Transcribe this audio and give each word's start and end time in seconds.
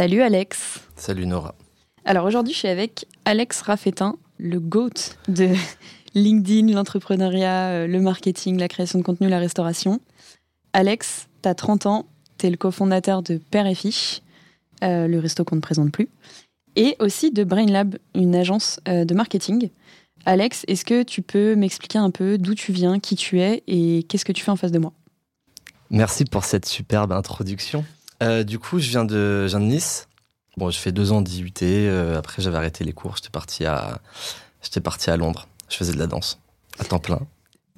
Salut 0.00 0.22
Alex. 0.22 0.80
Salut 0.96 1.26
Nora. 1.26 1.54
Alors 2.06 2.24
aujourd'hui, 2.24 2.54
je 2.54 2.58
suis 2.60 2.68
avec 2.68 3.04
Alex 3.26 3.60
Raffetin, 3.60 4.16
le 4.38 4.58
GOAT 4.58 4.94
de 5.28 5.50
LinkedIn, 6.14 6.72
l'entrepreneuriat, 6.72 7.66
euh, 7.66 7.86
le 7.86 8.00
marketing, 8.00 8.58
la 8.58 8.68
création 8.68 8.98
de 8.98 9.04
contenu, 9.04 9.28
la 9.28 9.38
restauration. 9.38 10.00
Alex, 10.72 11.28
tu 11.42 11.48
as 11.50 11.54
30 11.54 11.84
ans, 11.84 12.06
tu 12.38 12.46
es 12.46 12.50
le 12.50 12.56
cofondateur 12.56 13.22
de 13.22 13.36
Père 13.50 13.66
et 13.66 13.74
Fiche, 13.74 14.22
euh, 14.82 15.06
le 15.06 15.18
resto 15.18 15.44
qu'on 15.44 15.56
ne 15.56 15.60
présente 15.60 15.92
plus, 15.92 16.08
et 16.76 16.96
aussi 16.98 17.30
de 17.30 17.44
BrainLab, 17.44 17.98
une 18.14 18.34
agence 18.34 18.80
euh, 18.88 19.04
de 19.04 19.12
marketing. 19.12 19.68
Alex, 20.24 20.64
est-ce 20.66 20.86
que 20.86 21.02
tu 21.02 21.20
peux 21.20 21.56
m'expliquer 21.56 21.98
un 21.98 22.10
peu 22.10 22.38
d'où 22.38 22.54
tu 22.54 22.72
viens, 22.72 23.00
qui 23.00 23.16
tu 23.16 23.42
es 23.42 23.62
et 23.66 24.04
qu'est-ce 24.04 24.24
que 24.24 24.32
tu 24.32 24.42
fais 24.42 24.50
en 24.50 24.56
face 24.56 24.72
de 24.72 24.78
moi? 24.78 24.94
Merci 25.90 26.24
pour 26.24 26.44
cette 26.44 26.64
superbe 26.64 27.12
introduction. 27.12 27.84
Du 28.44 28.58
coup, 28.58 28.78
je 28.78 28.88
viens 28.90 29.04
de, 29.04 29.46
je 29.46 29.56
viens 29.56 29.60
de 29.60 29.72
Nice. 29.72 30.08
Bon, 30.56 30.70
je 30.70 30.78
fais 30.78 30.92
deux 30.92 31.12
ans 31.12 31.22
d'IUT. 31.22 31.52
après, 32.16 32.42
j'avais 32.42 32.56
arrêté 32.56 32.84
les 32.84 32.92
cours. 32.92 33.16
J'étais 33.16 33.30
parti 33.30 33.64
à, 33.64 34.00
j'étais 34.62 34.80
parti 34.80 35.10
à 35.10 35.16
Londres. 35.16 35.48
Je 35.68 35.76
faisais 35.76 35.92
de 35.92 35.98
la 35.98 36.06
danse 36.06 36.38
à 36.78 36.84
temps 36.84 36.98
plein. 36.98 37.20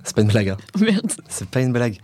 C'est 0.04 0.14
pas 0.16 0.22
une 0.22 0.28
blague. 0.28 0.48
Hein. 0.50 0.56
Merde. 0.80 1.12
C'est 1.28 1.48
pas 1.48 1.60
une 1.60 1.72
blague. 1.72 1.98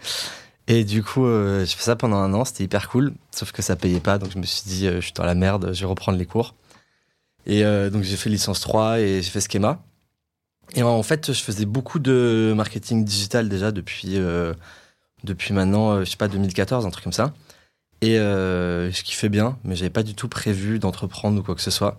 Et 0.66 0.84
du 0.84 1.02
coup, 1.02 1.24
euh, 1.26 1.64
je 1.64 1.74
fais 1.74 1.82
ça 1.82 1.96
pendant 1.96 2.16
un 2.16 2.32
an. 2.34 2.44
C'était 2.44 2.64
hyper 2.64 2.88
cool. 2.88 3.12
Sauf 3.30 3.52
que 3.52 3.62
ça 3.62 3.76
payait 3.76 4.00
pas. 4.00 4.18
Donc, 4.18 4.32
je 4.32 4.38
me 4.38 4.44
suis 4.44 4.62
dit, 4.66 4.86
euh, 4.86 4.96
je 4.96 5.06
suis 5.06 5.14
dans 5.14 5.24
la 5.24 5.34
merde. 5.34 5.70
Je 5.72 5.80
vais 5.80 5.86
reprendre 5.86 6.18
les 6.18 6.26
cours. 6.26 6.54
Et 7.46 7.64
euh, 7.64 7.90
donc, 7.90 8.02
j'ai 8.02 8.16
fait 8.16 8.30
licence 8.30 8.60
3 8.60 9.00
et 9.00 9.22
j'ai 9.22 9.30
fait 9.30 9.40
schéma. 9.40 9.82
Et 10.74 10.82
en 10.82 11.02
fait, 11.02 11.32
je 11.32 11.42
faisais 11.42 11.64
beaucoup 11.64 11.98
de 11.98 12.52
marketing 12.54 13.02
digital 13.02 13.48
déjà 13.48 13.72
depuis, 13.72 14.18
depuis 15.24 15.54
maintenant, 15.54 16.00
je 16.00 16.10
sais 16.10 16.18
pas, 16.18 16.28
2014, 16.28 16.84
un 16.84 16.90
truc 16.90 17.04
comme 17.04 17.12
ça. 17.14 17.32
Et 18.00 18.16
je 18.16 19.02
kiffais 19.02 19.28
bien, 19.28 19.58
mais 19.64 19.74
j'avais 19.74 19.90
pas 19.90 20.02
du 20.02 20.14
tout 20.14 20.28
prévu 20.28 20.78
d'entreprendre 20.78 21.40
ou 21.40 21.42
quoi 21.42 21.54
que 21.54 21.60
ce 21.60 21.70
soit. 21.70 21.98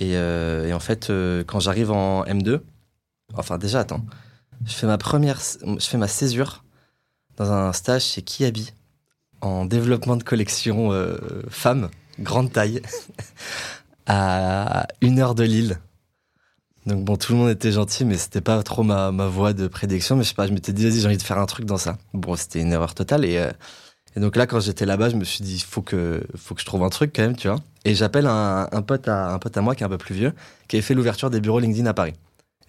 Et, 0.00 0.12
et 0.12 0.72
en 0.72 0.80
fait, 0.80 1.12
quand 1.46 1.60
j'arrive 1.60 1.90
en 1.90 2.24
M2, 2.24 2.60
Enfin, 3.34 3.58
déjà, 3.58 3.80
attends. 3.80 4.04
Je 4.64 4.72
fais 4.72 4.86
ma 4.86 4.98
première, 4.98 5.40
je 5.40 5.84
fais 5.84 5.98
ma 5.98 6.08
césure 6.08 6.64
dans 7.36 7.52
un 7.52 7.72
stage 7.72 8.04
chez 8.04 8.22
Kiabi 8.22 8.72
en 9.42 9.66
développement 9.66 10.16
de 10.16 10.22
collection 10.22 10.92
euh, 10.92 11.18
femmes, 11.50 11.90
grande 12.18 12.50
taille, 12.50 12.80
à 14.06 14.86
une 15.02 15.18
heure 15.18 15.34
de 15.34 15.44
Lille. 15.44 15.78
Donc 16.86 17.04
bon, 17.04 17.16
tout 17.16 17.32
le 17.32 17.38
monde 17.38 17.50
était 17.50 17.72
gentil, 17.72 18.04
mais 18.04 18.16
c'était 18.16 18.40
pas 18.40 18.62
trop 18.62 18.84
ma, 18.84 19.12
ma 19.12 19.26
voie 19.26 19.52
de 19.52 19.66
prédiction. 19.66 20.16
Mais 20.16 20.22
je 20.22 20.28
sais 20.28 20.34
pas, 20.34 20.46
je 20.46 20.52
m'étais 20.52 20.72
dit, 20.72 20.88
vas-y, 20.88 21.00
j'ai 21.00 21.06
envie 21.06 21.16
de 21.18 21.22
faire 21.22 21.38
un 21.38 21.46
truc 21.46 21.66
dans 21.66 21.78
ça. 21.78 21.98
Bon, 22.14 22.36
c'était 22.36 22.60
une 22.60 22.72
erreur 22.72 22.94
totale. 22.94 23.24
Et, 23.24 23.38
euh, 23.38 23.50
et 24.16 24.20
donc 24.20 24.34
là, 24.34 24.46
quand 24.46 24.60
j'étais 24.60 24.86
là-bas, 24.86 25.10
je 25.10 25.16
me 25.16 25.24
suis 25.24 25.44
dit, 25.44 25.60
faut 25.60 25.82
que, 25.82 26.22
faut 26.36 26.54
que 26.54 26.62
je 26.62 26.66
trouve 26.66 26.82
un 26.82 26.88
truc 26.88 27.12
quand 27.14 27.22
même, 27.22 27.36
tu 27.36 27.48
vois. 27.48 27.58
Et 27.84 27.94
j'appelle 27.94 28.26
un, 28.26 28.66
un, 28.72 28.82
pote 28.82 29.08
à, 29.08 29.32
un 29.32 29.38
pote 29.38 29.56
à 29.58 29.60
moi 29.60 29.74
qui 29.74 29.82
est 29.82 29.86
un 29.86 29.90
peu 29.90 29.98
plus 29.98 30.14
vieux, 30.14 30.32
qui 30.68 30.76
avait 30.76 30.82
fait 30.82 30.94
l'ouverture 30.94 31.28
des 31.28 31.40
bureaux 31.40 31.60
LinkedIn 31.60 31.86
à 31.86 31.92
Paris. 31.92 32.14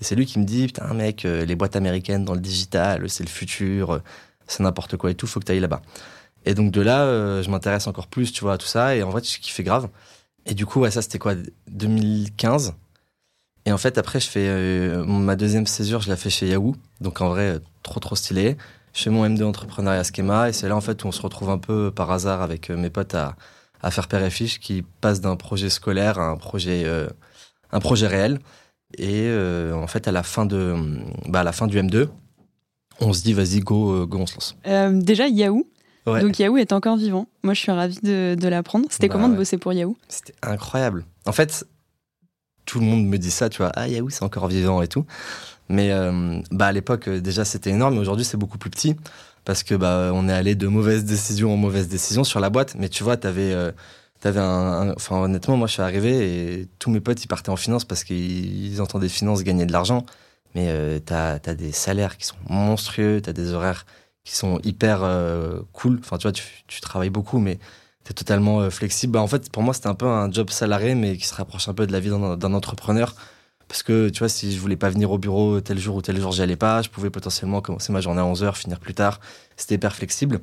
Et 0.02 0.04
c'est 0.04 0.16
lui 0.16 0.26
qui 0.26 0.40
me 0.40 0.44
dit, 0.44 0.68
putain, 0.68 0.94
mec, 0.94 1.24
euh, 1.24 1.46
les 1.46 1.56
boîtes 1.56 1.78
américaines 1.78 2.26
dans 2.26 2.34
le 2.34 2.42
digital, 2.42 3.10
c'est 3.10 3.24
le 3.24 3.30
futur, 3.30 3.92
euh, 3.92 4.00
c'est 4.46 4.62
n'importe 4.62 4.98
quoi 4.98 5.10
et 5.10 5.16
tout, 5.16 5.26
faut 5.26 5.40
que 5.40 5.46
tu 5.46 5.54
ailles 5.54 5.62
là-bas. 5.62 5.82
Et 6.46 6.54
donc 6.54 6.72
de 6.72 6.82
là, 6.82 7.04
euh, 7.06 7.42
je 7.42 7.50
m'intéresse 7.50 7.88
encore 7.88 8.08
plus, 8.08 8.34
tu 8.34 8.42
vois, 8.42 8.54
à 8.54 8.58
tout 8.58 8.68
ça. 8.68 8.98
Et 8.98 9.02
en 9.02 9.12
fait, 9.12 9.28
je 9.30 9.40
kiffais 9.40 9.64
grave. 9.64 9.88
Et 10.46 10.54
du 10.54 10.66
coup, 10.66 10.82
ouais, 10.82 10.92
ça, 10.92 11.02
c'était 11.02 11.18
quoi 11.18 11.34
2015. 11.70 12.74
Et 13.66 13.72
en 13.72 13.78
fait, 13.78 13.98
après, 13.98 14.20
je 14.20 14.28
fais 14.28 14.98
ma 15.06 15.36
deuxième 15.36 15.66
césure, 15.66 16.02
je 16.02 16.10
la 16.10 16.16
fais 16.16 16.30
chez 16.30 16.48
Yahoo. 16.48 16.76
Donc 17.02 17.22
en 17.22 17.30
vrai, 17.30 17.60
trop, 17.84 18.00
trop 18.00 18.16
stylé. 18.16 18.58
Je 18.98 19.04
fais 19.04 19.10
mon 19.12 19.28
M2 19.30 19.44
entrepreneuriat 19.44 20.04
schema. 20.04 20.50
Et 20.50 20.54
c'est 20.54 20.68
là, 20.68 20.76
en 20.76 20.82
fait, 20.82 21.04
où 21.04 21.08
on 21.08 21.12
se 21.12 21.22
retrouve 21.22 21.52
un 21.52 21.60
peu 21.60 21.92
par 21.92 22.10
hasard 22.12 22.42
avec 22.42 22.72
mes 22.72 22.90
potes 22.90 23.14
à, 23.14 23.36
à 23.82 23.92
faire 23.92 24.08
père 24.08 24.24
et 24.24 24.32
fiche, 24.32 24.60
qui 24.60 24.84
passe 25.02 25.22
d'un 25.22 25.36
projet 25.36 25.70
scolaire 25.70 26.18
à 26.18 26.30
un 26.30 26.36
projet, 26.36 26.86
un 27.72 27.80
projet 27.80 28.08
réel. 28.08 28.40
Et 28.98 29.28
euh, 29.28 29.74
en 29.74 29.88
fait, 29.88 30.08
à 30.08 30.12
la 30.12 30.24
fin 30.24 30.46
de, 30.46 30.76
bah, 31.28 31.42
à 31.42 31.44
la 31.44 31.52
fin 31.52 31.68
du 31.68 31.78
M2, 31.78 32.08
on 33.00 33.14
se 33.14 33.22
dit 33.22 33.34
vas-y 33.34 33.60
go, 33.60 33.92
euh, 33.92 34.06
go 34.06 34.20
on 34.20 34.26
se 34.26 34.36
lance. 34.36 34.56
Euh, 34.66 34.92
déjà 35.02 35.28
Yahoo. 35.28 35.68
Donc 36.06 36.40
Yahoo 36.40 36.56
est 36.56 36.72
encore 36.72 36.96
vivant. 36.96 37.28
Moi, 37.44 37.54
je 37.54 37.60
suis 37.60 37.72
ravie 37.72 38.00
de, 38.02 38.36
de 38.40 38.48
l'apprendre. 38.48 38.86
C'était 38.90 39.10
bah 39.10 39.14
comment 39.14 39.28
de 39.28 39.36
bosser 39.36 39.58
pour 39.58 39.74
Yahoo? 39.74 39.98
C'était 40.08 40.34
incroyable. 40.42 41.04
En 41.26 41.34
fait, 41.34 41.68
tout 42.64 42.80
le 42.80 42.86
monde 42.86 43.06
me 43.06 43.18
dit 43.18 43.30
ça, 43.30 43.50
tu 43.50 43.58
vois. 43.58 43.74
Ah 43.76 43.90
Yahoo, 43.90 44.10
c'est 44.10 44.24
encore 44.24 44.48
vivant 44.48 44.82
et 44.82 44.88
tout. 44.88 45.06
Mais 45.70 45.92
bah 46.52 46.68
à 46.68 46.72
l'époque, 46.72 47.10
déjà, 47.10 47.44
c'était 47.46 47.72
énorme. 47.72 47.98
Aujourd'hui, 47.98 48.26
c'est 48.26 48.38
beaucoup 48.38 48.58
plus 48.58 48.70
petit 48.70 48.96
parce 49.46 49.64
que 49.64 49.76
bah 49.76 50.12
on 50.14 50.30
est 50.30 50.34
allé 50.34 50.56
de 50.56 50.68
mauvaise 50.68 51.06
décision 51.06 51.54
en 51.54 51.58
mauvaise 51.58 51.88
décision 51.88 52.24
sur 52.24 52.40
la 52.40 52.50
boîte. 52.50 52.76
Mais 52.78 52.90
tu 52.90 53.04
vois, 53.04 53.18
t'avais 53.18 53.54
T'avais 54.20 54.40
un, 54.40 54.94
enfin 54.96 55.18
honnêtement, 55.22 55.58
moi 55.58 55.68
je 55.68 55.74
suis 55.74 55.82
arrivé 55.84 56.60
et 56.60 56.68
tous 56.80 56.90
mes 56.90 57.00
potes 57.00 57.24
ils 57.24 57.28
partaient 57.28 57.52
en 57.52 57.56
finance 57.56 57.86
parce 57.86 58.04
qu'ils 58.04 58.82
entendaient 58.82 59.10
finance 59.10 59.44
gagner 59.44 59.68
de 59.68 59.72
l'argent. 59.72 60.06
Mais 60.56 60.70
euh, 60.70 61.00
t'as 61.00 61.34
as 61.34 61.54
des 61.54 61.72
salaires 61.72 62.18
qui 62.18 62.26
sont 62.26 62.38
monstrueux, 62.50 63.22
t'as 63.22 63.34
des 63.34 63.54
horaires 63.54 63.86
qui 64.24 64.36
sont 64.36 64.60
hyper 64.64 65.04
euh, 65.04 65.62
cool. 65.72 66.00
Enfin 66.00 66.18
tu 66.18 66.24
vois, 66.24 66.32
tu, 66.32 66.44
tu, 66.66 66.82
travailles 66.82 67.12
beaucoup, 67.12 67.38
mais 67.38 67.60
t'es 68.06 68.14
totalement 68.16 68.62
euh, 68.62 68.70
flexible. 68.72 69.14
Bah, 69.14 69.22
en 69.22 69.28
fait, 69.28 69.52
pour 69.52 69.62
moi 69.62 69.76
c'était 69.76 69.88
un 69.88 69.94
peu 69.96 70.08
un 70.08 70.32
job 70.32 70.50
salarié, 70.50 70.96
mais 70.96 71.16
qui 71.16 71.28
se 71.28 71.36
rapproche 71.36 71.68
un 71.70 71.76
peu 71.76 71.86
de 71.86 71.92
la 71.92 72.00
vie 72.00 72.10
d'un 72.10 72.54
entrepreneur. 72.54 73.14
Parce 73.68 73.84
que 73.84 74.10
tu 74.10 74.20
vois, 74.20 74.30
si 74.30 74.54
je 74.54 74.60
voulais 74.60 74.78
pas 74.78 74.90
venir 74.90 75.12
au 75.12 75.18
bureau 75.18 75.60
tel 75.62 75.78
jour 75.78 75.96
ou 75.98 76.02
tel 76.02 76.20
jour, 76.20 76.32
j'y 76.32 76.42
allais 76.42 76.56
pas. 76.56 76.82
Je 76.82 76.90
pouvais 76.90 77.10
potentiellement 77.10 77.62
commencer 77.62 77.92
ma 77.92 78.02
journée 78.02 78.22
à 78.22 78.26
11h, 78.26 78.56
finir 78.56 78.80
plus 78.80 78.94
tard. 78.94 79.20
C'était 79.58 79.76
hyper 79.76 79.96
flexible 79.96 80.40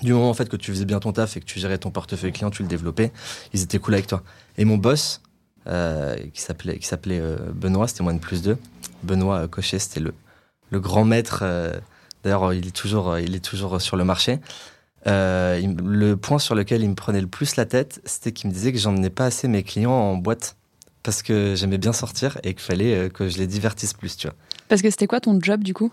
du 0.00 0.12
moment 0.12 0.30
en 0.30 0.34
fait 0.34 0.48
que 0.48 0.56
tu 0.56 0.70
faisais 0.70 0.84
bien 0.84 1.00
ton 1.00 1.12
taf 1.12 1.36
et 1.36 1.40
que 1.40 1.44
tu 1.44 1.58
gérais 1.58 1.78
ton 1.78 1.90
portefeuille 1.90 2.32
client, 2.32 2.50
tu 2.50 2.62
le 2.62 2.68
développais, 2.68 3.12
ils 3.52 3.62
étaient 3.62 3.78
cool 3.78 3.94
avec 3.94 4.06
toi. 4.06 4.22
Et 4.58 4.64
mon 4.64 4.76
boss, 4.76 5.20
euh, 5.68 6.16
qui 6.32 6.40
s'appelait 6.40 6.78
qui 6.78 6.86
s'appelait 6.86 7.20
euh, 7.20 7.36
Benoît, 7.54 7.86
c'était 7.86 8.02
moins 8.02 8.14
de 8.14 8.18
plus 8.18 8.42
deux. 8.42 8.58
Benoît 9.02 9.42
euh, 9.42 9.48
Cochet, 9.48 9.78
c'était 9.78 10.00
le 10.00 10.14
le 10.70 10.80
grand 10.80 11.04
maître. 11.04 11.44
D'ailleurs, 12.24 12.54
il 12.54 12.66
est 12.68 12.74
toujours 12.74 13.18
il 13.18 13.34
est 13.34 13.44
toujours 13.44 13.80
sur 13.80 13.96
le 13.96 14.04
marché. 14.04 14.40
le 15.04 16.14
point 16.14 16.38
sur 16.38 16.54
lequel 16.54 16.82
il 16.82 16.88
me 16.88 16.94
prenait 16.94 17.20
le 17.20 17.26
plus 17.26 17.56
la 17.56 17.66
tête, 17.66 18.00
c'était 18.06 18.32
qu'il 18.32 18.48
me 18.48 18.54
disait 18.54 18.72
que 18.72 18.78
j'emmenais 18.78 19.10
pas 19.10 19.26
assez 19.26 19.48
mes 19.48 19.62
clients 19.62 19.92
en 19.92 20.16
boîte 20.16 20.56
parce 21.02 21.22
que 21.22 21.54
j'aimais 21.54 21.78
bien 21.78 21.92
sortir 21.92 22.38
et 22.44 22.54
qu'il 22.54 22.62
fallait 22.62 23.10
que 23.10 23.28
je 23.28 23.38
les 23.38 23.46
divertisse 23.46 23.92
plus, 23.92 24.16
tu 24.16 24.28
vois. 24.28 24.36
Parce 24.68 24.82
que 24.82 24.90
c'était 24.90 25.06
quoi 25.06 25.20
ton 25.20 25.38
job 25.40 25.62
du 25.62 25.74
coup? 25.74 25.92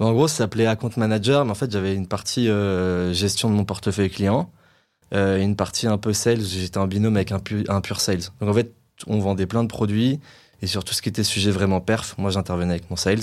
En 0.00 0.12
gros, 0.12 0.28
ça 0.28 0.36
s'appelait 0.36 0.66
Account 0.66 0.92
Manager, 0.96 1.44
mais 1.44 1.50
en 1.50 1.54
fait, 1.54 1.70
j'avais 1.70 1.94
une 1.94 2.06
partie 2.06 2.48
euh, 2.48 3.12
gestion 3.12 3.50
de 3.50 3.54
mon 3.54 3.66
portefeuille 3.66 4.08
client, 4.08 4.50
euh, 5.12 5.38
une 5.38 5.56
partie 5.56 5.86
un 5.86 5.98
peu 5.98 6.14
sales. 6.14 6.40
J'étais 6.40 6.78
en 6.78 6.86
binôme 6.86 7.16
avec 7.16 7.32
un, 7.32 7.38
pur 7.38 8.00
sales. 8.00 8.22
Donc 8.40 8.48
en 8.48 8.54
fait, 8.54 8.72
on 9.06 9.18
vendait 9.18 9.46
plein 9.46 9.62
de 9.62 9.68
produits 9.68 10.18
et 10.62 10.66
sur 10.66 10.84
tout 10.84 10.94
ce 10.94 11.02
qui 11.02 11.10
était 11.10 11.24
sujet 11.24 11.50
vraiment 11.50 11.80
perf, 11.80 12.16
moi 12.18 12.30
j'intervenais 12.30 12.72
avec 12.72 12.88
mon 12.90 12.96
sales. 12.96 13.20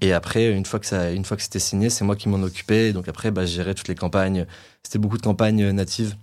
Et 0.00 0.12
après, 0.12 0.50
une 0.50 0.64
fois 0.64 0.80
que 0.80 0.86
ça, 0.86 1.12
une 1.12 1.24
fois 1.24 1.36
que 1.36 1.42
c'était 1.44 1.58
signé, 1.58 1.90
c'est 1.90 2.04
moi 2.04 2.16
qui 2.16 2.28
m'en 2.28 2.42
occupais. 2.42 2.92
Donc 2.92 3.06
après, 3.06 3.30
bah, 3.30 3.46
je 3.46 3.52
gérais 3.52 3.74
toutes 3.74 3.88
les 3.88 3.94
campagnes. 3.94 4.46
C'était 4.82 4.98
beaucoup 4.98 5.18
de 5.18 5.22
campagnes 5.22 5.70
natives. 5.70 6.16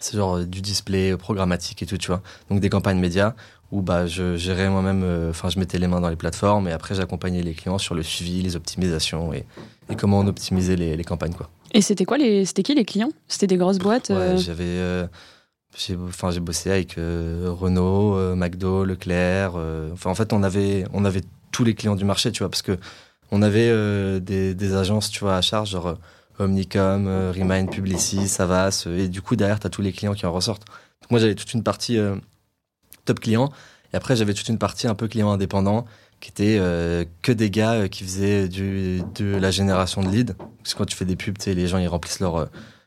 C'est 0.00 0.16
genre 0.16 0.38
euh, 0.38 0.46
du 0.46 0.62
display 0.62 1.16
programmatique 1.18 1.82
et 1.82 1.86
tout, 1.86 1.98
tu 1.98 2.06
vois. 2.06 2.22
Donc 2.48 2.60
des 2.60 2.70
campagnes 2.70 2.98
médias 2.98 3.34
où 3.72 3.80
bah, 3.80 4.06
je 4.06 4.36
gérais 4.36 4.68
moi-même, 4.68 5.02
euh, 5.02 5.30
enfin, 5.30 5.48
je 5.48 5.58
mettais 5.58 5.78
les 5.78 5.88
mains 5.88 6.00
dans 6.00 6.10
les 6.10 6.16
plateformes 6.16 6.68
et 6.68 6.72
après, 6.72 6.94
j'accompagnais 6.94 7.42
les 7.42 7.54
clients 7.54 7.78
sur 7.78 7.94
le 7.94 8.02
suivi, 8.02 8.42
les 8.42 8.54
optimisations 8.54 9.32
et, 9.32 9.46
et 9.88 9.96
comment 9.96 10.20
on 10.20 10.26
optimisait 10.26 10.76
les, 10.76 10.94
les 10.94 11.04
campagnes, 11.04 11.32
quoi. 11.32 11.48
Et 11.72 11.80
c'était 11.80 12.04
quoi 12.04 12.18
les, 12.18 12.44
c'était 12.44 12.62
qui 12.62 12.74
les 12.74 12.84
clients? 12.84 13.08
C'était 13.28 13.46
des 13.46 13.56
grosses 13.56 13.78
boîtes 13.78 14.10
ouais, 14.10 14.16
euh 14.16 14.36
J'avais, 14.36 14.64
euh, 14.66 15.06
j'ai, 15.74 15.96
enfin, 15.96 16.30
j'ai 16.30 16.40
bossé 16.40 16.70
avec 16.70 16.96
Renault, 16.96 18.36
McDo, 18.36 18.84
Leclerc. 18.84 19.54
enfin, 19.94 20.10
en 20.10 20.14
fait, 20.14 20.34
on 20.34 20.42
avait, 20.42 20.84
on 20.92 21.06
avait 21.06 21.22
tous 21.50 21.64
les 21.64 21.74
clients 21.74 21.96
du 21.96 22.04
marché, 22.04 22.30
tu 22.30 22.40
vois, 22.42 22.50
parce 22.50 22.62
que 22.62 22.76
on 23.30 23.40
avait 23.40 23.70
des, 24.20 24.54
des, 24.54 24.74
agences, 24.74 25.10
tu 25.10 25.20
vois, 25.20 25.36
à 25.36 25.40
charge, 25.40 25.70
genre 25.70 25.96
Omnicom, 26.38 27.06
Remind, 27.34 27.70
Publicis, 27.70 28.28
Savas, 28.28 28.86
et 28.86 29.08
du 29.08 29.22
coup, 29.22 29.34
derrière, 29.34 29.58
tu 29.58 29.66
as 29.66 29.70
tous 29.70 29.80
les 29.80 29.92
clients 29.92 30.12
qui 30.12 30.26
en 30.26 30.32
ressortent. 30.32 30.66
Donc, 30.66 31.10
moi, 31.10 31.20
j'avais 31.20 31.34
toute 31.34 31.54
une 31.54 31.62
partie 31.62 31.98
top 33.04 33.20
client. 33.20 33.50
Et 33.92 33.96
après, 33.96 34.16
j'avais 34.16 34.34
toute 34.34 34.48
une 34.48 34.58
partie 34.58 34.86
un 34.86 34.94
peu 34.94 35.08
client 35.08 35.30
indépendant 35.30 35.84
qui 36.22 36.30
était 36.30 36.56
euh, 36.60 37.04
que 37.20 37.32
des 37.32 37.50
gars 37.50 37.72
euh, 37.72 37.88
qui 37.88 38.04
faisaient 38.04 38.48
du, 38.48 39.02
de 39.16 39.36
la 39.36 39.50
génération 39.50 40.02
de 40.02 40.08
leads. 40.08 40.34
Parce 40.58 40.72
que 40.72 40.78
quand 40.78 40.84
tu 40.84 40.96
fais 40.96 41.04
des 41.04 41.16
pubs, 41.16 41.36
tu 41.36 41.44
sais, 41.44 41.54
les 41.54 41.66
gens 41.66 41.78
ils 41.78 41.88
remplissent 41.88 42.20
leur, 42.20 42.36
euh, 42.36 42.46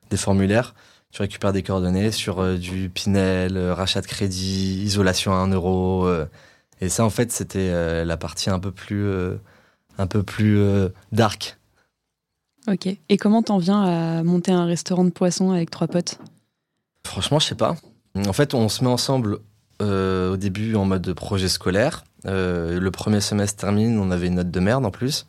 des 0.09 0.17
formulaires. 0.17 0.73
Tu 1.12 1.21
récupères 1.21 1.51
des 1.51 1.62
coordonnées 1.62 2.12
sur 2.12 2.57
du 2.57 2.89
Pinel, 2.89 3.57
rachat 3.57 4.01
de 4.01 4.07
crédit, 4.07 4.81
isolation 4.83 5.33
à 5.33 5.38
1 5.38 5.47
euro. 5.50 6.09
et 6.81 6.89
ça, 6.89 7.06
en 7.06 7.09
fait, 7.09 7.31
c'était 7.31 8.03
la 8.03 8.17
partie 8.17 8.50
un 8.50 8.59
peu 8.59 8.71
plus, 8.71 9.09
un 9.97 10.07
peu 10.07 10.23
plus 10.23 10.62
dark. 11.13 11.57
Ok. 12.67 12.89
Et 13.07 13.15
comment 13.15 13.44
t'en 13.44 13.59
viens 13.59 13.81
à 13.81 14.23
monter 14.23 14.51
un 14.51 14.65
restaurant 14.65 15.06
de 15.06 15.09
poisson 15.09 15.51
avec 15.51 15.71
trois 15.71 15.88
potes? 15.88 16.19
Franchement, 17.07 17.39
je 17.39 17.47
sais 17.47 17.56
pas. 17.56 17.77
En 18.27 18.33
fait, 18.33 18.53
on 18.53 18.67
se 18.67 18.83
met 18.83 18.89
ensemble 18.89 19.39
euh, 19.81 20.33
au 20.33 20.38
début 20.38 20.75
en 20.75 20.86
mode 20.86 21.13
projet 21.13 21.50
scolaire. 21.50 22.06
Euh, 22.25 22.80
le 22.80 22.92
premier 22.92 23.19
semestre 23.19 23.60
termine, 23.60 24.00
on 24.00 24.10
avait 24.10 24.27
une 24.27 24.36
note 24.36 24.51
de 24.51 24.60
merde 24.60 24.86
en 24.86 24.92
plus. 24.92 25.27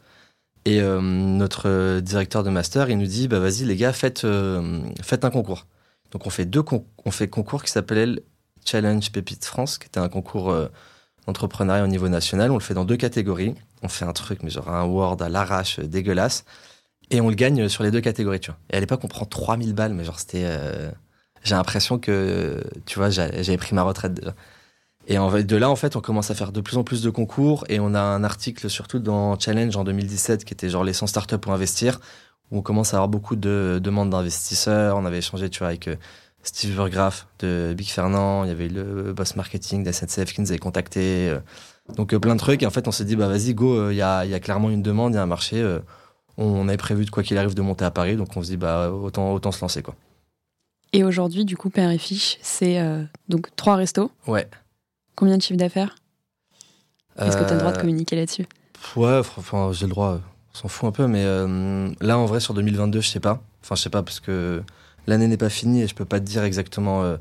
Et 0.64 0.80
euh, 0.80 1.00
notre 1.00 2.00
directeur 2.00 2.42
de 2.42 2.50
master, 2.50 2.88
il 2.88 2.98
nous 2.98 3.06
dit 3.06 3.28
bah 3.28 3.40
vas-y 3.40 3.64
les 3.64 3.76
gars, 3.76 3.92
faites 3.92 4.24
un 4.24 5.30
concours. 5.30 5.66
Donc 6.12 6.26
on 6.26 6.30
fait 6.30 6.44
deux 6.44 6.62
on 7.04 7.10
fait 7.10 7.28
concours 7.28 7.64
qui 7.64 7.70
s'appelait 7.72 8.22
Challenge 8.64 9.10
Pépite 9.10 9.44
France, 9.44 9.78
qui 9.78 9.86
était 9.86 10.00
un 10.00 10.08
concours 10.08 10.54
d'entrepreneuriat 11.26 11.84
au 11.84 11.88
niveau 11.88 12.08
national. 12.08 12.50
On 12.50 12.54
le 12.54 12.60
fait 12.60 12.74
dans 12.74 12.84
deux 12.84 12.96
catégories. 12.96 13.54
On 13.82 13.88
fait 13.88 14.04
un 14.04 14.12
truc 14.12 14.42
mais 14.42 14.50
genre 14.50 14.68
un 14.68 14.84
Word 14.84 15.20
à 15.22 15.28
l'arrache 15.28 15.80
dégueulasse 15.80 16.44
et 17.10 17.20
on 17.20 17.28
le 17.28 17.34
gagne 17.34 17.68
sur 17.68 17.84
les 17.84 17.90
deux 17.90 18.00
catégories, 18.00 18.40
tu 18.40 18.50
vois. 18.50 18.58
Et 18.72 18.76
à 18.76 18.80
l'époque, 18.80 19.00
on 19.04 19.08
prend 19.08 19.26
3000 19.26 19.74
balles, 19.74 19.94
mais 19.94 20.04
genre 20.04 20.18
c'était 20.18 20.44
j'ai 21.46 21.54
l'impression 21.54 21.98
que, 21.98 22.62
tu 22.86 22.98
vois, 22.98 23.10
j'a- 23.10 23.42
j'avais 23.42 23.56
pris 23.58 23.74
ma 23.74 23.82
retraite. 23.82 24.20
Et 25.08 25.16
de 25.16 25.56
là, 25.56 25.70
en 25.70 25.76
fait, 25.76 25.94
on 25.96 26.00
commence 26.00 26.30
à 26.30 26.34
faire 26.34 26.50
de 26.52 26.60
plus 26.60 26.76
en 26.78 26.84
plus 26.84 27.00
de 27.02 27.10
concours 27.10 27.64
et 27.68 27.78
on 27.78 27.94
a 27.94 28.00
un 28.00 28.24
article 28.24 28.68
surtout 28.68 28.98
dans 28.98 29.38
Challenge 29.38 29.76
en 29.76 29.84
2017 29.84 30.44
qui 30.44 30.52
était 30.52 30.68
genre 30.68 30.82
les 30.84 30.92
100 30.92 31.06
startups 31.06 31.38
pour 31.38 31.52
investir 31.52 32.00
où 32.50 32.58
on 32.58 32.62
commence 32.62 32.92
à 32.92 32.96
avoir 32.96 33.08
beaucoup 33.08 33.36
de 33.36 33.80
demandes 33.82 34.10
d'investisseurs. 34.10 34.96
On 34.96 35.04
avait 35.06 35.18
échangé, 35.18 35.48
tu 35.48 35.60
vois, 35.60 35.68
avec 35.68 35.86
euh, 35.88 35.96
Steve 36.42 36.74
Burgraff 36.74 37.28
de 37.38 37.72
Big 37.76 37.88
Fernand. 37.88 38.44
Il 38.44 38.48
y 38.48 38.50
avait 38.52 38.68
le 38.68 39.12
boss 39.12 39.36
marketing 39.36 39.84
d'SNCF 39.84 40.32
qui 40.32 40.40
nous 40.40 40.50
avait 40.50 40.58
contacté. 40.58 41.28
euh. 41.30 41.38
Donc, 41.96 42.12
euh, 42.12 42.18
plein 42.18 42.34
de 42.34 42.40
trucs. 42.40 42.62
Et 42.64 42.66
en 42.66 42.70
fait, 42.70 42.88
on 42.88 42.92
s'est 42.92 43.04
dit, 43.04 43.14
bah, 43.16 43.28
vas-y, 43.28 43.54
go, 43.54 43.90
il 43.90 43.96
y, 43.96 44.02
a, 44.02 44.24
y 44.26 44.34
a 44.34 44.40
clairement 44.40 44.70
une 44.70 44.82
demande, 44.82 45.12
il 45.12 45.16
y 45.16 45.18
a 45.18 45.22
un 45.22 45.26
marché. 45.26 45.64
on 46.36 46.68
avait 46.68 46.76
prévu 46.76 47.04
de 47.04 47.10
quoi 47.10 47.22
qu'il 47.22 47.38
arrive 47.38 47.54
de 47.54 47.62
monter 47.62 47.84
à 47.84 47.90
Paris. 47.92 48.16
Donc, 48.16 48.36
on 48.36 48.42
se 48.42 48.48
dit, 48.48 48.56
bah, 48.56 48.90
autant, 48.90 49.32
autant 49.32 49.52
se 49.52 49.60
lancer, 49.60 49.82
quoi. 49.82 49.94
Et 50.92 51.04
aujourd'hui, 51.04 51.44
du 51.44 51.56
coup, 51.56 51.68
Père 51.70 51.90
et 51.90 51.98
Fiche, 51.98 52.38
c'est 52.42 52.78
euh, 52.80 53.02
donc 53.28 53.48
trois 53.56 53.76
restos. 53.76 54.10
Ouais. 54.26 54.48
Combien 55.14 55.36
de 55.36 55.42
chiffre 55.42 55.58
d'affaires? 55.58 55.94
Est-ce 57.18 57.36
que 57.36 57.44
tu 57.44 57.50
as 57.50 57.54
le 57.54 57.60
droit 57.60 57.72
de 57.72 57.78
Euh, 57.78 57.80
communiquer 57.80 58.16
là-dessus? 58.16 58.46
Ouais, 58.94 59.18
enfin, 59.36 59.70
j'ai 59.72 59.86
le 59.86 59.90
droit, 59.90 60.20
on 60.54 60.58
s'en 60.58 60.68
fout 60.68 60.88
un 60.88 60.92
peu, 60.92 61.06
mais 61.06 61.22
euh, 61.24 61.90
là, 62.00 62.18
en 62.18 62.26
vrai, 62.26 62.40
sur 62.40 62.54
2022, 62.54 63.00
je 63.00 63.08
sais 63.08 63.20
pas. 63.20 63.42
Enfin, 63.62 63.74
je 63.74 63.82
sais 63.82 63.90
pas, 63.90 64.02
parce 64.02 64.20
que 64.20 64.62
l'année 65.06 65.26
n'est 65.26 65.36
pas 65.38 65.48
finie 65.48 65.82
et 65.82 65.86
je 65.88 65.94
peux 65.94 66.04
pas 66.04 66.20
te 66.20 66.24
dire 66.26 66.44
exactement 66.44 67.02
euh, 67.02 67.16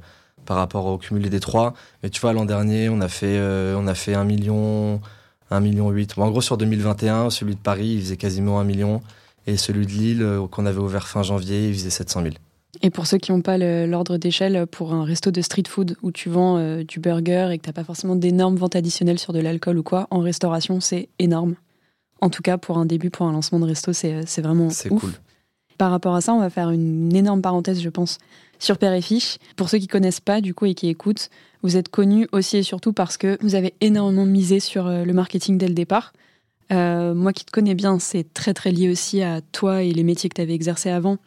par 0.45 0.57
rapport 0.57 0.85
au 0.85 0.97
cumulé 0.97 1.29
des 1.29 1.39
trois. 1.39 1.73
Mais 2.03 2.09
tu 2.09 2.19
vois, 2.21 2.33
l'an 2.33 2.45
dernier, 2.45 2.89
on 2.89 2.99
a 3.01 3.07
fait, 3.07 3.39
on 3.75 3.87
a 3.87 3.95
fait 3.95 4.13
1 4.13 4.25
million, 4.25 5.01
1 5.49 5.59
million 5.61 5.89
8. 5.89 6.15
Bon, 6.17 6.23
en 6.25 6.29
gros, 6.31 6.41
sur 6.41 6.57
2021, 6.57 7.29
celui 7.29 7.55
de 7.55 7.59
Paris, 7.59 7.87
il 7.95 8.01
faisait 8.01 8.17
quasiment 8.17 8.59
1 8.59 8.63
million. 8.65 9.01
Et 9.47 9.57
celui 9.57 9.85
de 9.85 9.91
Lille, 9.91 10.39
qu'on 10.51 10.65
avait 10.65 10.79
ouvert 10.79 11.07
fin 11.07 11.23
janvier, 11.23 11.69
il 11.69 11.73
faisait 11.73 11.89
700 11.89 12.21
000. 12.23 12.33
Et 12.81 12.89
pour 12.89 13.07
ceux 13.07 13.17
qui 13.17 13.31
n'ont 13.31 13.41
pas 13.41 13.57
l'ordre 13.57 14.17
d'échelle, 14.17 14.65
pour 14.67 14.93
un 14.93 15.03
resto 15.03 15.31
de 15.31 15.41
street 15.41 15.63
food 15.67 15.95
où 16.01 16.11
tu 16.11 16.29
vends 16.29 16.57
euh, 16.57 16.83
du 16.83 16.99
burger 16.99 17.49
et 17.51 17.57
que 17.57 17.65
tu 17.65 17.73
pas 17.73 17.83
forcément 17.83 18.15
d'énormes 18.15 18.55
ventes 18.55 18.75
additionnelles 18.75 19.19
sur 19.19 19.33
de 19.33 19.39
l'alcool 19.39 19.77
ou 19.77 19.83
quoi, 19.83 20.07
en 20.11 20.19
restauration, 20.19 20.79
c'est 20.79 21.09
énorme. 21.19 21.55
En 22.21 22.29
tout 22.29 22.41
cas, 22.41 22.57
pour 22.57 22.77
un 22.77 22.85
début, 22.85 23.09
pour 23.09 23.25
un 23.25 23.31
lancement 23.31 23.59
de 23.59 23.65
resto, 23.65 23.93
c'est 23.93 24.13
euh, 24.13 24.41
vraiment 24.41 24.69
C'est 24.69 24.91
ouf. 24.91 25.01
cool. 25.01 25.11
Par 25.77 25.91
rapport 25.91 26.15
à 26.15 26.21
ça, 26.21 26.33
on 26.33 26.39
va 26.39 26.49
faire 26.49 26.71
une 26.71 27.13
énorme 27.15 27.41
parenthèse, 27.41 27.81
je 27.81 27.89
pense, 27.89 28.17
sur 28.59 28.77
Père 28.77 28.93
et 28.93 29.01
Fiche. 29.01 29.37
Pour 29.57 29.69
ceux 29.69 29.77
qui 29.77 29.87
connaissent 29.87 30.21
pas, 30.21 30.39
du 30.39 30.53
coup, 30.53 30.65
et 30.65 30.73
qui 30.73 30.87
écoutent, 30.87 31.29
vous 31.63 31.77
êtes 31.77 31.89
connus 31.89 32.27
aussi 32.31 32.57
et 32.57 32.63
surtout 32.63 32.93
parce 32.93 33.17
que 33.17 33.37
vous 33.41 33.55
avez 33.55 33.73
énormément 33.81 34.25
misé 34.25 34.59
sur 34.59 34.87
euh, 34.87 35.03
le 35.03 35.13
marketing 35.13 35.57
dès 35.57 35.67
le 35.67 35.73
départ. 35.73 36.13
Euh, 36.71 37.13
moi 37.13 37.33
qui 37.33 37.45
te 37.45 37.51
connais 37.51 37.75
bien, 37.75 37.99
c'est 37.99 38.33
très 38.33 38.53
très 38.53 38.71
lié 38.71 38.89
aussi 38.89 39.21
à 39.21 39.41
toi 39.41 39.83
et 39.83 39.91
les 39.91 40.03
métiers 40.03 40.29
que 40.29 40.35
tu 40.35 40.41
avais 40.41 40.53
exercés 40.53 40.89
avant. 40.89 41.17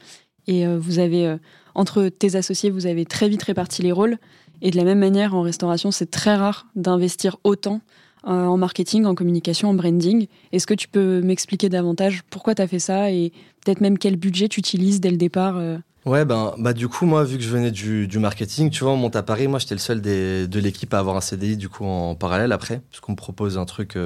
Et 0.48 0.66
euh, 0.66 0.78
vous 0.80 0.98
avez, 0.98 1.26
euh, 1.26 1.36
entre 1.76 2.08
tes 2.08 2.34
associés, 2.34 2.70
vous 2.70 2.86
avez 2.86 3.04
très 3.04 3.28
vite 3.28 3.42
réparti 3.44 3.82
les 3.82 3.92
rôles. 3.92 4.16
Et 4.62 4.72
de 4.72 4.76
la 4.76 4.82
même 4.82 4.98
manière, 4.98 5.36
en 5.36 5.42
restauration, 5.42 5.92
c'est 5.92 6.10
très 6.10 6.34
rare 6.34 6.66
d'investir 6.74 7.36
autant 7.44 7.80
euh, 8.26 8.46
en 8.46 8.56
marketing, 8.56 9.04
en 9.04 9.14
communication, 9.14 9.68
en 9.68 9.74
branding. 9.74 10.26
Est-ce 10.50 10.66
que 10.66 10.74
tu 10.74 10.88
peux 10.88 11.20
m'expliquer 11.20 11.68
davantage 11.68 12.22
pourquoi 12.30 12.56
tu 12.56 12.62
as 12.62 12.66
fait 12.66 12.80
ça 12.80 13.12
et 13.12 13.30
peut-être 13.64 13.80
même 13.80 13.98
quel 13.98 14.16
budget 14.16 14.48
tu 14.48 14.58
utilises 14.58 15.00
dès 15.00 15.10
le 15.10 15.18
départ 15.18 15.60
Ouais, 16.06 16.24
ben, 16.24 16.54
bah, 16.58 16.72
du 16.72 16.88
coup, 16.88 17.04
moi, 17.04 17.22
vu 17.22 17.36
que 17.36 17.44
je 17.44 17.50
venais 17.50 17.70
du, 17.70 18.08
marketing, 18.18 18.70
tu 18.70 18.82
vois, 18.82 18.94
on 18.94 18.96
monte 18.96 19.14
à 19.14 19.22
Paris. 19.22 19.46
Moi, 19.46 19.58
j'étais 19.58 19.74
le 19.74 19.80
seul 19.80 20.00
de 20.00 20.58
l'équipe 20.58 20.92
à 20.94 20.98
avoir 20.98 21.14
un 21.14 21.20
CDI, 21.20 21.56
du 21.56 21.68
coup, 21.68 21.84
en 21.84 22.14
parallèle 22.14 22.50
après, 22.50 22.80
parce 22.90 23.00
qu'on 23.00 23.12
me 23.12 23.16
propose 23.16 23.58
un 23.58 23.66
truc, 23.66 23.96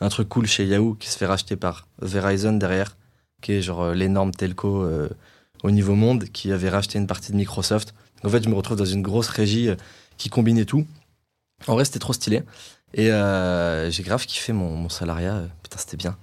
un 0.00 0.08
truc 0.08 0.28
cool 0.28 0.46
chez 0.46 0.64
Yahoo 0.64 0.94
qui 0.94 1.10
se 1.10 1.18
fait 1.18 1.26
racheter 1.26 1.56
par 1.56 1.88
Verizon 2.00 2.52
derrière, 2.52 2.96
qui 3.42 3.52
est 3.52 3.62
genre 3.62 3.90
l'énorme 3.90 4.30
telco 4.30 4.86
au 5.62 5.70
niveau 5.70 5.94
monde, 5.94 6.24
qui 6.24 6.52
avait 6.52 6.68
racheté 6.68 6.98
une 6.98 7.06
partie 7.06 7.32
de 7.32 7.36
Microsoft. 7.36 7.94
En 8.24 8.28
fait, 8.28 8.42
je 8.42 8.48
me 8.48 8.54
retrouve 8.54 8.76
dans 8.76 8.84
une 8.84 9.02
grosse 9.02 9.28
régie 9.28 9.68
euh, 9.68 9.76
qui 10.16 10.28
combinait 10.28 10.64
tout. 10.64 10.86
En 11.66 11.74
vrai, 11.74 11.84
c'était 11.84 11.98
trop 11.98 12.12
stylé. 12.12 12.42
Et 12.94 13.10
euh, 13.10 13.90
j'ai 13.90 14.02
grave 14.02 14.26
kiffé 14.26 14.52
mon, 14.52 14.76
mon 14.76 14.88
salariat. 14.88 15.42
Putain, 15.62 15.78
c'était 15.78 15.96
bien. 15.96 16.16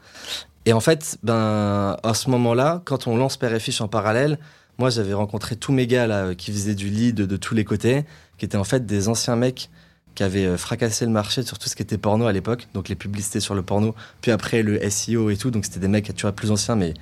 Et 0.66 0.74
en 0.74 0.80
fait, 0.80 1.18
ben, 1.24 1.98
à 2.04 2.14
ce 2.14 2.30
moment-là, 2.30 2.82
quand 2.86 3.08
on 3.08 3.16
lance 3.16 3.38
Père 3.38 3.54
et 3.54 3.60
Fiche 3.60 3.80
en 3.82 3.88
parallèle, 3.88 4.38
moi, 4.78 4.90
j'avais 4.90 5.14
rencontré 5.14 5.56
tous 5.56 5.72
mes 5.72 5.88
gars 5.88 6.08
là, 6.08 6.36
qui 6.36 6.52
faisaient 6.52 6.76
du 6.76 6.90
lead 6.90 7.16
de 7.16 7.38
tous 7.38 7.56
les 7.56 7.64
côtés, 7.64 8.06
qui 8.38 8.46
étaient 8.46 8.58
en 8.58 8.64
fait 8.64 8.86
des 8.86 9.08
anciens 9.08 9.36
mecs 9.36 9.70
qui 10.14 10.24
avaient 10.24 10.46
euh, 10.46 10.58
fracassé 10.58 11.06
le 11.06 11.12
marché 11.12 11.44
sur 11.44 11.60
tout 11.60 11.70
ce 11.70 11.76
qui 11.76 11.84
était 11.84 11.98
porno 11.98 12.26
à 12.26 12.34
l'époque, 12.34 12.68
donc 12.74 12.90
les 12.90 12.96
publicités 12.96 13.40
sur 13.40 13.54
le 13.54 13.62
porno, 13.62 13.94
puis 14.20 14.32
après 14.32 14.64
le 14.64 14.78
SEO 14.90 15.30
et 15.30 15.38
tout, 15.38 15.52
donc 15.52 15.66
c'était 15.66 15.80
des 15.80 15.88
mecs, 15.88 16.14
tu 16.16 16.24
vois, 16.24 16.32
plus 16.32 16.50
anciens, 16.50 16.76
mais 16.76 16.96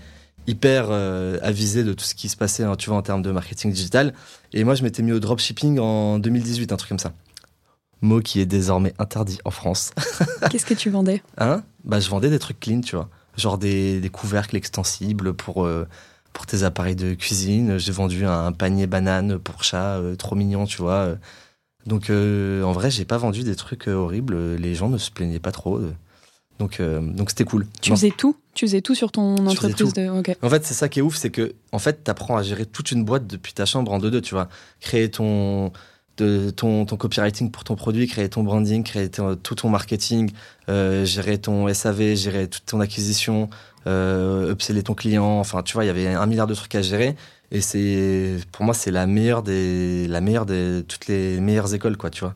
hyper 0.47 0.87
euh, 0.89 1.37
avisés 1.41 1.83
de 1.83 1.93
tout 1.93 2.05
ce 2.05 2.15
qui 2.15 2.29
se 2.29 2.37
passait, 2.37 2.63
hein, 2.63 2.75
tu 2.75 2.89
vois, 2.89 2.97
en 2.97 3.01
termes 3.01 3.21
de 3.21 3.31
marketing 3.31 3.71
digital. 3.71 4.13
Et 4.53 4.63
moi, 4.63 4.75
je 4.75 4.83
m'étais 4.83 5.03
mis 5.03 5.11
au 5.11 5.19
dropshipping 5.19 5.79
en 5.79 6.19
2018, 6.19 6.71
un 6.71 6.77
truc 6.77 6.89
comme 6.89 6.99
ça. 6.99 7.13
Mot 8.01 8.21
qui 8.21 8.39
est 8.39 8.45
désormais 8.45 8.93
interdit 8.99 9.39
en 9.45 9.51
France. 9.51 9.91
Qu'est-ce 10.51 10.65
que 10.65 10.73
tu 10.73 10.89
vendais? 10.89 11.23
Hein? 11.37 11.63
Bah, 11.83 11.99
je 11.99 12.09
vendais 12.09 12.29
des 12.29 12.39
trucs 12.39 12.59
clean, 12.59 12.81
tu 12.81 12.95
vois. 12.95 13.09
Genre 13.37 13.57
des, 13.57 13.99
des 13.99 14.09
couvercles 14.09 14.55
extensibles 14.55 15.33
pour, 15.33 15.65
euh, 15.65 15.87
pour 16.33 16.45
tes 16.45 16.63
appareils 16.63 16.95
de 16.95 17.13
cuisine. 17.13 17.77
J'ai 17.77 17.91
vendu 17.91 18.25
un 18.25 18.51
panier 18.51 18.87
banane 18.87 19.39
pour 19.39 19.63
chat, 19.63 19.97
euh, 19.97 20.15
trop 20.15 20.35
mignon, 20.35 20.65
tu 20.65 20.77
vois. 20.77 21.15
Donc, 21.85 22.09
en 22.09 22.71
vrai, 22.71 22.89
j'ai 22.89 23.05
pas 23.05 23.17
vendu 23.17 23.43
des 23.43 23.55
trucs 23.55 23.87
horribles. 23.87 24.55
Les 24.55 24.73
gens 24.73 24.89
ne 24.89 24.97
se 24.97 25.11
plaignaient 25.11 25.39
pas 25.39 25.51
trop. 25.51 25.79
Donc, 26.59 26.79
euh, 26.79 27.01
donc 27.01 27.29
c'était 27.29 27.43
cool. 27.43 27.67
Tu 27.81 27.89
Non. 27.91 27.95
faisais 27.97 28.11
tout? 28.17 28.35
Tu 28.53 28.65
faisais 28.65 28.81
tout 28.81 28.95
sur 28.95 29.11
ton 29.11 29.35
entreprise 29.45 29.93
de. 29.93 30.07
En 30.41 30.49
fait, 30.49 30.65
c'est 30.65 30.73
ça 30.73 30.87
qui 30.87 30.99
est 30.99 31.01
ouf, 31.01 31.17
c'est 31.17 31.29
que 31.29 31.53
en 31.73 31.79
fait, 31.79 32.03
t'apprends 32.03 32.37
à 32.37 32.43
gérer 32.43 32.65
toute 32.65 32.91
une 32.91 33.03
boîte 33.03 33.27
depuis 33.27 33.53
ta 33.53 33.65
chambre 33.65 33.91
en 33.91 33.99
deux-deux, 33.99 34.21
tu 34.21 34.33
vois. 34.35 34.47
Créer 34.79 35.11
ton, 35.11 35.73
de, 36.17 36.49
ton, 36.51 36.85
ton 36.85 36.95
copywriting 36.95 37.51
pour 37.51 37.65
ton 37.65 37.75
produit, 37.75 38.07
créer 38.07 38.29
ton 38.29 38.43
branding, 38.43 38.83
créer 38.83 39.09
ton- 39.09 39.35
tout 39.35 39.55
ton 39.55 39.67
marketing, 39.69 40.31
euh, 40.69 41.03
gérer 41.03 41.37
ton 41.39 41.67
SAV, 41.67 42.15
gérer 42.15 42.47
toute 42.47 42.65
ton 42.65 42.79
acquisition, 42.79 43.49
euh, 43.85 44.49
upseller 44.53 44.81
ton 44.83 44.93
client. 44.93 45.39
Enfin, 45.39 45.61
tu 45.61 45.73
vois, 45.73 45.83
il 45.83 45.87
y 45.87 45.89
avait 45.89 46.07
un 46.07 46.25
milliard 46.25 46.47
de 46.47 46.55
trucs 46.55 46.75
à 46.75 46.81
gérer. 46.81 47.17
Et 47.51 47.59
c'est, 47.59 48.37
pour 48.53 48.63
moi, 48.63 48.73
c'est 48.73 48.91
la 48.91 49.05
meilleure 49.07 49.43
des, 49.43 50.07
la 50.07 50.21
meilleure 50.21 50.45
des, 50.45 50.83
toutes 50.87 51.07
les 51.07 51.39
meilleures 51.41 51.73
écoles, 51.73 51.97
quoi, 51.97 52.09
tu 52.09 52.21
vois. 52.21 52.33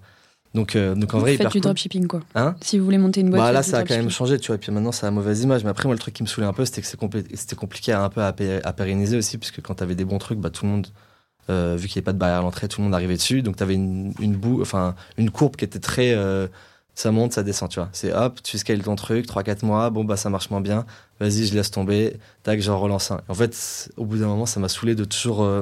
Donc, 0.55 0.75
euh, 0.75 0.95
donc 0.95 1.13
en 1.13 1.19
vrai, 1.19 1.31
Faites 1.33 1.41
hyper 1.41 1.51
du 1.51 1.57
cool. 1.59 1.61
dropshipping, 1.61 2.07
quoi. 2.07 2.21
Hein 2.33 2.55
si 2.61 2.79
vous 2.79 2.85
voulez 2.85 2.97
monter 2.97 3.21
une 3.21 3.29
boîte. 3.29 3.39
Bah 3.41 3.51
là, 3.51 3.61
ça 3.61 3.77
a 3.79 3.83
quand 3.83 3.95
même 3.95 4.09
changé, 4.09 4.39
tu 4.39 4.47
vois. 4.47 4.55
Et 4.55 4.59
puis 4.59 4.71
maintenant, 4.71 4.91
ça 4.91 5.07
a 5.07 5.11
mauvaise 5.11 5.43
image. 5.43 5.63
Mais 5.63 5.69
après, 5.69 5.85
moi, 5.85 5.93
le 5.93 5.99
truc 5.99 6.15
qui 6.15 6.23
me 6.23 6.27
saoulait 6.27 6.47
un 6.47 6.53
peu, 6.53 6.65
c'était 6.65 6.81
que 6.81 6.87
compli- 6.87 7.25
c'était 7.35 7.55
compliqué 7.55 7.91
à, 7.91 8.03
un 8.03 8.09
peu 8.09 8.21
à, 8.23 8.33
pé- 8.33 8.59
à 8.63 8.73
pérenniser 8.73 9.15
aussi, 9.17 9.37
puisque 9.37 9.61
quand 9.61 9.75
t'avais 9.75 9.95
des 9.95 10.05
bons 10.05 10.17
trucs, 10.17 10.39
bah 10.39 10.49
tout 10.49 10.65
le 10.65 10.71
monde, 10.71 10.87
euh, 11.51 11.75
vu 11.77 11.87
qu'il 11.87 11.97
n'y 11.97 11.99
avait 11.99 12.05
pas 12.05 12.13
de 12.13 12.17
barrière 12.17 12.39
à 12.39 12.41
l'entrée, 12.41 12.67
tout 12.67 12.81
le 12.81 12.85
monde 12.85 12.95
arrivait 12.95 13.15
dessus. 13.15 13.43
Donc 13.43 13.57
t'avais 13.57 13.75
une, 13.75 14.13
une 14.19 14.35
boue, 14.35 14.61
enfin, 14.61 14.95
une 15.17 15.29
courbe 15.29 15.55
qui 15.55 15.65
était 15.65 15.79
très, 15.79 16.13
euh, 16.15 16.47
ça 16.95 17.11
monte, 17.11 17.31
ça 17.33 17.43
descend, 17.43 17.69
tu 17.69 17.79
vois. 17.79 17.89
C'est 17.91 18.11
hop, 18.11 18.39
tu 18.41 18.57
scales 18.57 18.81
ton 18.81 18.95
truc, 18.95 19.27
3-4 19.27 19.63
mois, 19.63 19.91
bon, 19.91 20.03
bah 20.03 20.17
ça 20.17 20.31
marche 20.31 20.49
moins 20.49 20.61
bien. 20.61 20.85
Vas-y, 21.19 21.45
je 21.45 21.53
laisse 21.53 21.69
tomber. 21.69 22.17
Tac, 22.41 22.59
j'en 22.59 22.79
relance 22.79 23.11
un. 23.11 23.21
En 23.27 23.35
fait, 23.35 23.89
au 23.97 24.05
bout 24.05 24.17
d'un 24.17 24.27
moment, 24.27 24.47
ça 24.47 24.59
m'a 24.59 24.67
saoulé 24.67 24.95
de 24.95 25.03
toujours 25.05 25.43
euh, 25.43 25.61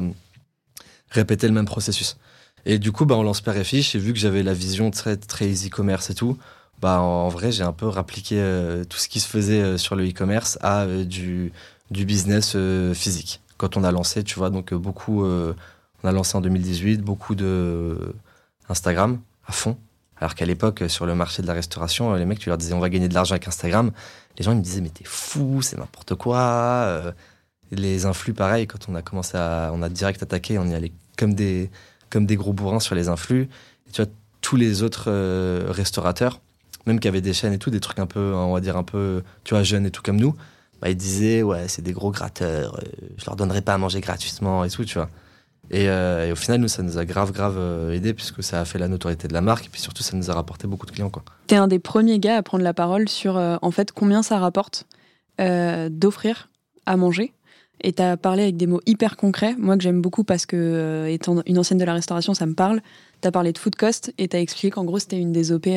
répéter 1.10 1.48
le 1.48 1.54
même 1.54 1.66
processus. 1.66 2.18
Et 2.66 2.80
du 2.80 2.92
coup, 2.92 3.06
bah, 3.06 3.16
on 3.16 3.24
lance 3.24 3.42
Père 3.42 3.58
et 3.58 3.64
Fiche, 3.64 3.96
et 3.96 4.00
vu 4.00 4.14
que 4.14 4.20
j'avais 4.20 4.44
la 4.44 4.54
vision 4.54 4.92
très, 4.92 5.16
très 5.18 5.48
easy 5.48 5.70
commerce 5.70 6.10
et 6.10 6.16
tout, 6.16 6.38
bah, 6.82 7.00
en 7.00 7.30
vrai, 7.30 7.52
j'ai 7.52 7.64
un 7.64 7.74
peu 7.74 7.88
rappliqué 7.88 8.36
euh, 8.40 8.84
tout 8.84 8.98
ce 8.98 9.08
qui 9.08 9.20
se 9.20 9.28
faisait 9.28 9.62
euh, 9.62 9.78
sur 9.78 9.96
le 9.96 10.08
e-commerce 10.08 10.60
à 10.62 10.84
euh, 10.84 11.06
du, 11.06 11.52
business 11.90 12.56
physique. 12.94 13.42
Quand 13.58 13.78
on 13.78 13.84
a 13.84 13.92
lancé, 13.92 14.24
tu 14.24 14.36
vois, 14.36 14.50
donc 14.50 14.74
beaucoup, 14.74 15.26
on 15.26 15.56
a 16.04 16.12
lancé 16.12 16.38
en 16.38 16.42
2018, 16.42 17.02
beaucoup 17.02 17.34
de 17.34 18.14
Instagram 18.70 19.20
à 19.48 19.52
fond. 19.52 19.78
Alors 20.18 20.36
qu'à 20.36 20.46
l'époque, 20.46 20.84
sur 20.90 21.06
le 21.06 21.16
marché 21.16 21.42
de 21.42 21.48
la 21.48 21.54
restauration, 21.54 22.14
les 22.14 22.26
mecs, 22.26 22.40
tu 22.40 22.50
leur 22.50 22.58
disais 22.58 22.74
on 22.74 22.80
va 22.80 22.90
gagner 22.90 23.08
de 23.08 23.14
l'argent 23.14 23.32
avec 23.34 23.48
Instagram. 23.48 23.92
Les 24.38 24.44
gens 24.44 24.52
ils 24.52 24.58
me 24.58 24.62
disaient 24.62 24.82
mais 24.82 24.90
t'es 24.90 25.06
fou, 25.06 25.62
c'est 25.62 25.78
n'importe 25.78 26.16
quoi. 26.16 27.14
les 27.72 28.06
influx, 28.06 28.34
pareil, 28.34 28.68
quand 28.68 28.90
on 28.90 28.96
a 28.96 29.02
commencé 29.02 29.38
à, 29.38 29.72
on 29.74 29.82
a 29.82 29.90
direct 29.90 30.22
attaqué, 30.22 30.60
on 30.60 30.68
y 30.68 30.76
allait 30.76 30.92
comme 31.18 31.34
des, 31.34 31.72
comme 32.10 32.26
des 32.26 32.36
gros 32.36 32.54
bourrins 32.54 32.80
sur 32.80 32.96
les 32.96 33.10
influx. 33.10 33.50
Et 33.88 33.92
tu 33.92 34.02
vois, 34.02 34.12
tous 34.42 34.56
les 34.56 34.84
autres 34.84 35.12
restaurateurs, 35.70 36.40
même 36.86 37.00
qui 37.00 37.08
avaient 37.08 37.22
des 37.22 37.34
chaînes 37.34 37.54
et 37.54 37.58
tout, 37.58 37.70
des 37.70 37.80
trucs 37.80 38.00
un 38.00 38.06
peu, 38.06 38.34
on 38.34 38.54
va 38.54 38.62
dire 38.62 38.78
un 38.78 38.84
peu, 38.84 39.24
tu 39.44 39.54
vois, 39.54 39.64
jeunes 39.64 39.86
et 39.86 39.92
tout 39.92 40.02
comme 40.02 40.20
nous, 40.20 40.36
bah, 40.82 40.90
ils 40.90 40.96
disaient 40.96 41.44
ouais, 41.44 41.68
c'est 41.68 41.82
des 41.82 41.94
gros 41.94 42.12
gratteurs, 42.12 42.80
je 43.18 43.26
leur 43.26 43.36
donnerai 43.36 43.62
pas 43.62 43.74
à 43.74 43.78
manger 43.78 44.00
gratuitement 44.00 44.64
et 44.64 44.70
tout, 44.70 44.86
tu 44.86 44.96
vois. 44.96 45.10
Euh, 45.74 46.28
et, 46.28 46.32
au 46.32 46.36
final, 46.36 46.62
nous, 46.62 46.68
ça 46.68 46.84
nous 46.84 46.98
a 46.98 47.06
grave, 47.06 47.32
grave 47.32 47.56
euh, 47.58 47.94
aidé 47.94 48.14
puisque 48.14 48.44
ça 48.44 48.62
a 48.62 48.66
fait 48.66 48.80
la 48.80 48.88
notoriété 48.88 49.28
de 49.28 49.34
la 49.34 49.42
marque 49.42 49.66
et 49.66 49.70
puis 49.70 49.82
surtout, 49.82 50.04
ça 50.04 50.16
nous 50.16 50.32
a 50.32 50.34
rapporté 50.34 50.68
beaucoup 50.68 50.86
de 50.86 50.92
clients. 50.92 51.10
Quoi. 51.10 51.24
T'es 51.48 51.56
un 51.56 51.68
des 51.68 51.80
premiers 51.80 52.20
gars 52.20 52.38
à 52.38 52.44
prendre 52.44 52.64
la 52.64 52.74
parole 52.74 53.10
sur 53.10 53.38
euh, 53.38 53.58
en 53.62 53.72
fait 53.72 53.92
combien 53.92 54.24
ça 54.24 54.40
rapporte 54.40 54.86
d'offrir 55.40 56.50
à 56.88 56.98
manger. 56.98 57.32
Et 57.82 57.94
t'as 57.94 58.18
parlé 58.18 58.44
avec 58.44 58.58
des 58.58 58.68
mots 58.68 58.82
hyper 58.86 59.18
concrets, 59.18 59.56
moi 59.58 59.78
que 59.78 59.84
j'aime 59.84 60.02
beaucoup 60.02 60.24
parce 60.24 60.46
que, 60.46 61.06
étant 61.10 61.42
une 61.46 61.60
ancienne 61.60 61.78
de 61.78 61.86
la 61.86 61.94
restauration, 61.94 62.34
ça 62.34 62.46
me 62.46 62.54
parle. 62.54 62.82
T'as 63.22 63.32
parlé 63.32 63.52
de 63.52 63.58
food 63.58 63.76
cost 63.76 64.14
et 64.18 64.28
t'as 64.28 64.40
expliqué 64.40 64.72
qu'en 64.72 64.84
gros, 64.84 65.00
c'était 65.00 65.20
une 65.20 65.32
des 65.32 65.52
OP 65.52 65.68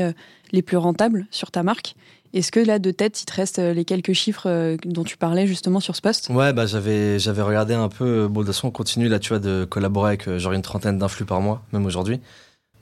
les 0.52 0.62
plus 0.62 0.76
rentables 0.76 1.26
sur 1.30 1.50
ta 1.50 1.62
marque. 1.62 1.94
Est-ce 2.32 2.52
que 2.52 2.60
là, 2.60 2.78
de 2.78 2.90
tête, 2.92 3.20
il 3.22 3.24
te 3.24 3.34
reste 3.34 3.58
euh, 3.58 3.74
les 3.74 3.84
quelques 3.84 4.12
chiffres 4.12 4.46
euh, 4.46 4.76
dont 4.84 5.02
tu 5.02 5.16
parlais 5.16 5.48
justement 5.48 5.80
sur 5.80 5.96
ce 5.96 6.00
poste? 6.00 6.28
Ouais, 6.28 6.52
bah 6.52 6.64
j'avais 6.66 7.18
j'avais 7.18 7.42
regardé 7.42 7.74
un 7.74 7.88
peu. 7.88 8.04
Euh, 8.04 8.28
bon, 8.28 8.40
de 8.40 8.46
toute 8.46 8.54
façon, 8.54 8.68
on 8.68 8.70
continue 8.70 9.08
là, 9.08 9.18
tu 9.18 9.30
vois, 9.30 9.40
de 9.40 9.64
collaborer 9.64 10.10
avec 10.10 10.36
genre 10.38 10.52
une 10.52 10.62
trentaine 10.62 10.98
d'influx 10.98 11.24
par 11.24 11.40
mois, 11.40 11.62
même 11.72 11.86
aujourd'hui. 11.86 12.20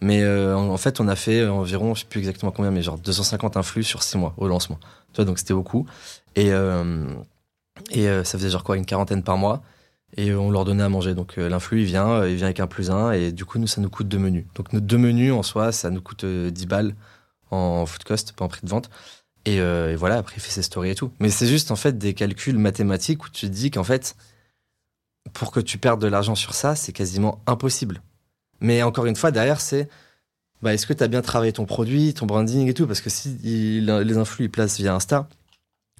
Mais 0.00 0.24
en, 0.24 0.76
fait, 0.76 1.00
on 1.00 1.08
a 1.08 1.16
fait 1.16 1.44
environ, 1.48 1.96
je 1.96 2.02
sais 2.02 2.06
plus 2.06 2.20
exactement 2.20 2.52
combien, 2.52 2.70
mais 2.70 2.82
genre 2.82 2.98
250 2.98 3.56
influx 3.56 3.82
sur 3.82 4.04
six 4.04 4.16
mois 4.16 4.32
au 4.36 4.46
lancement. 4.46 4.78
Tu 5.12 5.16
vois, 5.16 5.24
donc 5.24 5.40
c'était 5.40 5.54
beaucoup. 5.54 5.86
Et 6.36 6.52
et 7.90 8.06
ça 8.24 8.38
faisait 8.38 8.50
genre 8.50 8.64
quoi, 8.64 8.76
une 8.76 8.86
quarantaine 8.86 9.22
par 9.22 9.36
mois. 9.36 9.62
Et 10.16 10.32
on 10.32 10.50
leur 10.50 10.64
donnait 10.64 10.82
à 10.82 10.88
manger. 10.88 11.14
Donc 11.14 11.36
l'influx, 11.36 11.82
il 11.82 11.86
vient, 11.86 12.26
il 12.26 12.36
vient 12.36 12.46
avec 12.46 12.60
un 12.60 12.66
plus 12.66 12.90
un. 12.90 13.12
Et 13.12 13.32
du 13.32 13.44
coup, 13.44 13.58
nous, 13.58 13.66
ça 13.66 13.80
nous 13.80 13.90
coûte 13.90 14.08
deux 14.08 14.18
menus. 14.18 14.46
Donc 14.54 14.72
nos 14.72 14.80
deux 14.80 14.98
menus 14.98 15.32
en 15.32 15.42
soi, 15.42 15.72
ça 15.72 15.90
nous 15.90 16.00
coûte 16.00 16.24
10 16.24 16.66
balles 16.66 16.94
en 17.50 17.86
food 17.86 18.04
cost, 18.04 18.32
pas 18.32 18.44
en 18.44 18.48
prix 18.48 18.60
de 18.62 18.68
vente. 18.70 18.90
Euh, 19.56 19.92
et, 19.92 19.96
voilà, 19.96 20.16
après, 20.16 20.36
il 20.36 20.40
fait 20.40 20.50
ses 20.50 20.62
stories 20.62 20.90
et 20.90 20.94
tout. 20.94 21.12
Mais 21.20 21.30
c'est 21.30 21.46
juste, 21.46 21.70
en 21.70 21.76
fait, 21.76 21.96
des 21.98 22.14
calculs 22.14 22.58
mathématiques 22.58 23.24
où 23.24 23.28
tu 23.28 23.46
te 23.46 23.52
dis 23.52 23.70
qu'en 23.70 23.84
fait, 23.84 24.16
pour 25.32 25.52
que 25.52 25.60
tu 25.60 25.78
perdes 25.78 26.00
de 26.00 26.06
l'argent 26.06 26.34
sur 26.34 26.54
ça, 26.54 26.74
c'est 26.74 26.92
quasiment 26.92 27.40
impossible. 27.46 28.02
Mais 28.60 28.82
encore 28.82 29.06
une 29.06 29.16
fois, 29.16 29.30
derrière, 29.30 29.60
c'est 29.60 29.88
bah, 30.62 30.74
est-ce 30.74 30.86
que 30.86 30.92
tu 30.92 31.02
as 31.02 31.08
bien 31.08 31.22
travaillé 31.22 31.52
ton 31.52 31.66
produit, 31.66 32.14
ton 32.14 32.26
branding 32.26 32.68
et 32.68 32.74
tout? 32.74 32.86
Parce 32.86 33.00
que 33.00 33.10
si 33.10 33.38
les 33.80 34.16
influx 34.16 34.46
ils 34.46 34.50
placent 34.50 34.78
via 34.78 34.94
Insta, 34.94 35.28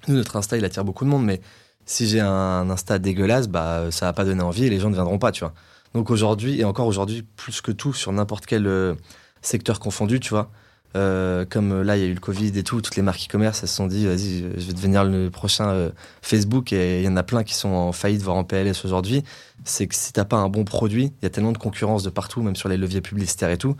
nous, 0.07 0.15
notre 0.15 0.35
Insta, 0.35 0.57
il 0.57 0.65
attire 0.65 0.83
beaucoup 0.83 1.05
de 1.05 1.09
monde, 1.09 1.25
mais 1.25 1.41
si 1.89 2.07
j'ai 2.07 2.19
un 2.19 2.69
Insta 2.69 2.99
dégueulasse, 2.99 3.47
bah, 3.47 3.87
ça 3.89 4.05
va 4.05 4.13
pas 4.13 4.23
donner 4.23 4.43
envie 4.43 4.63
et 4.63 4.69
les 4.69 4.79
gens 4.79 4.89
ne 4.89 4.93
viendront 4.93 5.17
pas, 5.17 5.31
tu 5.31 5.39
vois. 5.39 5.53
Donc 5.95 6.11
aujourd'hui, 6.11 6.59
et 6.61 6.63
encore 6.63 6.85
aujourd'hui, 6.85 7.23
plus 7.35 7.61
que 7.61 7.71
tout, 7.71 7.93
sur 7.93 8.11
n'importe 8.11 8.45
quel 8.45 8.67
euh, 8.67 8.93
secteur 9.41 9.79
confondu, 9.79 10.19
tu 10.19 10.29
vois, 10.29 10.51
euh, 10.95 11.45
comme 11.49 11.81
là, 11.81 11.97
il 11.97 12.03
y 12.03 12.05
a 12.05 12.07
eu 12.07 12.13
le 12.13 12.19
Covid 12.19 12.55
et 12.59 12.63
tout, 12.63 12.79
toutes 12.81 12.95
les 12.95 13.01
marques 13.01 13.25
e-commerce, 13.25 13.63
elles 13.63 13.69
se 13.69 13.75
sont 13.75 13.87
dit, 13.87 14.05
vas-y, 14.05 14.41
je 14.55 14.67
vais 14.67 14.73
devenir 14.73 15.03
le 15.03 15.31
prochain 15.31 15.69
euh, 15.69 15.89
Facebook. 16.21 16.73
Et 16.73 16.99
il 16.99 17.05
y 17.05 17.07
en 17.07 17.17
a 17.17 17.23
plein 17.23 17.43
qui 17.43 17.55
sont 17.55 17.69
en 17.69 17.91
faillite, 17.91 18.21
voire 18.21 18.37
en 18.37 18.43
PLS 18.43 18.85
aujourd'hui. 18.85 19.23
C'est 19.63 19.87
que 19.87 19.95
si 19.95 20.13
t'as 20.13 20.25
pas 20.25 20.37
un 20.37 20.47
bon 20.47 20.65
produit, 20.65 21.05
il 21.05 21.23
y 21.23 21.25
a 21.25 21.31
tellement 21.31 21.53
de 21.53 21.57
concurrence 21.57 22.03
de 22.03 22.11
partout, 22.11 22.43
même 22.43 22.55
sur 22.55 22.69
les 22.69 22.77
leviers 22.77 23.01
publicitaires 23.01 23.49
et 23.49 23.57
tout, 23.57 23.75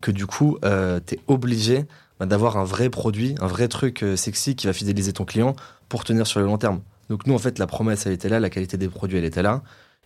que 0.00 0.10
du 0.10 0.26
coup, 0.26 0.58
t'es 1.04 1.20
obligé 1.26 1.84
bah, 2.18 2.24
d'avoir 2.24 2.56
un 2.56 2.64
vrai 2.64 2.88
produit, 2.88 3.34
un 3.42 3.46
vrai 3.48 3.68
truc 3.68 4.02
sexy 4.16 4.56
qui 4.56 4.66
va 4.66 4.72
fidéliser 4.72 5.12
ton 5.12 5.26
client 5.26 5.54
pour 5.90 6.04
tenir 6.04 6.26
sur 6.26 6.40
le 6.40 6.46
long 6.46 6.56
terme. 6.56 6.80
Donc 7.10 7.26
nous, 7.26 7.34
en 7.34 7.38
fait, 7.38 7.58
la 7.58 7.66
promesse, 7.66 8.06
elle 8.06 8.12
était 8.12 8.30
là, 8.30 8.40
la 8.40 8.48
qualité 8.48 8.78
des 8.78 8.88
produits, 8.88 9.18
elle 9.18 9.24
était 9.24 9.42
là. 9.42 9.62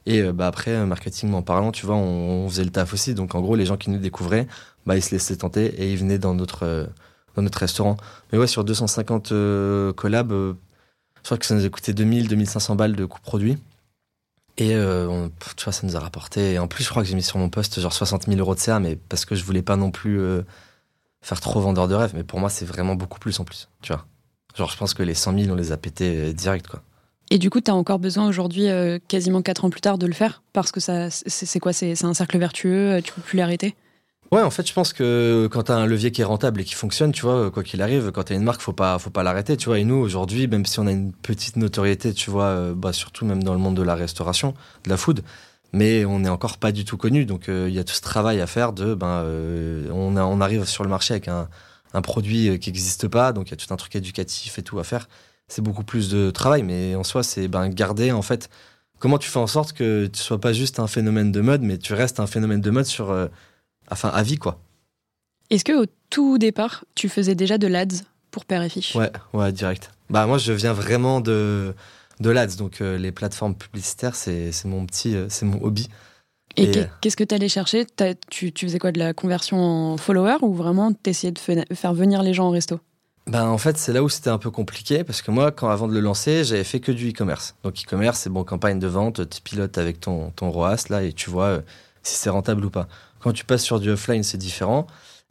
Et 0.06 0.22
bah 0.32 0.46
après, 0.46 0.84
marketing 0.86 1.32
en 1.34 1.42
parlant, 1.42 1.72
tu 1.72 1.86
vois, 1.86 1.96
on, 1.96 2.48
faisait 2.48 2.64
le 2.64 2.70
taf 2.70 2.92
aussi. 2.92 3.14
Donc 3.14 3.34
en 3.34 3.40
gros, 3.40 3.56
les 3.56 3.66
gens 3.66 3.76
qui 3.76 3.90
nous 3.90 3.98
découvraient, 3.98 4.46
bah, 4.86 4.96
ils 4.96 5.02
se 5.02 5.12
laissaient 5.12 5.36
tenter 5.36 5.66
et 5.66 5.92
ils 5.92 5.98
venaient 5.98 6.18
dans 6.18 6.34
notre, 6.34 6.64
euh, 6.64 6.86
dans 7.36 7.42
notre 7.42 7.58
restaurant. 7.58 7.96
Mais 8.32 8.38
ouais, 8.38 8.46
sur 8.46 8.64
250 8.64 9.32
euh, 9.32 9.92
collabs, 9.92 10.32
euh, 10.32 10.54
je 11.18 11.22
crois 11.24 11.38
que 11.38 11.46
ça 11.46 11.54
nous 11.54 11.64
a 11.64 11.68
coûté 11.68 11.92
2000, 11.92 12.28
2500 12.28 12.76
balles 12.76 12.96
de 12.96 13.04
coûts 13.06 13.20
produits. 13.20 13.58
Et 14.56 14.68
tu 14.68 15.64
vois, 15.64 15.72
ça 15.72 15.84
nous 15.84 15.96
a 15.96 16.00
rapporté. 16.00 16.60
En 16.60 16.68
plus, 16.68 16.84
je 16.84 16.90
crois 16.90 17.02
que 17.02 17.08
j'ai 17.08 17.16
mis 17.16 17.24
sur 17.24 17.38
mon 17.38 17.48
poste 17.48 17.80
genre 17.80 17.92
60 17.92 18.26
000 18.26 18.38
euros 18.38 18.54
de 18.54 18.60
CA, 18.60 18.78
mais 18.78 18.94
parce 18.94 19.24
que 19.24 19.34
je 19.34 19.44
voulais 19.44 19.62
pas 19.62 19.74
non 19.74 19.90
plus 19.90 20.20
faire 21.22 21.40
trop 21.40 21.60
vendeur 21.60 21.88
de 21.88 21.94
rêve. 21.96 22.12
Mais 22.14 22.22
pour 22.22 22.38
moi, 22.38 22.50
c'est 22.50 22.64
vraiment 22.64 22.94
beaucoup 22.94 23.18
plus 23.18 23.40
en 23.40 23.44
plus. 23.44 23.68
Tu 23.82 23.92
vois. 23.92 24.06
Genre, 24.54 24.70
je 24.70 24.76
pense 24.76 24.94
que 24.94 25.02
les 25.02 25.14
100 25.14 25.36
000, 25.36 25.52
on 25.52 25.56
les 25.56 25.72
a 25.72 25.76
pétés 25.76 26.32
direct, 26.34 26.68
quoi. 26.68 26.82
Et 27.30 27.38
du 27.38 27.50
coup, 27.50 27.60
tu 27.60 27.70
as 27.70 27.74
encore 27.74 27.98
besoin 27.98 28.28
aujourd'hui, 28.28 28.66
quasiment 29.08 29.42
4 29.42 29.64
ans 29.64 29.70
plus 29.70 29.80
tard, 29.80 29.98
de 29.98 30.06
le 30.06 30.12
faire 30.12 30.42
Parce 30.52 30.72
que 30.72 30.80
ça, 30.80 31.08
c'est 31.10 31.58
quoi 31.58 31.72
C'est 31.72 32.04
un 32.04 32.14
cercle 32.14 32.38
vertueux, 32.38 33.00
tu 33.02 33.12
peux 33.12 33.22
plus 33.22 33.38
l'arrêter? 33.38 33.74
Ouais, 34.34 34.42
en 34.42 34.50
fait, 34.50 34.66
je 34.66 34.72
pense 34.72 34.92
que 34.92 35.48
quand 35.52 35.64
t'as 35.64 35.76
un 35.76 35.86
levier 35.86 36.10
qui 36.10 36.20
est 36.20 36.24
rentable 36.24 36.60
et 36.60 36.64
qui 36.64 36.74
fonctionne, 36.74 37.12
tu 37.12 37.22
vois, 37.22 37.52
quoi 37.52 37.62
qu'il 37.62 37.80
arrive, 37.82 38.10
quand 38.10 38.24
t'as 38.24 38.34
une 38.34 38.42
marque, 38.42 38.62
faut 38.62 38.72
pas, 38.72 38.98
faut 38.98 39.10
pas 39.10 39.22
l'arrêter, 39.22 39.56
tu 39.56 39.66
vois. 39.66 39.78
Et 39.78 39.84
nous, 39.84 39.94
aujourd'hui, 39.94 40.48
même 40.48 40.66
si 40.66 40.80
on 40.80 40.88
a 40.88 40.90
une 40.90 41.12
petite 41.12 41.56
notoriété, 41.56 42.12
tu 42.14 42.30
vois, 42.30 42.46
euh, 42.46 42.74
bah, 42.74 42.92
surtout 42.92 43.26
même 43.26 43.44
dans 43.44 43.52
le 43.52 43.60
monde 43.60 43.76
de 43.76 43.82
la 43.82 43.94
restauration, 43.94 44.54
de 44.82 44.90
la 44.90 44.96
food, 44.96 45.22
mais 45.72 46.04
on 46.04 46.18
n'est 46.18 46.28
encore 46.30 46.58
pas 46.58 46.72
du 46.72 46.84
tout 46.84 46.96
connu. 46.96 47.26
Donc, 47.26 47.48
euh, 47.48 47.66
il 47.68 47.74
y 47.74 47.78
a 47.78 47.84
tout 47.84 47.94
ce 47.94 48.00
travail 48.00 48.40
à 48.40 48.48
faire 48.48 48.72
de, 48.72 48.94
ben, 48.94 49.22
euh, 49.24 49.88
on, 49.92 50.40
arrive 50.40 50.64
sur 50.64 50.82
le 50.82 50.90
marché 50.90 51.14
avec 51.14 51.28
un 51.28 51.48
produit 52.02 52.58
qui 52.58 52.70
n'existe 52.70 53.06
pas, 53.06 53.32
donc 53.32 53.48
il 53.48 53.50
y 53.52 53.54
a 53.54 53.56
tout 53.56 53.72
un 53.72 53.76
truc 53.76 53.94
éducatif 53.94 54.58
et 54.58 54.62
tout 54.62 54.80
à 54.80 54.84
faire. 54.84 55.08
C'est 55.48 55.62
beaucoup 55.62 55.84
plus 55.84 56.08
de 56.08 56.30
travail, 56.30 56.62
mais 56.62 56.94
en 56.94 57.04
soi, 57.04 57.22
c'est 57.22 57.48
ben, 57.48 57.68
garder, 57.68 58.12
en 58.12 58.22
fait, 58.22 58.48
comment 58.98 59.18
tu 59.18 59.28
fais 59.28 59.38
en 59.38 59.46
sorte 59.46 59.72
que 59.72 60.06
tu 60.06 60.20
sois 60.20 60.40
pas 60.40 60.52
juste 60.52 60.80
un 60.80 60.86
phénomène 60.86 61.32
de 61.32 61.40
mode, 61.40 61.62
mais 61.62 61.78
tu 61.78 61.92
restes 61.92 62.20
un 62.20 62.26
phénomène 62.26 62.60
de 62.60 62.70
mode 62.70 62.86
sur 62.86 63.14
enfin 63.90 64.08
à 64.08 64.22
vie 64.22 64.38
quoi. 64.38 64.58
Est-ce 65.50 65.64
que 65.64 65.84
au 65.84 65.86
tout 66.10 66.38
départ, 66.38 66.84
tu 66.94 67.08
faisais 67.08 67.34
déjà 67.34 67.58
de 67.58 67.66
l'ads 67.66 68.02
pour 68.30 68.44
Père 68.44 68.62
et 68.62 68.68
Fiche? 68.68 68.94
Ouais, 68.94 69.12
ouais, 69.32 69.52
direct. 69.52 69.90
Bah 70.10 70.26
moi, 70.26 70.38
je 70.38 70.52
viens 70.52 70.72
vraiment 70.72 71.20
de 71.20 71.74
de 72.20 72.30
l'ads, 72.30 72.56
donc 72.56 72.80
euh, 72.80 72.96
les 72.96 73.12
plateformes 73.12 73.54
publicitaires, 73.54 74.14
c'est 74.14 74.52
mon 74.64 74.86
petit, 74.86 75.16
euh, 75.16 75.26
c'est 75.28 75.46
mon 75.46 75.62
hobby. 75.62 75.88
Et, 76.56 76.70
qu'est-ce 77.00 77.16
que 77.16 77.24
tu 77.24 77.34
allais 77.34 77.48
chercher 77.48 77.84
tu, 78.30 78.52
tu, 78.52 78.66
faisais 78.66 78.78
quoi? 78.78 78.92
De 78.92 79.00
la 79.00 79.12
conversion 79.12 79.58
en 79.58 79.96
follower 79.96 80.36
ou 80.42 80.54
vraiment 80.54 80.92
t'essayais 80.92 81.32
de 81.32 81.38
faire 81.74 81.94
venir 81.94 82.22
les 82.22 82.32
gens 82.32 82.46
au 82.46 82.50
resto? 82.50 82.78
Ben, 83.26 83.46
en 83.46 83.58
fait, 83.58 83.78
c'est 83.78 83.92
là 83.92 84.02
où 84.02 84.08
c'était 84.08 84.30
un 84.30 84.38
peu 84.38 84.50
compliqué 84.50 85.02
parce 85.04 85.22
que 85.22 85.30
moi, 85.30 85.50
quand 85.50 85.70
avant 85.70 85.88
de 85.88 85.94
le 85.94 86.00
lancer, 86.00 86.44
j'avais 86.44 86.64
fait 86.64 86.80
que 86.80 86.92
du 86.92 87.10
e-commerce. 87.10 87.54
Donc 87.62 87.74
e-commerce, 87.82 88.20
c'est 88.20 88.30
bon, 88.30 88.44
campagne 88.44 88.78
de 88.78 88.86
vente, 88.86 89.28
tu 89.28 89.40
pilotes 89.40 89.78
avec 89.78 90.00
ton, 90.00 90.30
ton 90.30 90.50
ROAS 90.50 90.88
là 90.90 91.02
et 91.02 91.12
tu 91.12 91.30
vois 91.30 91.46
euh, 91.46 91.60
si 92.02 92.16
c'est 92.16 92.30
rentable 92.30 92.64
ou 92.64 92.70
pas. 92.70 92.86
Quand 93.20 93.32
tu 93.32 93.44
passes 93.44 93.62
sur 93.62 93.80
du 93.80 93.90
offline, 93.90 94.22
c'est 94.22 94.38
différent. 94.38 94.86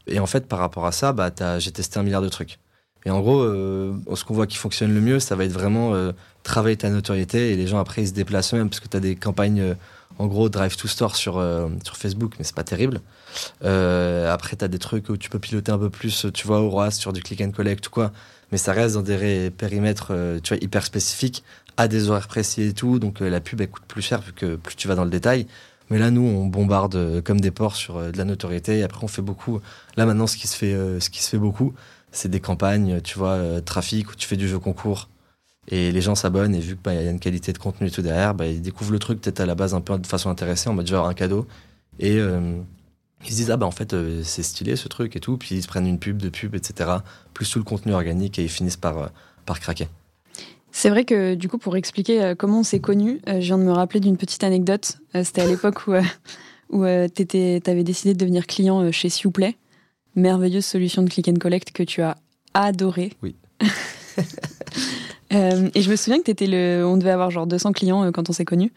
Et 0.08 0.20
en 0.20 0.26
fait, 0.26 0.48
par 0.48 0.60
rapport 0.60 0.86
à 0.86 0.92
ça, 0.92 1.14
bah, 1.14 1.32
j'ai 1.60 1.72
testé 1.72 2.00
un 2.00 2.04
milliard 2.04 2.22
de 2.22 2.30
trucs. 2.30 2.60
Et 3.06 3.12
en 3.12 3.20
gros, 3.20 3.42
euh, 3.42 3.94
ce 4.16 4.24
qu'on 4.24 4.34
voit 4.34 4.48
qui 4.48 4.58
fonctionne 4.58 4.94
le 4.94 5.02
mieux, 5.02 5.20
ça 5.20 5.36
va 5.36 5.46
être 5.46 5.52
vraiment 5.52 5.94
euh, 5.94 6.12
travailler 6.44 6.78
ta 6.78 6.90
notoriété 6.90 7.52
et 7.52 7.56
les 7.56 7.68
gens 7.68 7.80
après 7.80 8.02
ils 8.02 8.08
se 8.08 8.14
déplacent 8.14 8.54
eux-mêmes 8.54 8.70
parce 8.70 8.80
que 8.80 8.88
tu 8.88 8.96
as 8.96 9.02
des 9.02 9.16
campagnes 9.16 9.60
euh, 9.60 9.76
en 10.20 10.28
gros 10.28 10.48
drive 10.48 10.76
to 10.78 10.88
store 10.88 11.16
sur 11.16 11.44
sur 11.84 11.98
Facebook, 11.98 12.36
mais 12.38 12.46
c'est 12.46 12.56
pas 12.56 12.64
terrible. 12.64 13.02
Après 13.62 14.56
tu 14.56 14.66
as 14.66 14.68
des 14.68 14.80
trucs 14.80 15.10
où 15.10 15.18
tu 15.18 15.30
peux 15.30 15.40
piloter 15.40 15.72
un 15.72 15.80
peu 15.80 15.90
plus, 15.90 16.28
tu 16.34 16.48
vois, 16.48 16.62
au 16.62 16.70
ROAS 16.70 16.92
sur 16.92 17.14
du 17.14 17.22
click 17.22 17.42
and 17.42 17.52
collect 17.52 17.88
ou 17.88 17.90
quoi, 17.90 18.12
mais 18.52 18.58
ça 18.58 18.74
reste 18.74 18.96
dans 18.96 19.02
des 19.02 19.50
périmètres 19.50 20.12
tu 20.44 20.54
vois 20.54 20.64
hyper 20.64 20.86
spécifiques 20.86 21.44
à 21.78 21.88
des 21.88 22.10
horaires 22.10 22.28
précis 22.28 22.64
et 22.64 22.74
tout, 22.74 23.00
donc 23.00 23.20
la 23.20 23.40
pub 23.40 23.62
elle 23.62 23.70
coûte 23.70 23.84
plus 23.88 24.02
cher 24.02 24.22
vu 24.22 24.34
que 24.34 24.56
plus 24.56 24.76
tu 24.76 24.88
vas 24.88 24.96
dans 24.96 25.06
le 25.06 25.10
détail. 25.10 25.48
Mais 25.90 26.00
là, 26.00 26.12
nous, 26.12 26.22
on 26.22 26.48
bombarde 26.48 26.96
euh, 26.96 27.22
comme 27.22 27.40
des 27.40 27.52
porcs 27.52 27.76
sur 27.76 27.98
euh, 27.98 28.12
de 28.12 28.18
la 28.18 28.26
notoriété. 28.26 28.80
Et 28.80 28.84
après, 28.84 29.04
on 29.04 29.08
fait 29.08 29.22
beaucoup. 29.22 29.62
Là, 29.98 30.06
maintenant, 30.06 30.28
ce 30.28 30.38
qui 30.38 30.48
se 30.48 30.56
fait, 30.56 30.74
euh, 30.74 31.00
beaucoup, 31.34 31.74
c'est 32.12 32.30
des 32.30 32.40
campagnes, 32.40 33.02
tu 33.02 33.18
vois, 33.18 33.62
trafic 33.62 34.12
où 34.12 34.16
tu 34.16 34.28
fais 34.28 34.36
du 34.38 34.48
jeu 34.48 34.60
concours. 34.60 35.10
Et 35.68 35.92
les 35.92 36.02
gens 36.02 36.16
s'abonnent 36.16 36.56
et 36.56 36.60
vu 36.60 36.74
qu'il 36.74 36.84
bah, 36.84 36.94
y 36.94 37.08
a 37.08 37.10
une 37.10 37.20
qualité 37.20 37.54
de 37.54 37.58
contenu 37.58 37.90
tout 37.90 38.02
derrière, 38.02 38.34
bah, 38.34 38.48
ils 38.48 38.62
découvrent 38.62 38.92
le 38.92 39.00
truc 39.00 39.22
peut-être 39.22 39.40
à 39.40 39.46
la 39.46 39.56
base 39.56 39.74
un 39.74 39.82
peu 39.82 39.98
de 39.98 40.08
façon 40.08 40.30
intéressée, 40.30 40.70
en 40.70 40.74
mode 40.74 40.88
genre 40.88 41.08
un 41.08 41.14
cadeau. 41.14 41.48
Et 42.00 42.20
ils 43.28 43.32
se 43.32 43.38
disent, 43.38 43.52
ah 43.52 43.58
bah 43.58 43.66
en 43.66 43.72
fait, 43.72 43.96
c'est 44.24 44.44
stylé 44.44 44.76
ce 44.76 44.88
truc 44.88 45.16
et 45.16 45.20
tout. 45.20 45.38
Puis 45.38 45.56
ils 45.56 45.64
se 45.64 45.68
prennent 45.68 45.88
une 45.88 46.00
pub, 46.00 46.18
de 46.18 46.30
pub, 46.30 46.56
etc. 46.56 46.90
Plus 47.34 47.50
tout 47.50 47.60
le 47.60 47.66
contenu 47.66 47.94
organique 47.94 48.40
et 48.40 48.44
ils 48.44 48.50
finissent 48.50 48.78
par, 48.78 49.12
par 49.46 49.60
craquer. 49.60 49.88
C'est 50.76 50.90
vrai 50.90 51.06
que 51.06 51.36
du 51.36 51.48
coup, 51.48 51.60
pour 51.60 51.78
expliquer 51.78 52.22
euh, 52.22 52.36
comment 52.36 52.62
on 52.62 52.64
s'est 52.64 52.80
connus, 52.80 53.22
euh, 53.30 53.40
je 53.40 53.46
viens 53.46 53.60
de 53.60 53.64
me 53.64 53.72
rappeler 53.72 54.00
d'une 54.00 54.18
petite 54.18 54.44
anecdote. 54.44 54.98
Euh, 55.16 55.24
c'était 55.24 55.42
à 55.42 55.46
l'époque 55.46 55.86
où, 55.88 55.94
où 56.72 56.84
tu 57.16 57.62
avais 57.68 57.84
décidé 57.84 58.14
de 58.14 58.20
devenir 58.20 58.48
client 58.48 58.92
chez 58.92 59.10
Siouplay, 59.10 59.56
merveilleuse 60.16 60.66
solution 60.66 61.04
de 61.04 61.10
click 61.10 61.28
and 61.28 61.36
collect 61.40 61.72
que 61.72 61.84
tu 61.84 62.02
as 62.02 62.18
adoré. 62.56 63.14
Oui. 63.22 63.36
et 65.30 65.82
je 65.82 65.90
me 65.92 65.96
souviens 65.96 66.22
que 66.22 66.32
étais 66.32 66.48
le, 66.48 66.84
on 66.86 66.98
devait 66.98 67.12
avoir 67.12 67.30
genre 67.30 67.46
200 67.46 67.72
clients 67.74 68.12
quand 68.12 68.30
on 68.30 68.34
s'est 68.34 68.44
connus. 68.44 68.74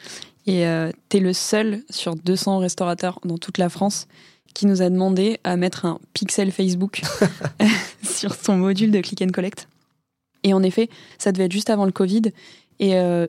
Et 0.47 0.65
tu 1.09 1.17
es 1.17 1.21
le 1.21 1.33
seul 1.33 1.83
sur 1.91 2.15
200 2.15 2.59
restaurateurs 2.59 3.21
dans 3.25 3.39
toute 3.39 3.59
la 3.59 3.69
France 3.69 4.07
qui 4.57 4.65
nous 4.65 4.81
a 4.81 4.89
demandé 4.89 5.39
à 5.45 5.59
mettre 5.59 5.85
un 5.85 6.01
pixel 6.15 6.51
Facebook 6.51 7.03
sur 8.03 8.35
son 8.35 8.57
module 8.57 8.91
de 8.91 9.03
click 9.03 9.21
and 9.21 9.29
collect. 9.29 9.69
Et 10.45 10.55
en 10.55 10.63
effet, 10.63 10.89
ça 11.19 11.31
devait 11.31 11.45
être 11.45 11.53
juste 11.53 11.69
avant 11.69 11.85
le 11.85 11.93
Covid. 11.93 12.23
Et 12.79 12.95
euh, 12.95 13.27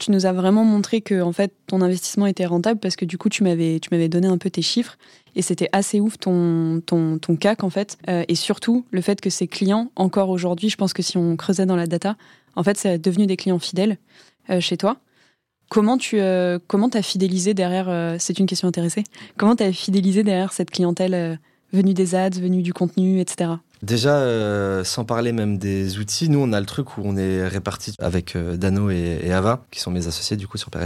tu 0.00 0.10
nous 0.10 0.26
as 0.26 0.32
vraiment 0.32 0.64
montré 0.64 1.00
que 1.00 1.22
en 1.22 1.30
fait 1.30 1.52
ton 1.68 1.80
investissement 1.80 2.26
était 2.26 2.44
rentable 2.44 2.80
parce 2.80 2.96
que 2.96 3.04
du 3.04 3.18
coup 3.18 3.28
tu 3.28 3.44
m'avais 3.44 3.78
tu 3.78 3.88
m'avais 3.92 4.08
donné 4.08 4.26
un 4.26 4.38
peu 4.38 4.48
tes 4.50 4.62
chiffres 4.62 4.96
et 5.34 5.42
c'était 5.42 5.68
assez 5.72 5.98
ouf 5.98 6.18
ton 6.18 6.80
ton 6.86 7.18
ton 7.18 7.34
CAC 7.34 7.64
en 7.64 7.70
fait 7.70 7.98
euh, 8.08 8.24
et 8.28 8.36
surtout 8.36 8.84
le 8.92 9.00
fait 9.00 9.20
que 9.20 9.28
ces 9.28 9.48
clients 9.48 9.90
encore 9.96 10.28
aujourd'hui 10.30 10.70
je 10.70 10.76
pense 10.76 10.92
que 10.92 11.02
si 11.02 11.18
on 11.18 11.36
creusait 11.36 11.66
dans 11.66 11.74
la 11.74 11.88
data 11.88 12.16
en 12.54 12.62
fait 12.62 12.78
c'est 12.78 12.98
devenu 12.98 13.26
des 13.26 13.36
clients 13.36 13.58
fidèles 13.58 13.98
euh, 14.50 14.60
chez 14.60 14.76
toi 14.76 14.98
comment 15.68 15.98
tu 15.98 16.20
euh, 16.20 16.58
comment 16.66 16.88
t'as 16.88 17.02
fidélisé 17.02 17.54
derrière 17.54 18.16
c'est 18.20 18.38
une 18.38 18.46
question 18.46 18.68
intéressée 18.68 19.04
comment 19.36 19.56
t'as 19.56 19.72
fidélisé 19.72 20.22
derrière 20.22 20.52
cette 20.52 20.70
clientèle 20.70 21.38
venue 21.72 21.94
des 21.94 22.14
ads 22.14 22.30
venue 22.30 22.62
du 22.62 22.72
contenu 22.72 23.20
etc 23.20 23.56
Déjà, 23.82 24.16
euh, 24.16 24.82
sans 24.82 25.04
parler 25.04 25.32
même 25.32 25.56
des 25.56 25.98
outils, 25.98 26.28
nous 26.28 26.40
on 26.40 26.52
a 26.52 26.58
le 26.58 26.66
truc 26.66 26.98
où 26.98 27.02
on 27.04 27.16
est 27.16 27.46
répartis 27.46 27.94
avec 28.00 28.34
euh, 28.34 28.56
Dano 28.56 28.90
et, 28.90 29.30
Ava, 29.32 29.64
qui 29.70 29.78
sont 29.78 29.92
mes 29.92 30.08
associés 30.08 30.36
du 30.36 30.48
coup 30.48 30.58
sur 30.58 30.70
Père 30.70 30.84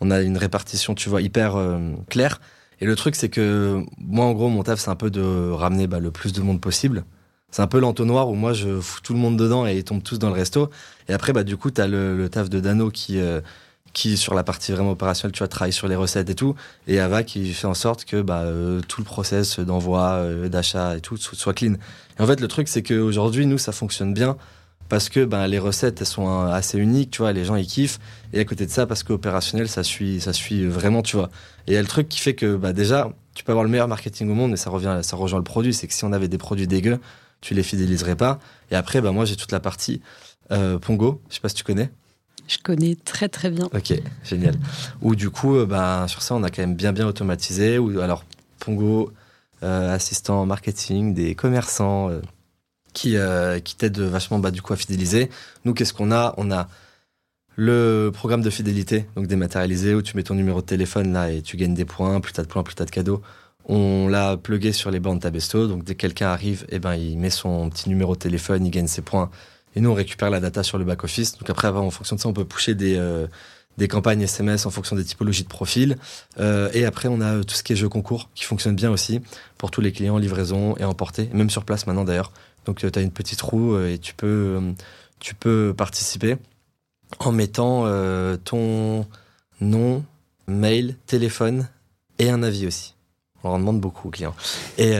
On 0.00 0.10
a 0.10 0.20
une 0.20 0.36
répartition, 0.36 0.94
tu 0.94 1.08
vois, 1.08 1.22
hyper 1.22 1.56
euh, 1.56 1.78
claire. 2.10 2.40
Et 2.82 2.86
le 2.86 2.94
truc, 2.94 3.14
c'est 3.14 3.30
que 3.30 3.82
moi, 3.98 4.26
en 4.26 4.32
gros, 4.32 4.48
mon 4.48 4.62
taf, 4.62 4.80
c'est 4.80 4.90
un 4.90 4.96
peu 4.96 5.10
de 5.10 5.50
ramener 5.50 5.86
bah, 5.86 5.98
le 5.98 6.10
plus 6.10 6.32
de 6.32 6.42
monde 6.42 6.60
possible. 6.60 7.04
C'est 7.50 7.62
un 7.62 7.66
peu 7.66 7.80
l'entonnoir 7.80 8.28
où 8.28 8.34
moi, 8.34 8.52
je 8.52 8.80
fous 8.80 9.00
tout 9.02 9.12
le 9.12 9.18
monde 9.18 9.38
dedans 9.38 9.66
et 9.66 9.76
ils 9.78 9.84
tombent 9.84 10.02
tous 10.02 10.18
dans 10.18 10.28
le 10.28 10.34
resto. 10.34 10.70
Et 11.08 11.14
après, 11.14 11.32
bah, 11.32 11.42
du 11.42 11.56
coup, 11.56 11.70
t'as 11.70 11.86
le, 11.86 12.16
le 12.16 12.28
taf 12.28 12.50
de 12.50 12.60
Dano 12.60 12.90
qui 12.90 13.18
qui 13.92 14.16
sur 14.16 14.34
la 14.34 14.44
partie 14.44 14.72
vraiment 14.72 14.92
opérationnelle, 14.92 15.32
tu 15.32 15.38
vois, 15.38 15.48
travaille 15.48 15.72
sur 15.72 15.88
les 15.88 15.96
recettes 15.96 16.30
et 16.30 16.34
tout, 16.34 16.54
et 16.86 17.00
Ava 17.00 17.22
qui 17.22 17.52
fait 17.52 17.66
en 17.66 17.74
sorte 17.74 18.04
que 18.04 18.22
bah, 18.22 18.42
euh, 18.42 18.80
tout 18.86 19.00
le 19.00 19.04
process 19.04 19.58
d'envoi, 19.58 20.12
euh, 20.12 20.48
d'achat 20.48 20.96
et 20.96 21.00
tout 21.00 21.16
soit 21.16 21.54
clean. 21.54 21.74
Et 22.18 22.22
en 22.22 22.26
fait, 22.26 22.40
le 22.40 22.48
truc, 22.48 22.68
c'est 22.68 22.82
qu'aujourd'hui, 22.82 23.46
nous, 23.46 23.58
ça 23.58 23.72
fonctionne 23.72 24.14
bien 24.14 24.36
parce 24.88 25.08
que 25.08 25.24
bah, 25.24 25.46
les 25.46 25.58
recettes, 25.58 26.00
elles 26.00 26.06
sont 26.06 26.28
euh, 26.28 26.52
assez 26.52 26.78
uniques, 26.78 27.10
tu 27.10 27.18
vois, 27.18 27.32
les 27.32 27.44
gens, 27.44 27.56
ils 27.56 27.66
kiffent. 27.66 28.00
Et 28.32 28.40
à 28.40 28.44
côté 28.44 28.66
de 28.66 28.70
ça, 28.70 28.86
parce 28.86 29.02
qu'opérationnel, 29.02 29.68
ça 29.68 29.82
suit, 29.82 30.20
ça 30.20 30.32
suit 30.32 30.66
vraiment, 30.66 31.02
tu 31.02 31.16
vois. 31.16 31.30
Et 31.66 31.72
il 31.72 31.74
y 31.74 31.76
a 31.76 31.82
le 31.82 31.88
truc 31.88 32.08
qui 32.08 32.20
fait 32.20 32.34
que, 32.34 32.56
bah, 32.56 32.72
déjà, 32.72 33.10
tu 33.34 33.44
peux 33.44 33.52
avoir 33.52 33.64
le 33.64 33.70
meilleur 33.70 33.88
marketing 33.88 34.30
au 34.30 34.34
monde, 34.34 34.50
mais 34.50 34.56
ça 34.56 34.70
revient, 34.70 35.00
ça 35.02 35.16
rejoint 35.16 35.38
le 35.38 35.44
produit. 35.44 35.74
C'est 35.74 35.86
que 35.86 35.94
si 35.94 36.04
on 36.04 36.12
avait 36.12 36.28
des 36.28 36.38
produits 36.38 36.66
dégueux, 36.66 36.98
tu 37.40 37.54
les 37.54 37.62
fidéliserais 37.62 38.16
pas. 38.16 38.38
Et 38.70 38.76
après, 38.76 39.00
bah, 39.00 39.12
moi, 39.12 39.24
j'ai 39.24 39.36
toute 39.36 39.52
la 39.52 39.60
partie 39.60 40.00
Pongo, 40.82 41.22
je 41.28 41.36
sais 41.36 41.40
pas 41.40 41.48
si 41.48 41.54
tu 41.54 41.62
connais. 41.62 41.90
Je 42.50 42.58
connais 42.58 42.96
très 42.96 43.28
très 43.28 43.48
bien. 43.48 43.68
Ok, 43.72 43.92
génial. 44.24 44.56
Ou 45.02 45.14
du 45.14 45.30
coup, 45.30 45.64
bah, 45.66 46.06
sur 46.08 46.20
ça, 46.20 46.34
on 46.34 46.42
a 46.42 46.50
quand 46.50 46.62
même 46.62 46.74
bien 46.74 46.92
bien 46.92 47.06
automatisé. 47.06 47.78
Ou 47.78 48.00
alors 48.00 48.24
Pongo, 48.58 49.12
euh, 49.62 49.94
assistant 49.94 50.44
marketing, 50.46 51.14
des 51.14 51.36
commerçants 51.36 52.10
euh, 52.10 52.20
qui 52.92 53.16
qui 53.64 53.76
t'aident 53.76 54.00
vachement 54.00 54.40
bah, 54.40 54.50
du 54.50 54.62
coup 54.62 54.72
à 54.72 54.76
fidéliser. 54.76 55.30
Nous, 55.64 55.74
qu'est-ce 55.74 55.94
qu'on 55.94 56.10
a? 56.10 56.34
On 56.38 56.50
a 56.50 56.68
le 57.54 58.10
programme 58.12 58.42
de 58.42 58.50
fidélité, 58.50 59.06
donc 59.14 59.28
dématérialisé, 59.28 59.94
où 59.94 60.02
tu 60.02 60.16
mets 60.16 60.24
ton 60.24 60.34
numéro 60.34 60.60
de 60.60 60.66
téléphone 60.66 61.12
là 61.12 61.30
et 61.30 61.42
tu 61.42 61.56
gagnes 61.56 61.74
des 61.74 61.84
points. 61.84 62.20
Plus 62.20 62.32
t'as 62.32 62.42
de 62.42 62.48
points, 62.48 62.64
plus 62.64 62.74
t'as 62.74 62.84
de 62.84 62.90
cadeaux. 62.90 63.22
On 63.66 64.08
l'a 64.08 64.36
plugué 64.36 64.72
sur 64.72 64.90
les 64.90 64.98
bornes 64.98 65.20
Tabesto, 65.20 65.68
donc 65.68 65.84
dès 65.84 65.94
que 65.94 66.00
quelqu'un 66.00 66.28
arrive, 66.28 66.66
eh 66.70 66.80
ben, 66.80 66.94
il 66.94 67.16
met 67.18 67.30
son 67.30 67.70
petit 67.70 67.88
numéro 67.88 68.14
de 68.14 68.18
téléphone, 68.18 68.66
il 68.66 68.70
gagne 68.70 68.88
ses 68.88 69.02
points 69.02 69.30
et 69.76 69.80
nous, 69.80 69.90
on 69.90 69.94
récupère 69.94 70.30
la 70.30 70.40
data 70.40 70.62
sur 70.62 70.78
le 70.78 70.84
back-office. 70.84 71.38
Donc 71.38 71.48
après, 71.48 71.68
en 71.68 71.90
fonction 71.90 72.16
de 72.16 72.20
ça, 72.20 72.28
on 72.28 72.32
peut 72.32 72.44
pusher 72.44 72.74
des, 72.74 72.96
euh, 72.96 73.26
des 73.78 73.88
campagnes 73.88 74.22
SMS 74.22 74.66
en 74.66 74.70
fonction 74.70 74.96
des 74.96 75.04
typologies 75.04 75.44
de 75.44 75.48
profil. 75.48 75.96
Euh, 76.38 76.70
et 76.72 76.84
après, 76.84 77.08
on 77.08 77.20
a 77.20 77.44
tout 77.44 77.54
ce 77.54 77.62
qui 77.62 77.72
est 77.72 77.76
jeu 77.76 77.88
concours 77.88 78.30
qui 78.34 78.44
fonctionne 78.44 78.74
bien 78.74 78.90
aussi 78.90 79.20
pour 79.58 79.70
tous 79.70 79.80
les 79.80 79.92
clients, 79.92 80.18
livraison 80.18 80.76
et 80.76 80.84
emporter, 80.84 81.28
même 81.32 81.50
sur 81.50 81.64
place 81.64 81.86
maintenant 81.86 82.04
d'ailleurs. 82.04 82.32
Donc 82.64 82.84
euh, 82.84 82.90
tu 82.90 82.98
as 82.98 83.02
une 83.02 83.12
petite 83.12 83.40
roue 83.40 83.78
et 83.80 83.98
tu 83.98 84.14
peux, 84.14 84.60
tu 85.20 85.34
peux 85.34 85.72
participer 85.76 86.36
en 87.18 87.32
mettant 87.32 87.86
ton 88.44 89.04
nom, 89.60 90.04
mail, 90.46 90.96
téléphone 91.06 91.68
et 92.18 92.30
un 92.30 92.42
avis 92.42 92.66
aussi. 92.66 92.94
On 93.42 93.50
en 93.50 93.58
demande 93.58 93.80
beaucoup 93.80 94.08
aux 94.08 94.10
clients. 94.10 94.34
Et, 94.78 94.92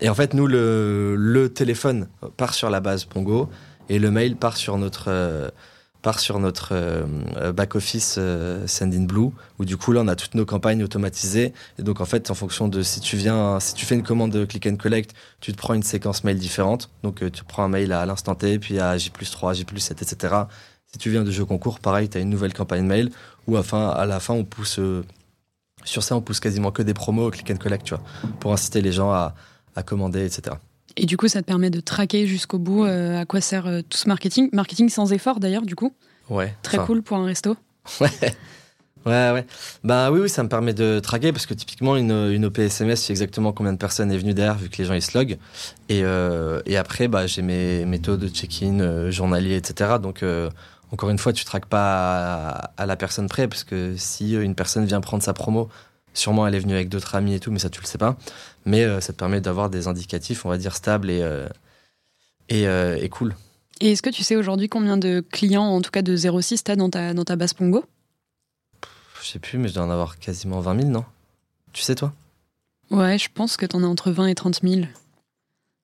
et 0.00 0.08
en 0.08 0.14
fait, 0.14 0.34
nous, 0.34 0.46
le, 0.46 1.14
le 1.16 1.48
téléphone 1.48 2.08
part 2.36 2.52
sur 2.52 2.68
la 2.68 2.80
base 2.80 3.04
Pongo 3.04 3.48
et 3.88 3.98
le 3.98 4.10
mail 4.10 4.36
part 4.36 4.56
sur 4.56 4.78
notre 4.78 5.08
euh, 5.08 5.48
part 6.04 6.20
sur 6.20 6.38
notre 6.38 6.68
euh, 6.72 7.52
back 7.52 7.74
office 7.74 8.16
euh, 8.18 8.66
Sendinblue 8.66 9.30
où 9.58 9.64
du 9.64 9.76
coup 9.78 9.90
là 9.90 10.02
on 10.04 10.08
a 10.08 10.14
toutes 10.14 10.34
nos 10.34 10.44
campagnes 10.44 10.84
automatisées. 10.84 11.52
Et 11.78 11.82
donc 11.82 12.00
en 12.00 12.04
fait 12.04 12.30
en 12.30 12.34
fonction 12.34 12.68
de 12.68 12.82
si 12.82 13.00
tu 13.00 13.16
viens 13.16 13.58
si 13.58 13.74
tu 13.74 13.86
fais 13.86 13.94
une 13.96 14.02
commande 14.02 14.30
de 14.30 14.44
click 14.44 14.66
and 14.66 14.76
collect 14.76 15.14
tu 15.40 15.52
te 15.52 15.56
prends 15.56 15.74
une 15.74 15.82
séquence 15.82 16.22
mail 16.22 16.38
différente. 16.38 16.90
Donc 17.02 17.22
euh, 17.22 17.30
tu 17.30 17.42
prends 17.42 17.64
un 17.64 17.68
mail 17.68 17.92
à 17.92 18.04
l'instant 18.06 18.34
T 18.34 18.58
puis 18.58 18.78
à 18.78 18.96
J 18.98 19.10
3 19.10 19.54
J 19.54 19.64
7 19.76 20.02
etc 20.02 20.34
si 20.92 20.98
tu 20.98 21.10
viens 21.10 21.24
de 21.24 21.30
jeu 21.30 21.46
concours 21.46 21.80
pareil 21.80 22.08
tu 22.10 22.18
as 22.18 22.20
une 22.20 22.30
nouvelle 22.30 22.52
campagne 22.52 22.84
mail 22.84 23.10
où 23.46 23.56
à 23.56 24.06
la 24.06 24.20
fin 24.20 24.34
on 24.34 24.44
pousse 24.44 24.78
sur 25.84 26.02
ça 26.02 26.14
on 26.14 26.20
pousse 26.20 26.38
quasiment 26.38 26.70
que 26.70 26.82
des 26.82 26.94
promos 26.94 27.28
au 27.28 27.30
click 27.30 27.50
and 27.50 27.56
collect 27.56 27.84
tu 27.84 27.94
vois 27.94 28.04
pour 28.40 28.52
inciter 28.52 28.82
les 28.82 28.92
gens 28.92 29.10
à, 29.10 29.34
à 29.74 29.82
commander 29.82 30.24
etc 30.26 30.56
et 30.96 31.06
du 31.06 31.16
coup, 31.16 31.28
ça 31.28 31.42
te 31.42 31.46
permet 31.46 31.70
de 31.70 31.80
traquer 31.80 32.26
jusqu'au 32.26 32.58
bout 32.58 32.84
euh, 32.84 33.20
à 33.20 33.24
quoi 33.24 33.40
sert 33.40 33.66
euh, 33.66 33.80
tout 33.82 33.98
ce 33.98 34.08
marketing. 34.08 34.48
Marketing 34.52 34.88
sans 34.88 35.12
effort 35.12 35.40
d'ailleurs, 35.40 35.66
du 35.66 35.74
coup. 35.74 35.92
Ouais. 36.30 36.54
Très 36.62 36.78
cool 36.78 37.02
pour 37.02 37.16
un 37.16 37.26
resto. 37.26 37.56
Ouais. 38.00 38.08
Ouais, 39.04 39.30
ouais. 39.32 39.46
Bah 39.82 40.10
oui, 40.10 40.20
oui, 40.20 40.30
ça 40.30 40.42
me 40.42 40.48
permet 40.48 40.72
de 40.72 40.98
traquer 40.98 41.30
parce 41.30 41.44
que 41.44 41.52
typiquement, 41.52 41.94
une, 41.96 42.10
une 42.10 42.46
OP 42.46 42.58
SMS, 42.58 43.02
c'est 43.02 43.12
exactement 43.12 43.52
combien 43.52 43.74
de 43.74 43.78
personnes 43.78 44.10
est 44.10 44.16
venu 44.16 44.32
derrière 44.32 44.56
vu 44.56 44.70
que 44.70 44.78
les 44.78 44.86
gens 44.86 44.94
ils 44.94 45.02
se 45.02 45.18
loguent. 45.18 45.36
Et, 45.90 46.02
euh, 46.02 46.62
et 46.64 46.78
après, 46.78 47.06
bah, 47.06 47.26
j'ai 47.26 47.42
mes 47.42 47.84
méthodes 47.84 48.20
de 48.20 48.28
check-in 48.28 49.10
journalier, 49.10 49.56
etc. 49.56 49.96
Donc, 50.00 50.24
encore 50.90 51.10
une 51.10 51.18
fois, 51.18 51.34
tu 51.34 51.44
traques 51.44 51.66
pas 51.66 52.48
à, 52.48 52.70
à, 52.78 52.86
la 52.86 52.96
personne 52.96 53.28
près 53.28 53.46
parce 53.46 53.64
que 53.64 53.94
si 53.98 54.32
une 54.32 54.54
personne 54.54 54.86
vient 54.86 55.02
prendre 55.02 55.22
sa 55.22 55.34
promo, 55.34 55.68
sûrement 56.14 56.46
elle 56.46 56.54
est 56.54 56.60
venue 56.60 56.74
avec 56.74 56.88
d'autres 56.88 57.14
amis 57.14 57.34
et 57.34 57.40
tout, 57.40 57.50
mais 57.50 57.58
ça, 57.58 57.68
tu 57.68 57.80
le 57.80 57.86
sais 57.86 57.98
pas 57.98 58.16
mais 58.64 58.84
euh, 58.84 59.00
ça 59.00 59.12
te 59.12 59.18
permet 59.18 59.40
d'avoir 59.40 59.70
des 59.70 59.88
indicatifs, 59.88 60.44
on 60.44 60.48
va 60.48 60.58
dire, 60.58 60.74
stables 60.74 61.10
et, 61.10 61.22
euh, 61.22 61.48
et, 62.48 62.66
euh, 62.66 62.98
et, 63.00 63.08
cool. 63.08 63.34
Et 63.80 63.92
est-ce 63.92 64.02
que 64.02 64.10
tu 64.10 64.22
sais 64.22 64.36
aujourd'hui 64.36 64.68
combien 64.68 64.96
de 64.96 65.24
clients, 65.32 65.64
en 65.64 65.80
tout 65.80 65.90
cas 65.90 66.02
de 66.02 66.16
06, 66.16 66.64
tu 66.64 66.70
as 66.70 66.76
dans 66.76 66.90
ta, 66.90 67.14
dans 67.14 67.24
ta 67.24 67.36
base 67.36 67.52
Pongo? 67.52 67.84
Je 69.22 69.28
sais 69.28 69.38
plus, 69.38 69.58
mais 69.58 69.68
je 69.68 69.74
dois 69.74 69.84
en 69.84 69.90
avoir 69.90 70.18
quasiment 70.18 70.60
20 70.60 70.80
000, 70.80 70.88
non? 70.90 71.04
Tu 71.72 71.82
sais, 71.82 71.94
toi? 71.94 72.12
Ouais, 72.90 73.18
je 73.18 73.28
pense 73.32 73.56
que 73.56 73.66
tu 73.66 73.74
en 73.76 73.82
as 73.82 73.86
entre 73.86 74.10
20 74.10 74.26
et 74.26 74.34
30 74.34 74.60
000. 74.62 74.82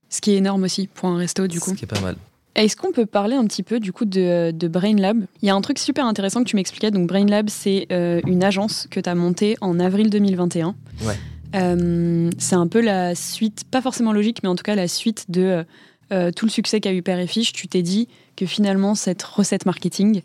Ce 0.08 0.20
qui 0.20 0.32
est 0.32 0.36
énorme 0.36 0.64
aussi 0.64 0.86
pour 0.86 1.08
un 1.08 1.16
resto, 1.16 1.46
du 1.46 1.60
coup. 1.60 1.70
Ce 1.70 1.74
qui 1.74 1.84
est 1.84 1.88
pas 1.88 2.00
mal. 2.00 2.16
Est-ce 2.54 2.76
qu'on 2.76 2.92
peut 2.92 3.06
parler 3.06 3.36
un 3.36 3.44
petit 3.46 3.62
peu 3.62 3.80
du 3.80 3.92
coup 3.92 4.04
de, 4.04 4.50
de 4.50 4.68
Brain 4.68 4.96
Lab? 4.96 5.24
Il 5.42 5.46
y 5.46 5.50
a 5.50 5.54
un 5.54 5.60
truc 5.60 5.78
super 5.78 6.04
intéressant 6.04 6.42
que 6.42 6.48
tu 6.48 6.56
m'expliquais. 6.56 6.90
Donc 6.90 7.06
Brain 7.06 7.26
Lab, 7.26 7.48
c'est 7.48 7.86
une 7.90 8.42
agence 8.44 8.86
que 8.90 9.00
tu 9.00 9.08
as 9.08 9.14
montée 9.14 9.56
en 9.60 9.78
avril 9.78 10.10
2021. 10.10 10.74
Ouais. 11.02 11.14
Euh, 11.54 12.30
c'est 12.38 12.54
un 12.54 12.66
peu 12.66 12.80
la 12.80 13.14
suite, 13.14 13.64
pas 13.70 13.82
forcément 13.82 14.12
logique, 14.12 14.42
mais 14.42 14.48
en 14.48 14.54
tout 14.54 14.62
cas 14.62 14.74
la 14.74 14.88
suite 14.88 15.26
de 15.28 15.42
euh, 15.42 15.64
euh, 16.12 16.30
tout 16.30 16.46
le 16.46 16.50
succès 16.50 16.80
qu'a 16.80 16.92
eu 16.92 17.02
Père 17.02 17.18
et 17.18 17.26
Fiche. 17.26 17.52
Tu 17.52 17.68
t'es 17.68 17.82
dit 17.82 18.08
que 18.36 18.46
finalement, 18.46 18.94
cette 18.94 19.22
recette 19.22 19.66
marketing, 19.66 20.22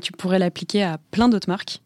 tu 0.00 0.12
pourrais 0.12 0.38
l'appliquer 0.38 0.82
à 0.82 0.98
plein 1.10 1.28
d'autres 1.28 1.48
marques. 1.48 1.82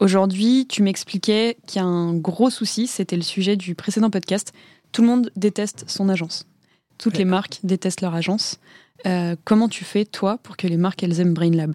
Aujourd'hui, 0.00 0.66
tu 0.68 0.82
m'expliquais 0.82 1.56
qu'il 1.66 1.80
y 1.80 1.84
a 1.84 1.86
un 1.86 2.12
gros 2.14 2.50
souci, 2.50 2.86
c'était 2.86 3.16
le 3.16 3.22
sujet 3.22 3.56
du 3.56 3.74
précédent 3.74 4.10
podcast. 4.10 4.52
Tout 4.92 5.00
le 5.00 5.08
monde 5.08 5.30
déteste 5.34 5.84
son 5.86 6.10
agence. 6.10 6.46
Toutes 6.98 7.18
les 7.18 7.24
marques 7.24 7.60
détestent 7.64 8.00
leur 8.00 8.14
agence. 8.14 8.58
comment 9.44 9.68
tu 9.68 9.84
fais, 9.84 10.04
toi, 10.04 10.38
pour 10.42 10.56
que 10.56 10.66
les 10.66 10.76
marques, 10.76 11.02
elles 11.02 11.20
aiment 11.20 11.34
BrainLab 11.34 11.74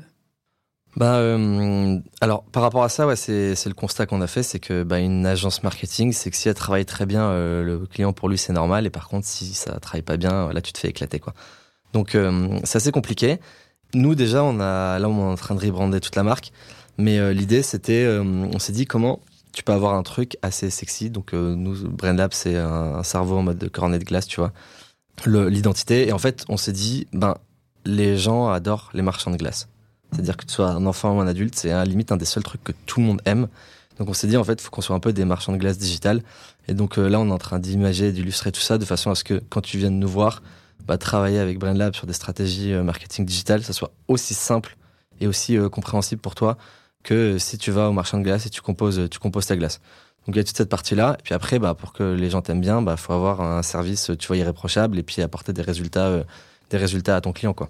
bah, 0.95 1.17
euh, 1.17 1.99
alors 2.19 2.43
par 2.43 2.63
rapport 2.63 2.83
à 2.83 2.89
ça, 2.89 3.05
ouais, 3.05 3.15
c'est, 3.15 3.53
le 3.65 3.73
constat 3.73 4.05
qu'on 4.05 4.21
a 4.21 4.27
fait, 4.27 4.43
c'est 4.43 4.59
que 4.59 4.83
bah, 4.83 4.99
une 4.99 5.25
agence 5.25 5.63
marketing, 5.63 6.11
c'est 6.13 6.31
que 6.31 6.35
si 6.35 6.49
elle 6.49 6.55
travaille 6.55 6.85
très 6.85 7.05
bien, 7.05 7.23
euh, 7.29 7.63
le 7.63 7.85
client 7.85 8.11
pour 8.11 8.27
lui 8.27 8.37
c'est 8.37 8.53
normal, 8.53 8.85
et 8.85 8.89
par 8.89 9.07
contre 9.07 9.27
si 9.27 9.53
ça 9.53 9.79
travaille 9.79 10.01
pas 10.01 10.17
bien, 10.17 10.51
là 10.51 10.61
tu 10.61 10.73
te 10.73 10.79
fais 10.79 10.89
éclater 10.89 11.19
quoi. 11.19 11.33
Donc 11.93 12.15
euh, 12.15 12.59
c'est 12.63 12.77
assez 12.77 12.91
compliqué. 12.91 13.37
Nous 13.93 14.15
déjà, 14.15 14.43
on 14.43 14.59
a 14.59 14.99
là 14.99 15.07
on 15.09 15.29
est 15.29 15.31
en 15.31 15.35
train 15.35 15.55
de 15.55 15.61
rebrander 15.61 15.99
toute 15.99 16.15
la 16.15 16.23
marque, 16.23 16.51
mais 16.97 17.19
euh, 17.19 17.33
l'idée 17.33 17.61
c'était, 17.61 18.07
on 18.19 18.59
s'est 18.59 18.73
dit 18.73 18.85
comment 18.85 19.19
tu 19.53 19.63
peux 19.63 19.73
avoir 19.73 19.93
un 19.93 20.03
truc 20.03 20.37
assez 20.41 20.69
sexy? 20.69 21.09
Donc 21.11 21.33
nous, 21.33 21.87
BrainLab 21.87 22.33
c'est 22.33 22.57
un, 22.57 22.95
un, 22.95 23.03
cerveau 23.03 23.37
en 23.37 23.43
mode 23.43 23.69
cornet 23.69 23.99
de 23.99 24.05
glace, 24.05 24.27
tu 24.27 24.39
vois, 24.41 24.53
l'identité. 25.27 26.07
Et 26.07 26.13
en 26.13 26.19
fait, 26.19 26.45
on 26.49 26.57
s'est 26.57 26.71
dit, 26.71 27.07
ben 27.13 27.35
les 27.85 28.17
gens 28.17 28.49
adorent 28.49 28.89
les 28.93 29.01
marchands 29.01 29.31
de 29.31 29.37
glace. 29.37 29.69
C'est-à-dire 30.11 30.37
que 30.37 30.45
tu 30.45 30.53
sois 30.53 30.69
un 30.69 30.85
enfant 30.85 31.17
ou 31.17 31.21
un 31.21 31.27
adulte, 31.27 31.55
c'est 31.55 31.71
à 31.71 31.77
la 31.77 31.85
limite 31.85 32.11
un 32.11 32.17
des 32.17 32.25
seuls 32.25 32.43
trucs 32.43 32.63
que 32.63 32.71
tout 32.85 32.99
le 32.99 33.05
monde 33.05 33.21
aime. 33.25 33.47
Donc 33.97 34.09
on 34.09 34.13
s'est 34.13 34.27
dit 34.27 34.37
en 34.37 34.43
fait, 34.43 34.53
il 34.53 34.61
faut 34.61 34.71
qu'on 34.71 34.81
soit 34.81 34.95
un 34.95 34.99
peu 34.99 35.13
des 35.13 35.25
marchands 35.25 35.51
de 35.51 35.57
glace 35.57 35.77
digital. 35.77 36.23
Et 36.67 36.73
donc 36.73 36.97
euh, 36.97 37.09
là, 37.09 37.19
on 37.19 37.27
est 37.27 37.31
en 37.31 37.37
train 37.37 37.59
d'imager, 37.59 38.11
d'illustrer 38.11 38.51
tout 38.51 38.61
ça 38.61 38.77
de 38.77 38.85
façon 38.85 39.11
à 39.11 39.15
ce 39.15 39.23
que 39.23 39.41
quand 39.49 39.61
tu 39.61 39.77
viennes 39.77 39.99
nous 39.99 40.07
voir, 40.07 40.41
bah, 40.87 40.97
travailler 40.97 41.39
avec 41.39 41.59
BrainLab 41.59 41.93
sur 41.93 42.07
des 42.07 42.13
stratégies 42.13 42.73
euh, 42.73 42.83
marketing 42.83 43.25
digital, 43.25 43.63
ça 43.63 43.73
soit 43.73 43.91
aussi 44.07 44.33
simple 44.33 44.77
et 45.19 45.27
aussi 45.27 45.57
euh, 45.57 45.69
compréhensible 45.69 46.21
pour 46.21 46.35
toi 46.35 46.57
que 47.03 47.37
si 47.37 47.57
tu 47.57 47.71
vas 47.71 47.89
au 47.89 47.93
marchand 47.93 48.17
de 48.17 48.23
glace 48.23 48.45
et 48.45 48.49
tu 48.49 48.61
composes, 48.61 49.07
tu 49.09 49.19
composes 49.19 49.45
ta 49.45 49.55
glace. 49.55 49.79
Donc 50.29 50.35
il 50.35 50.37
y 50.37 50.41
a 50.41 50.43
toute 50.43 50.57
cette 50.57 50.69
partie-là. 50.69 51.15
Et 51.17 51.23
puis 51.23 51.33
après, 51.33 51.57
bah, 51.57 51.73
pour 51.73 51.91
que 51.91 52.03
les 52.13 52.29
gens 52.29 52.43
t'aiment 52.43 52.61
bien, 52.61 52.83
bah, 52.83 52.97
faut 52.97 53.13
avoir 53.13 53.41
un 53.41 53.63
service, 53.63 54.11
tu 54.19 54.27
vois, 54.27 54.37
irréprochable 54.37 54.99
et 54.99 55.01
puis 55.01 55.23
apporter 55.23 55.53
des 55.53 55.63
résultats, 55.63 56.05
euh, 56.05 56.23
des 56.69 56.77
résultats 56.77 57.15
à 57.15 57.21
ton 57.21 57.33
client, 57.33 57.53
quoi. 57.55 57.67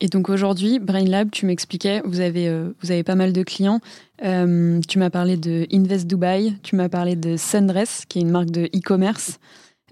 Et 0.00 0.08
donc 0.08 0.28
aujourd'hui, 0.28 0.80
BrainLab, 0.80 1.30
tu 1.30 1.46
m'expliquais, 1.46 2.02
vous 2.04 2.20
avez, 2.20 2.46
euh, 2.46 2.74
vous 2.82 2.90
avez 2.90 3.02
pas 3.02 3.14
mal 3.14 3.32
de 3.32 3.42
clients. 3.42 3.80
Euh, 4.22 4.80
tu 4.86 4.98
m'as 4.98 5.08
parlé 5.08 5.38
de 5.38 5.66
Invest 5.72 6.06
Dubai, 6.06 6.52
tu 6.62 6.76
m'as 6.76 6.90
parlé 6.90 7.16
de 7.16 7.38
Sundress, 7.38 8.04
qui 8.06 8.18
est 8.18 8.20
une 8.22 8.30
marque 8.30 8.50
de 8.50 8.64
e-commerce, 8.76 9.38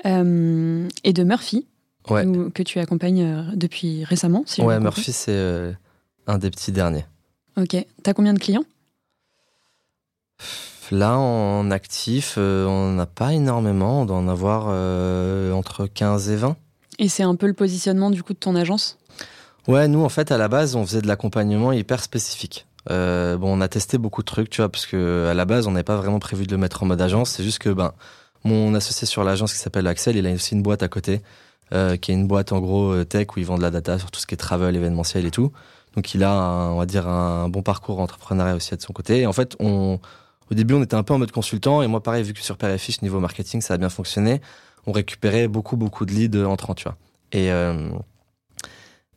euh, 0.05 0.87
et 1.03 1.15
de 1.15 1.25
Murphy, 1.25 1.67
Ouais, 2.11 2.27
où- 2.27 2.51
que 2.51 2.63
tu 2.63 2.79
accompagnes 2.79 3.53
depuis 3.55 4.05
récemment. 4.05 4.43
Si 4.45 4.61
ouais. 4.61 4.79
Murphy, 4.81 5.13
c'est 5.13 5.75
un 6.27 6.37
des 6.37 6.51
petits 6.51 6.73
derniers. 6.73 7.07
Ok. 7.57 7.75
T'as 8.03 8.13
combien 8.13 8.35
de 8.35 8.39
clients? 8.39 8.65
Là, 10.91 11.19
en 11.19 11.71
actif, 11.71 12.35
euh, 12.37 12.67
on 12.67 12.93
n'a 12.93 13.07
pas 13.07 13.33
énormément. 13.33 14.03
On 14.03 14.07
doit 14.07 14.17
en 14.17 14.29
avoir 14.29 14.67
euh, 14.69 15.53
entre 15.53 15.87
15 15.87 16.31
et 16.31 16.37
20. 16.37 16.57
Et 16.99 17.09
c'est 17.09 17.23
un 17.23 17.37
peu 17.37 17.47
le 17.47 17.55
positionnement 17.55 18.11
du 18.11 18.23
coup 18.23 18.33
de 18.33 18.39
ton 18.39 18.57
agence? 18.57 18.99
Ouais, 19.69 19.87
nous, 19.87 20.03
en 20.03 20.09
fait, 20.09 20.33
à 20.33 20.39
la 20.39 20.49
base, 20.49 20.75
on 20.75 20.85
faisait 20.85 21.01
de 21.01 21.07
l'accompagnement 21.07 21.73
hyper 21.73 22.03
spécifique. 22.03 22.67
Euh, 22.91 23.37
bon, 23.37 23.57
on 23.57 23.61
a 23.61 23.69
testé 23.69 23.99
beaucoup 23.99 24.23
de 24.23 24.27
trucs, 24.27 24.51
tu 24.51 24.63
vois, 24.63 24.69
parce 24.69 24.87
que 24.87 25.29
à 25.31 25.35
la 25.35 25.45
base, 25.45 25.67
on 25.67 25.73
n'avait 25.73 25.85
pas 25.85 25.97
vraiment 25.97 26.19
prévu 26.19 26.47
de 26.47 26.51
le 26.51 26.59
mettre 26.59 26.83
en 26.83 26.87
mode 26.87 27.01
agence. 27.01 27.31
C'est 27.31 27.45
juste 27.45 27.61
que, 27.61 27.71
ben, 27.71 27.93
mon 28.43 28.75
associé 28.75 29.07
sur 29.07 29.23
l'agence 29.23 29.53
qui 29.53 29.59
s'appelle 29.61 29.87
Axel, 29.87 30.17
il 30.17 30.27
a 30.27 30.33
aussi 30.33 30.55
une 30.55 30.63
boîte 30.63 30.83
à 30.83 30.89
côté, 30.89 31.21
euh, 31.73 31.97
qui 31.97 32.11
est 32.11 32.15
une 32.15 32.27
boîte 32.27 32.53
en 32.53 32.59
gros 32.59 33.05
tech 33.05 33.29
où 33.37 33.39
ils 33.39 33.47
vendent 33.47 33.59
de 33.59 33.63
la 33.63 33.71
data 33.71 33.99
sur 33.99 34.11
tout 34.11 34.19
ce 34.19 34.27
qui 34.27 34.35
est 34.35 34.39
travel, 34.39 34.75
événementiel 34.75 35.25
et 35.25 35.31
tout. 35.31 35.53
Donc, 35.95 36.15
il 36.15 36.25
a, 36.25 36.33
un, 36.33 36.71
on 36.71 36.79
va 36.79 36.87
dire, 36.87 37.07
un 37.07 37.49
bon 37.49 37.63
parcours 37.63 38.01
entrepreneurial 38.01 38.57
aussi 38.57 38.75
de 38.75 38.83
son 38.83 38.93
côté. 38.93 39.21
Et 39.21 39.27
en 39.27 39.33
fait, 39.33 39.57
on, 39.61 40.01
au 40.51 40.55
début, 40.55 40.75
on 40.75 40.83
était 40.83 40.97
un 40.97 41.03
peu 41.03 41.15
en 41.15 41.19
mode 41.19 41.33
consultant. 41.33 41.83
Et 41.83 41.87
moi, 41.87 42.03
pareil, 42.03 42.23
vu 42.23 42.33
que 42.33 42.41
sur 42.41 42.57
Père 42.57 42.71
et 42.71 42.79
Fiche, 42.79 43.03
niveau 43.03 43.21
marketing, 43.21 43.61
ça 43.61 43.75
a 43.75 43.79
bien 43.79 43.89
fonctionné, 43.89 44.41
on 44.87 44.93
récupérait 44.93 45.49
beaucoup, 45.49 45.77
beaucoup 45.77 46.07
de 46.07 46.13
leads 46.13 46.45
entrants, 46.45 46.75
tu 46.75 46.85
vois. 46.85 46.97
Et, 47.33 47.51
euh, 47.53 47.91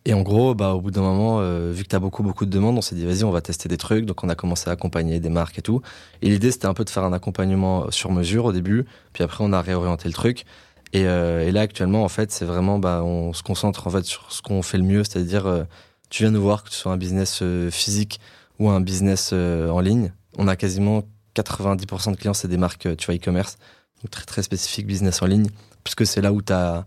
et 0.06 0.14
en 0.14 0.22
gros, 0.22 0.54
bah, 0.54 0.74
au 0.74 0.82
bout 0.82 0.92
d'un 0.92 1.02
moment, 1.02 1.40
euh, 1.40 1.72
vu 1.72 1.84
que 1.84 1.90
tu 1.90 1.96
as 1.96 2.00
beaucoup, 2.00 2.24
beaucoup 2.24 2.46
de 2.46 2.52
demandes, 2.52 2.78
on 2.78 2.82
s'est 2.82 2.96
dit, 2.96 3.06
vas-y, 3.06 3.24
on 3.24 3.32
va 3.32 3.42
tester 3.42 3.70
des 3.70 3.78
trucs. 3.78 4.06
Donc, 4.06 4.24
on 4.24 4.30
a 4.30 4.36
commencé 4.36 4.70
à 4.70 4.74
accompagner 4.74 5.20
des 5.20 5.30
marques 5.30 5.58
et 5.60 5.62
tout. 5.62 5.82
Et 6.22 6.30
l'idée, 6.30 6.52
c'était 6.52 6.68
un 6.68 6.74
peu 6.74 6.84
de 6.84 6.90
faire 6.90 7.04
un 7.04 7.14
accompagnement 7.14 7.90
sur 7.90 8.12
mesure 8.12 8.46
au 8.46 8.52
début. 8.52 8.86
Puis 9.14 9.24
après, 9.24 9.44
on 9.44 9.54
a 9.54 9.62
réorienté 9.62 10.08
le 10.08 10.14
truc. 10.14 10.46
Et, 10.94 11.08
euh, 11.08 11.48
et 11.48 11.52
là, 11.52 11.62
actuellement, 11.62 12.04
en 12.04 12.10
fait, 12.10 12.32
c'est 12.32 12.46
vraiment, 12.46 12.78
bah, 12.80 13.02
on 13.04 13.34
se 13.34 13.42
concentre 13.42 13.88
en 13.88 13.90
fait 13.90 14.04
sur 14.04 14.32
ce 14.32 14.42
qu'on 14.42 14.62
fait 14.62 14.78
le 14.78 14.84
mieux. 14.84 15.04
C'est-à-dire, 15.04 15.48
euh, 15.48 15.64
tu 16.10 16.24
viens 16.24 16.32
nous 16.32 16.42
voir, 16.42 16.64
que 16.64 16.70
ce 16.70 16.76
soit 16.76 16.92
un 16.92 16.98
business 16.98 17.40
euh, 17.42 17.72
physique 17.72 18.20
ou 18.60 18.70
un 18.70 18.80
business 18.82 19.32
euh, 19.34 19.70
en 19.70 19.80
ligne. 19.80 20.14
On 20.38 20.48
a 20.48 20.56
quasiment 20.56 21.02
90% 21.36 22.12
de 22.12 22.18
clients, 22.18 22.34
c'est 22.34 22.48
des 22.48 22.58
marques, 22.58 22.86
euh, 22.86 22.96
tu 22.96 23.08
vois, 23.08 23.16
e-commerce. 23.16 23.58
Donc, 24.02 24.12
très, 24.12 24.26
très 24.26 24.44
spécifique 24.44 24.88
business 24.88 25.22
en 25.22 25.26
ligne. 25.26 25.48
Puisque 25.84 26.06
c'est 26.06 26.22
là 26.22 26.32
où 26.32 26.42
tu 26.42 26.54
as, 26.54 26.86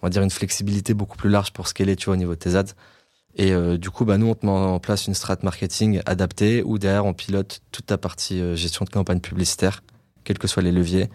on 0.00 0.06
va 0.06 0.10
dire, 0.10 0.22
une 0.22 0.30
flexibilité 0.30 0.94
beaucoup 0.94 1.16
plus 1.16 1.30
large 1.30 1.52
pour 1.52 1.68
scaler, 1.68 1.96
tu 1.96 2.06
vois, 2.06 2.14
au 2.14 2.16
niveau 2.16 2.32
de 2.32 2.38
tes 2.38 2.56
ads. 2.56 2.74
Et 3.36 3.52
euh, 3.52 3.78
du 3.78 3.90
coup, 3.90 4.04
bah, 4.04 4.18
nous, 4.18 4.26
on 4.26 4.34
te 4.34 4.44
met 4.44 4.52
en 4.52 4.78
place 4.78 5.06
une 5.06 5.14
strat 5.14 5.38
marketing 5.42 6.02
adaptée 6.06 6.62
où 6.62 6.78
derrière, 6.78 7.06
on 7.06 7.14
pilote 7.14 7.62
toute 7.70 7.86
ta 7.86 7.98
partie 7.98 8.40
euh, 8.40 8.54
gestion 8.56 8.84
de 8.84 8.90
campagne 8.90 9.20
publicitaire, 9.20 9.82
quels 10.24 10.38
que 10.38 10.48
soient 10.48 10.62
les 10.62 10.72
leviers, 10.72 11.08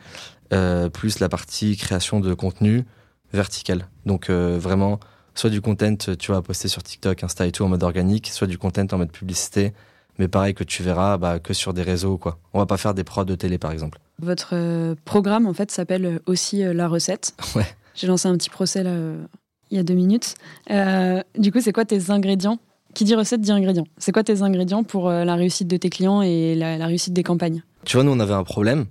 plus 0.94 1.20
la 1.20 1.30
partie 1.30 1.76
création 1.76 2.20
de 2.20 2.34
contenu 2.34 2.86
vertical. 3.34 3.90
Donc, 4.06 4.30
vraiment, 4.30 5.00
soit 5.36 5.50
du 5.50 5.60
content, 5.60 5.96
tu 6.18 6.32
vas 6.32 6.42
poster 6.42 6.70
sur 6.70 6.84
TikTok, 6.84 7.24
Insta 7.24 7.46
et 7.46 7.52
tout 7.52 7.64
en 7.64 7.70
mode 7.70 7.84
organique, 7.84 8.28
soit 8.28 8.48
du 8.48 8.58
content 8.58 8.88
en 8.92 8.98
mode 8.98 9.12
publicité, 9.12 9.74
mais 10.20 10.28
pareil 10.28 10.54
que 10.54 10.64
tu 10.64 10.84
verras 10.84 11.18
bah, 11.18 11.40
que 11.40 11.54
sur 11.54 11.74
des 11.74 11.84
réseaux, 11.84 12.18
quoi. 12.18 12.40
On 12.54 12.60
va 12.60 12.66
pas 12.66 12.78
faire 12.78 12.94
des 12.94 13.04
prods 13.04 13.26
de 13.26 13.36
télé, 13.36 13.58
par 13.58 13.72
exemple. 13.72 14.00
Votre 14.20 14.50
euh, 14.54 14.96
programme, 15.06 15.46
en 15.46 15.54
fait, 15.54 15.72
s'appelle 15.72 16.20
aussi 16.26 16.64
euh, 16.64 16.74
La 16.74 16.88
Recette. 16.88 17.34
Ouais. 17.56 17.66
J'ai 17.96 18.06
lancé 18.06 18.28
un 18.28 18.38
petit 18.38 18.52
procès 18.52 18.84
là, 18.84 18.92
euh, 18.92 19.26
il 19.72 19.78
y 19.78 19.80
a 19.80 19.84
deux 19.84 19.96
minutes. 19.96 20.36
Euh, 20.70 21.22
du 21.38 21.52
coup, 21.52 21.60
c'est 21.62 21.74
quoi 21.74 21.86
tes 21.86 22.12
ingrédients? 22.12 22.60
Qui 22.94 23.04
dit 23.04 23.16
recette 23.16 23.42
dit 23.42 23.52
ingrédients. 23.52 23.88
C'est 23.98 24.12
quoi 24.12 24.24
tes 24.24 24.42
ingrédients 24.42 24.84
pour 24.84 25.10
euh, 25.10 25.24
la 25.24 25.36
réussite 25.36 25.68
de 25.68 25.78
tes 25.78 25.90
clients 25.90 26.22
et 26.22 26.56
la, 26.56 26.78
la 26.78 26.88
réussite 26.88 27.14
des 27.14 27.24
campagnes? 27.24 27.64
Tu 27.86 27.98
vois, 27.98 28.04
nous, 28.04 28.12
on 28.12 28.20
avait 28.20 28.34
un 28.34 28.44
problème, 28.44 28.86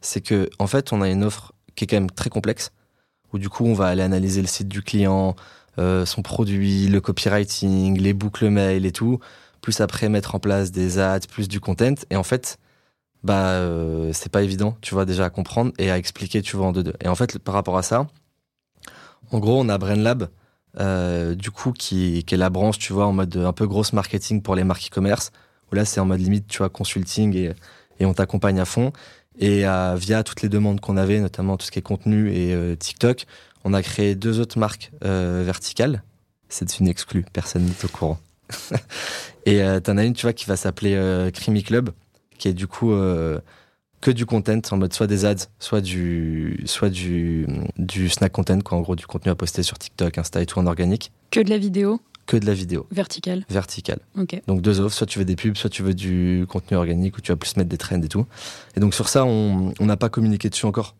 c'est 0.00 0.20
que 0.20 0.48
en 0.58 0.66
fait, 0.66 0.92
on 0.92 1.02
a 1.02 1.08
une 1.08 1.24
offre 1.24 1.52
qui 1.74 1.84
est 1.84 1.86
quand 1.86 1.96
même 1.96 2.10
très 2.10 2.30
complexe, 2.30 2.70
où 3.32 3.38
du 3.38 3.48
coup, 3.48 3.64
on 3.64 3.74
va 3.74 3.86
aller 3.86 4.02
analyser 4.02 4.40
le 4.40 4.46
site 4.46 4.68
du 4.68 4.82
client, 4.82 5.34
euh, 5.78 6.06
son 6.06 6.22
produit, 6.22 6.86
le 6.88 7.00
copywriting, 7.00 7.98
les 7.98 8.12
boucles 8.12 8.48
mail 8.48 8.86
et 8.86 8.92
tout, 8.92 9.18
plus 9.64 9.80
après 9.80 10.10
mettre 10.10 10.34
en 10.34 10.40
place 10.40 10.72
des 10.72 10.98
ads, 10.98 11.20
plus 11.20 11.48
du 11.48 11.58
content. 11.58 11.94
Et 12.10 12.16
en 12.16 12.22
fait, 12.22 12.58
bah, 13.22 13.52
euh, 13.52 14.10
c'est 14.12 14.30
pas 14.30 14.42
évident, 14.42 14.76
tu 14.82 14.92
vois, 14.92 15.06
déjà 15.06 15.24
à 15.24 15.30
comprendre 15.30 15.72
et 15.78 15.90
à 15.90 15.96
expliquer, 15.96 16.42
tu 16.42 16.56
vois, 16.56 16.66
en 16.66 16.72
deux-deux. 16.72 16.92
Et 17.00 17.08
en 17.08 17.14
fait, 17.14 17.38
par 17.38 17.54
rapport 17.54 17.78
à 17.78 17.82
ça, 17.82 18.06
en 19.32 19.38
gros, 19.38 19.58
on 19.58 19.70
a 19.70 19.78
BrainLab, 19.78 20.28
euh, 20.78 21.34
du 21.34 21.50
coup, 21.50 21.72
qui, 21.72 22.18
est 22.18 22.36
la 22.36 22.50
branche, 22.50 22.78
tu 22.78 22.92
vois, 22.92 23.06
en 23.06 23.14
mode 23.14 23.38
un 23.38 23.54
peu 23.54 23.66
grosse 23.66 23.94
marketing 23.94 24.42
pour 24.42 24.54
les 24.54 24.64
marques 24.64 24.88
e-commerce, 24.88 25.32
où 25.72 25.74
là, 25.74 25.86
c'est 25.86 25.98
en 25.98 26.04
mode 26.04 26.20
limite, 26.20 26.46
tu 26.46 26.58
vois, 26.58 26.68
consulting 26.68 27.34
et, 27.34 27.54
et 28.00 28.04
on 28.04 28.12
t'accompagne 28.12 28.60
à 28.60 28.66
fond. 28.66 28.92
Et 29.38 29.66
euh, 29.66 29.96
via 29.96 30.22
toutes 30.24 30.42
les 30.42 30.50
demandes 30.50 30.80
qu'on 30.80 30.98
avait, 30.98 31.20
notamment 31.20 31.56
tout 31.56 31.64
ce 31.64 31.70
qui 31.70 31.78
est 31.78 31.82
contenu 31.82 32.30
et 32.34 32.52
euh, 32.52 32.76
TikTok, 32.76 33.24
on 33.64 33.72
a 33.72 33.82
créé 33.82 34.14
deux 34.14 34.40
autres 34.40 34.58
marques 34.58 34.92
verticales. 35.00 36.02
C'est 36.50 36.80
une 36.80 36.86
exclue, 36.86 37.24
personne 37.32 37.64
n'est 37.64 37.84
au 37.84 37.88
courant. 37.88 38.18
et 39.46 39.62
euh, 39.62 39.80
t'en 39.80 39.96
as 39.96 40.04
une, 40.04 40.14
tu 40.14 40.22
vois, 40.22 40.32
qui 40.32 40.46
va 40.46 40.56
s'appeler 40.56 40.94
euh, 40.94 41.30
Creamy 41.30 41.62
Club, 41.62 41.90
qui 42.38 42.48
est 42.48 42.52
du 42.52 42.66
coup 42.66 42.92
euh, 42.92 43.38
que 44.00 44.10
du 44.10 44.26
content 44.26 44.60
en 44.70 44.76
mode 44.76 44.92
soit 44.92 45.06
des 45.06 45.24
ads, 45.24 45.46
soit 45.58 45.80
du, 45.80 46.62
soit 46.66 46.90
du, 46.90 47.46
du 47.78 48.08
snack 48.08 48.32
content, 48.32 48.60
quoi, 48.60 48.78
en 48.78 48.80
gros, 48.82 48.96
du 48.96 49.06
contenu 49.06 49.30
à 49.30 49.34
poster 49.34 49.62
sur 49.62 49.78
TikTok, 49.78 50.18
Insta 50.18 50.42
et 50.42 50.46
tout 50.46 50.58
en 50.58 50.66
organique, 50.66 51.12
Que 51.30 51.40
de 51.40 51.50
la 51.50 51.58
vidéo 51.58 52.00
que 52.26 52.38
de 52.38 52.46
la 52.46 52.54
vidéo 52.54 52.86
verticale. 52.90 53.44
verticale. 53.50 53.98
Ok. 54.18 54.40
Donc 54.46 54.62
deux 54.62 54.80
offres, 54.80 54.96
soit 54.96 55.06
tu 55.06 55.18
veux 55.18 55.26
des 55.26 55.36
pubs, 55.36 55.58
soit 55.58 55.68
tu 55.68 55.82
veux 55.82 55.92
du 55.92 56.46
contenu 56.48 56.78
organique, 56.78 57.18
ou 57.18 57.20
tu 57.20 57.30
vas 57.30 57.36
plus 57.36 57.54
mettre 57.58 57.68
des 57.68 57.76
trends 57.76 58.00
et 58.00 58.08
tout. 58.08 58.24
Et 58.78 58.80
donc 58.80 58.94
sur 58.94 59.10
ça, 59.10 59.26
on 59.26 59.74
on 59.78 59.84
n'a 59.84 59.98
pas 59.98 60.08
communiqué 60.08 60.48
dessus 60.48 60.64
encore. 60.64 60.96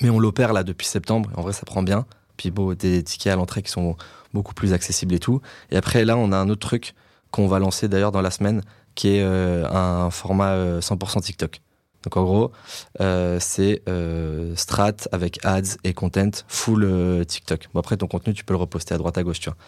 Mais 0.00 0.08
on 0.08 0.18
l'opère 0.18 0.54
là 0.54 0.64
depuis 0.64 0.86
septembre, 0.86 1.30
en 1.36 1.42
vrai 1.42 1.52
ça 1.52 1.66
prend 1.66 1.82
bien. 1.82 2.06
Puis 2.38 2.50
des 2.78 3.02
tickets 3.02 3.32
à 3.32 3.36
l'entrée 3.36 3.62
qui 3.62 3.70
sont 3.70 3.96
beaucoup 4.32 4.54
plus 4.54 4.72
accessibles 4.72 5.14
et 5.14 5.18
tout. 5.18 5.42
Et 5.70 5.76
après 5.76 6.06
là, 6.06 6.16
on 6.16 6.32
a 6.32 6.36
un 6.38 6.48
autre 6.48 6.66
truc 6.66 6.94
qu'on 7.30 7.46
va 7.48 7.58
lancer 7.58 7.88
d'ailleurs 7.88 8.12
dans 8.12 8.22
la 8.22 8.30
semaine, 8.30 8.62
qui 8.94 9.08
est 9.08 9.22
euh, 9.22 9.68
un 9.70 10.10
format 10.10 10.52
euh, 10.52 10.80
100% 10.80 11.20
TikTok. 11.20 11.60
Donc 12.04 12.16
en 12.16 12.22
gros, 12.22 12.52
euh, 13.00 13.38
c'est 13.40 13.82
euh, 13.88 14.54
strat 14.56 14.92
avec 15.12 15.44
ads 15.44 15.76
et 15.84 15.92
content 15.92 16.30
full 16.46 16.84
euh, 16.84 17.24
TikTok. 17.24 17.68
Bon 17.74 17.80
après 17.80 17.96
ton 17.96 18.06
contenu, 18.06 18.32
tu 18.32 18.44
peux 18.44 18.54
le 18.54 18.58
reposter 18.58 18.94
à 18.94 18.98
droite 18.98 19.18
à 19.18 19.22
gauche, 19.22 19.40
tu 19.40 19.50
vois. 19.50 19.58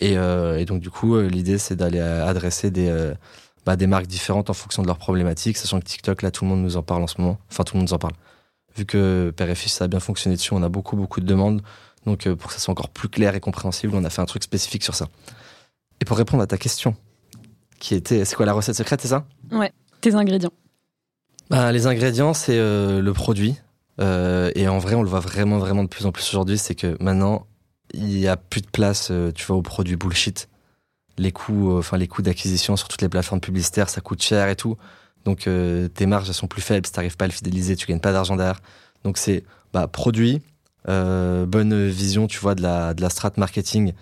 Et, 0.00 0.18
euh, 0.18 0.64
donc 0.64 0.80
du 0.80 0.90
coup, 0.90 1.14
euh, 1.14 1.28
l'idée 1.28 1.58
c'est 1.58 1.76
d'aller 1.76 2.00
euh, 2.00 2.26
adresser 2.26 2.70
des 2.70 2.88
euh, 2.88 3.14
bah, 3.64 3.76
des 3.76 3.86
marques 3.86 4.06
différentes 4.06 4.50
en 4.50 4.52
fonction 4.52 4.82
de 4.82 4.88
leurs 4.88 4.98
problématiques, 4.98 5.56
sachant 5.56 5.80
que 5.80 5.84
TikTok 5.84 6.22
là 6.22 6.30
tout 6.30 6.44
le 6.44 6.50
monde 6.50 6.62
nous 6.62 6.76
en 6.76 6.82
parle 6.82 7.02
en 7.02 7.06
ce 7.06 7.20
moment. 7.20 7.38
Enfin 7.50 7.64
tout 7.64 7.74
le 7.74 7.80
monde 7.80 7.88
nous 7.88 7.94
en 7.94 7.98
parle. 7.98 8.14
Vu 8.76 8.84
que 8.84 9.32
Père 9.36 9.48
et 9.48 9.54
Fils 9.54 9.72
ça 9.72 9.84
a 9.84 9.88
bien 9.88 10.00
fonctionné 10.00 10.36
dessus, 10.36 10.52
on 10.52 10.62
a 10.62 10.68
beaucoup 10.68 10.96
beaucoup 10.96 11.20
de 11.20 11.26
demandes. 11.26 11.62
Donc 12.06 12.26
euh, 12.26 12.36
pour 12.36 12.48
que 12.48 12.54
ça 12.54 12.60
soit 12.60 12.72
encore 12.72 12.88
plus 12.88 13.08
clair 13.08 13.34
et 13.34 13.40
compréhensible, 13.40 13.94
on 13.94 14.04
a 14.04 14.10
fait 14.10 14.22
un 14.22 14.26
truc 14.26 14.42
spécifique 14.42 14.84
sur 14.84 14.94
ça. 14.94 15.08
Et 16.00 16.04
pour 16.04 16.16
répondre 16.16 16.42
à 16.42 16.46
ta 16.46 16.58
question, 16.58 16.94
qui 17.78 17.94
était, 17.94 18.24
c'est 18.24 18.36
quoi 18.36 18.46
la 18.46 18.52
recette 18.52 18.76
secrète, 18.76 19.00
c'est 19.00 19.08
ça? 19.08 19.26
Tes 20.00 20.14
ingrédients. 20.14 20.52
bah, 21.50 21.72
Les 21.72 21.86
ingrédients, 21.86 22.34
c'est 22.34 22.58
euh, 22.58 23.00
le 23.00 23.12
produit. 23.12 23.56
Euh, 24.00 24.50
et 24.54 24.68
en 24.68 24.78
vrai, 24.78 24.94
on 24.94 25.02
le 25.02 25.08
voit 25.08 25.20
vraiment, 25.20 25.58
vraiment 25.58 25.82
de 25.82 25.88
plus 25.88 26.06
en 26.06 26.12
plus 26.12 26.28
aujourd'hui, 26.28 26.58
c'est 26.58 26.74
que 26.74 26.96
maintenant, 27.02 27.46
il 27.94 28.18
y 28.18 28.28
a 28.28 28.36
plus 28.36 28.60
de 28.60 28.68
place, 28.68 29.08
euh, 29.10 29.32
tu 29.32 29.46
vois, 29.46 29.56
aux 29.56 29.62
produits 29.62 29.96
bullshit. 29.96 30.48
Les 31.18 31.32
coûts, 31.32 31.78
enfin 31.78 31.96
les 31.96 32.08
coûts 32.08 32.20
d'acquisition 32.20 32.76
sur 32.76 32.88
toutes 32.88 33.00
les 33.00 33.08
plateformes 33.08 33.40
publicitaires, 33.40 33.88
ça 33.88 34.02
coûte 34.02 34.20
cher 34.20 34.48
et 34.50 34.56
tout. 34.56 34.76
Donc 35.24 35.48
tes 35.94 36.06
marges 36.06 36.28
elles 36.28 36.34
sont 36.34 36.46
plus 36.46 36.60
faibles, 36.60 36.86
si 36.86 36.92
t'arrives 36.92 37.16
pas 37.16 37.24
à 37.24 37.28
le 37.28 37.32
fidéliser, 37.32 37.74
tu 37.74 37.86
gagnes 37.86 38.00
pas 38.00 38.12
d'argent 38.12 38.36
derrière. 38.36 38.60
Donc 39.02 39.16
c'est 39.16 39.42
bah, 39.72 39.86
produit, 39.88 40.42
bonne 40.86 41.88
vision, 41.88 42.26
tu 42.26 42.38
vois, 42.38 42.54
de 42.54 42.62
la 42.62 42.94
de 42.94 43.02
la 43.02 43.10
strat 43.10 43.32
marketing 43.36 43.92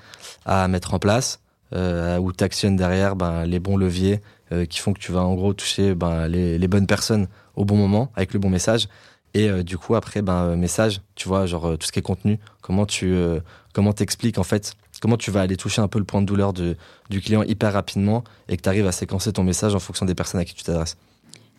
à 0.45 0.69
mettre 0.69 0.95
en 0.95 0.99
place, 0.99 1.41
euh, 1.75 2.19
où 2.19 2.33
t'actionnes 2.33 2.77
derrière 2.77 3.17
ben, 3.17 3.47
les 3.47 3.59
bons 3.59 3.77
leviers 3.77 4.21
euh, 4.53 4.67
qui 4.67 4.79
font 4.81 4.93
que 4.93 5.01
tu 5.01 5.13
vas 5.13 5.23
en 5.23 5.35
gros 5.35 5.55
toucher 5.55 5.95
ben, 5.95 6.29
les, 6.29 6.59
les 6.59 6.69
bonnes 6.69 6.87
personnes 6.87 7.29
au 7.57 7.65
bon 7.65 7.77
moment 7.77 8.13
avec 8.15 8.33
le 8.35 8.39
bon 8.39 8.51
message. 8.51 8.89
Et 9.33 9.49
euh, 9.49 9.63
du 9.65 9.79
coup 9.79 9.97
après 9.97 10.23
ben 10.23 10.45
euh, 10.45 10.57
message, 10.57 11.01
tu 11.17 11.27
vois, 11.27 11.47
genre 11.47 11.67
euh, 11.67 11.77
tout 11.77 11.87
ce 11.87 11.93
qui 11.93 11.99
est 11.99 12.03
contenu, 12.03 12.39
comment 12.61 12.87
tu 12.87 13.13
euh, 13.13 13.41
comment 13.73 13.93
t'expliques 13.93 14.39
en 14.39 14.45
fait, 14.45 14.75
comment 15.01 15.17
tu 15.17 15.33
vas 15.33 15.41
aller 15.41 15.57
toucher 15.57 15.83
un 15.83 15.89
peu 15.89 15.99
le 15.99 16.05
point 16.05 16.21
de 16.21 16.27
douleur 16.27 16.53
de, 16.53 16.77
du 17.11 17.21
client 17.21 17.43
hyper 17.43 17.73
rapidement 17.73 18.23
et 18.49 18.57
que 18.57 18.63
tu 18.63 18.69
arrives 18.69 18.87
à 18.87 18.93
séquencer 18.93 19.33
ton 19.33 19.43
message 19.43 19.75
en 19.75 19.81
fonction 19.81 20.07
des 20.07 20.15
personnes 20.15 20.41
à 20.41 20.45
qui 20.45 20.55
tu 20.55 20.63
t'adresses. 20.63 20.97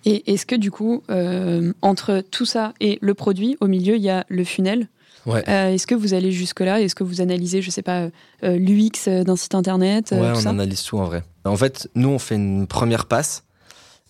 Et 0.05 0.31
est-ce 0.31 0.45
que 0.45 0.55
du 0.55 0.69
coup, 0.71 1.03
euh, 1.09 1.73
entre 1.81 2.23
tout 2.31 2.45
ça 2.45 2.73
et 2.79 2.99
le 3.01 3.13
produit, 3.15 3.57
au 3.59 3.67
milieu, 3.67 3.95
il 3.95 4.03
y 4.03 4.09
a 4.09 4.23
le 4.29 4.43
funnel? 4.43 4.87
Ouais. 5.25 5.43
Euh, 5.49 5.69
Est-ce 5.73 5.87
que 5.87 5.95
vous 5.95 6.13
allez 6.13 6.31
jusque-là? 6.31 6.81
Est-ce 6.81 6.95
que 6.95 7.03
vous 7.03 7.19
analysez, 7.21 7.61
je 7.61 7.69
sais 7.71 7.81
pas, 7.81 8.09
euh, 8.43 8.57
l'UX 8.57 9.07
d'un 9.23 9.35
site 9.35 9.55
internet 9.55 10.11
euh, 10.13 10.21
Ouais, 10.21 10.31
tout 10.33 10.37
on 10.37 10.41
ça? 10.41 10.49
analyse 10.49 10.83
tout 10.83 10.97
en 10.99 11.05
vrai. 11.05 11.23
En 11.45 11.55
fait, 11.57 11.89
nous, 11.95 12.09
on 12.09 12.19
fait 12.19 12.35
une 12.35 12.67
première 12.67 13.05
passe 13.05 13.43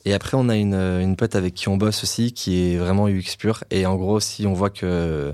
Et 0.06 0.14
après, 0.14 0.36
on 0.38 0.50
a 0.50 0.56
une, 0.56 0.74
une 0.76 1.16
pote 1.16 1.36
avec 1.36 1.54
qui 1.54 1.70
on 1.70 1.78
bosse 1.78 2.04
aussi, 2.04 2.34
qui 2.34 2.74
est 2.74 2.78
vraiment 2.78 3.08
UX 3.08 3.36
pur. 3.38 3.64
Et 3.72 3.86
en 3.86 3.96
gros, 3.96 4.20
si 4.20 4.46
on 4.46 4.54
voit 4.54 4.70
que 4.70 5.34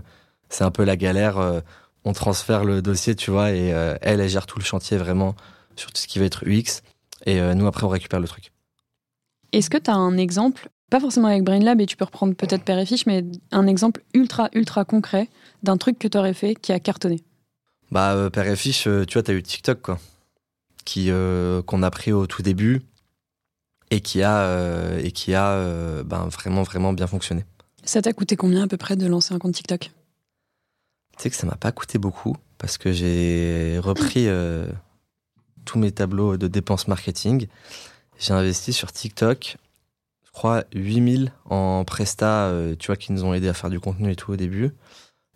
c'est 0.50 0.64
un 0.64 0.72
peu 0.72 0.84
la 0.84 0.96
galère, 0.98 1.38
euh, 1.40 1.60
on 2.06 2.14
transfère 2.14 2.64
le 2.64 2.82
dossier, 2.82 3.16
tu 3.16 3.32
vois, 3.32 3.52
et 3.52 3.74
euh, 3.74 3.96
elle, 4.02 4.22
elle 4.22 4.30
gère 4.30 4.46
tout 4.46 4.60
le 4.60 4.64
chantier 4.66 4.98
vraiment 4.98 5.36
sur 5.76 5.92
tout 5.92 6.02
ce 6.02 6.08
qui 6.08 6.20
va 6.20 6.26
être 6.26 6.44
UX. 6.48 6.82
Et 7.26 7.40
euh, 7.40 7.54
nous, 7.54 7.68
après, 7.68 7.84
on 7.86 7.90
récupère 7.90 8.20
le 8.20 8.28
truc. 8.28 8.52
Est-ce 9.52 9.70
que 9.70 9.78
tu 9.78 9.90
as 9.92 9.96
un 9.96 10.18
exemple, 10.18 10.70
pas 10.90 11.00
forcément 11.00 11.28
avec 11.28 11.44
BrainLab, 11.44 11.80
et 11.82 11.86
tu 11.86 11.98
peux 11.98 12.06
reprendre 12.06 12.34
peut-être 12.36 12.64
Père 12.64 12.80
et 12.80 12.86
Fiche, 12.86 13.06
mais 13.06 13.24
un 13.52 13.68
exemple 13.68 14.02
ultra, 14.14 14.50
ultra 14.54 14.86
concret 14.86 15.28
d'un 15.64 15.78
truc 15.78 16.00
que 16.00 16.08
tu 16.08 16.18
aurais 16.18 16.34
fait 16.34 16.56
qui 16.56 16.72
a 16.72 16.80
cartonné 16.80 17.24
Bah, 17.92 18.30
Père 18.32 18.48
et 18.48 18.56
Fiche, 18.56 18.84
tu 18.84 19.14
vois, 19.14 19.24
tu 19.24 19.32
as 19.32 19.34
eu 19.34 19.44
TikTok, 19.44 19.82
quoi, 19.82 20.00
qui, 20.86 21.10
qu'on 21.66 21.84
a 21.84 21.92
pris 21.92 22.12
au 22.12 22.28
tout 22.28 22.42
début 22.42 22.82
et 23.92 24.00
qui 24.00 24.24
a, 24.24 24.40
euh, 24.40 25.00
et 25.04 25.12
qui 25.12 25.36
a 25.36 25.52
euh, 25.52 26.04
ben, 26.04 26.28
vraiment, 26.28 26.64
vraiment 26.64 26.94
bien 26.94 27.08
fonctionné. 27.08 27.46
Ça 27.84 28.02
t'a 28.02 28.14
coûté 28.14 28.36
combien 28.36 28.64
à 28.64 28.68
peu 28.68 28.78
près 28.78 28.96
de 28.96 29.06
lancer 29.06 29.34
un 29.34 29.40
compte 29.40 29.54
TikTok? 29.54 29.92
Tu 31.18 31.24
sais 31.24 31.30
que 31.30 31.36
ça 31.36 31.46
m'a 31.46 31.56
pas 31.56 31.72
coûté 31.72 31.98
beaucoup 31.98 32.36
parce 32.58 32.78
que 32.78 32.94
j'ai 32.94 33.78
repris 33.80 34.28
euh, 34.28 34.66
tous 35.66 35.78
mes 35.78 35.92
tableaux 35.92 36.38
de 36.38 36.48
dépenses 36.48 36.88
marketing. 36.88 37.48
J'ai 38.18 38.34
investi 38.34 38.72
sur 38.72 38.92
TikTok, 38.92 39.58
je 40.26 40.32
crois, 40.32 40.64
8000 40.74 41.34
en 41.46 41.84
Presta, 41.84 42.54
tu 42.80 42.88
vois, 42.88 42.96
qui 42.96 43.12
nous 43.12 43.24
ont 43.26 43.34
aidé 43.34 43.50
à 43.50 43.54
faire 43.54 43.70
du 43.70 43.80
contenu 43.80 44.12
et 44.12 44.16
tout 44.16 44.32
au 44.32 44.36
début. 44.36 44.72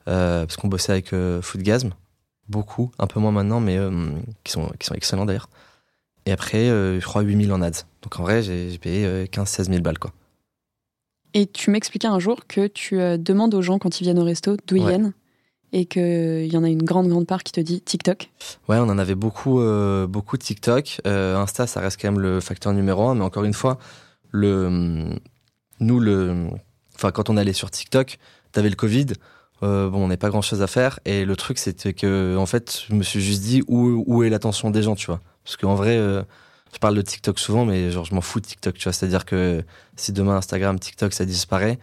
Parce 0.06 0.56
qu'on 0.58 0.68
bossait 0.68 0.92
avec 0.92 1.14
Foodgasm, 1.42 1.92
beaucoup, 2.48 2.92
un 3.00 3.08
peu 3.08 3.20
moins 3.20 3.32
maintenant, 3.32 3.60
mais 3.60 3.78
qui, 4.44 4.52
sont, 4.52 4.72
qui 4.80 4.86
sont 4.86 4.96
excellents 4.96 5.26
d'ailleurs. 5.26 5.50
Et 6.26 6.32
après, 6.32 6.70
euh, 6.70 7.00
je 7.00 7.06
crois 7.06 7.22
8000 7.22 7.52
en 7.54 7.62
ads. 7.62 7.84
Donc 8.02 8.20
en 8.20 8.24
vrai, 8.24 8.42
j'ai 8.42 8.78
payé 8.80 9.26
15-16 9.26 9.62
euh, 9.62 9.64
000 9.66 9.82
balles. 9.82 10.00
quoi. 10.00 10.12
Et 11.34 11.46
tu 11.46 11.70
m'expliquais 11.70 12.08
un 12.08 12.20
jour 12.20 12.48
que 12.48 12.68
tu 12.68 13.00
euh, 13.00 13.18
demandes 13.18 13.54
aux 13.54 13.62
gens 13.62 13.78
quand 13.78 14.00
ils 14.00 14.06
viennent 14.06 14.20
au 14.20 14.24
resto 14.24 14.58
d'où 14.68 14.78
ils 14.78 14.86
viennent 14.86 15.14
et 15.74 15.86
qu'il 15.86 16.48
y 16.48 16.56
en 16.56 16.64
a 16.64 16.70
une 16.70 16.84
grande, 16.84 17.10
grande 17.10 17.28
part 17.28 17.44
qui 17.44 17.52
te 17.52 17.60
dit 17.60 17.82
TikTok. 17.82 18.32
Ouais, 18.70 18.78
on 18.78 18.84
en 18.84 18.98
avait 18.98 19.16
beaucoup, 19.16 19.60
beaucoup 20.08 20.38
de 20.38 20.42
TikTok. 20.42 21.02
Insta, 21.04 21.68
ça 21.68 21.82
reste 21.82 22.02
quand 22.02 22.10
même 22.10 22.22
le 22.22 22.40
facteur 22.40 22.72
numéro 22.72 23.10
un, 23.10 23.16
mais 23.16 23.26
encore 23.26 23.44
une 23.44 23.54
fois, 23.54 23.78
le, 24.32 25.10
nous, 25.82 26.00
le, 26.00 26.48
enfin, 26.94 27.12
quand 27.12 27.30
on 27.30 27.36
allait 27.36 27.52
sur 27.52 27.72
TikTok, 27.72 28.20
t'avais 28.54 28.70
le 28.70 28.78
Covid. 28.78 29.08
Bon, 29.62 29.92
on 29.94 30.08
n'avait 30.08 30.18
pas 30.18 30.30
grand 30.30 30.42
chose 30.42 30.62
à 30.62 30.68
faire. 30.68 31.00
Et 31.06 31.26
le 31.26 31.36
truc, 31.36 31.58
c'était 31.58 31.94
que, 31.94 32.36
en 32.38 32.46
fait, 32.46 32.84
je 32.88 32.94
me 32.94 33.04
suis 33.04 33.22
juste 33.22 33.42
dit 33.42 33.64
où, 33.68 34.04
où 34.08 34.24
est 34.24 34.30
l'attention 34.30 34.70
des 34.72 34.84
gens, 34.84 34.96
tu 34.96 35.08
vois. 35.08 35.22
Parce 35.44 35.58
qu'en 35.58 35.76
vrai, 35.76 35.96
euh, 35.98 36.24
je 36.74 36.80
parle 36.80 36.96
de 36.96 37.02
TikTok 37.02 37.40
souvent, 37.40 37.66
mais 37.66 37.92
genre, 37.92 38.04
je 38.06 38.14
m'en 38.16 38.22
fous 38.22 38.40
de 38.42 38.46
TikTok, 38.46 38.76
tu 38.76 38.84
vois. 38.84 38.94
C'est-à-dire 38.94 39.26
que 39.26 39.64
si 39.96 40.12
demain 40.12 40.36
Instagram, 40.36 40.80
TikTok, 40.80 41.14
ça 41.14 41.26
disparaît, 41.26 41.80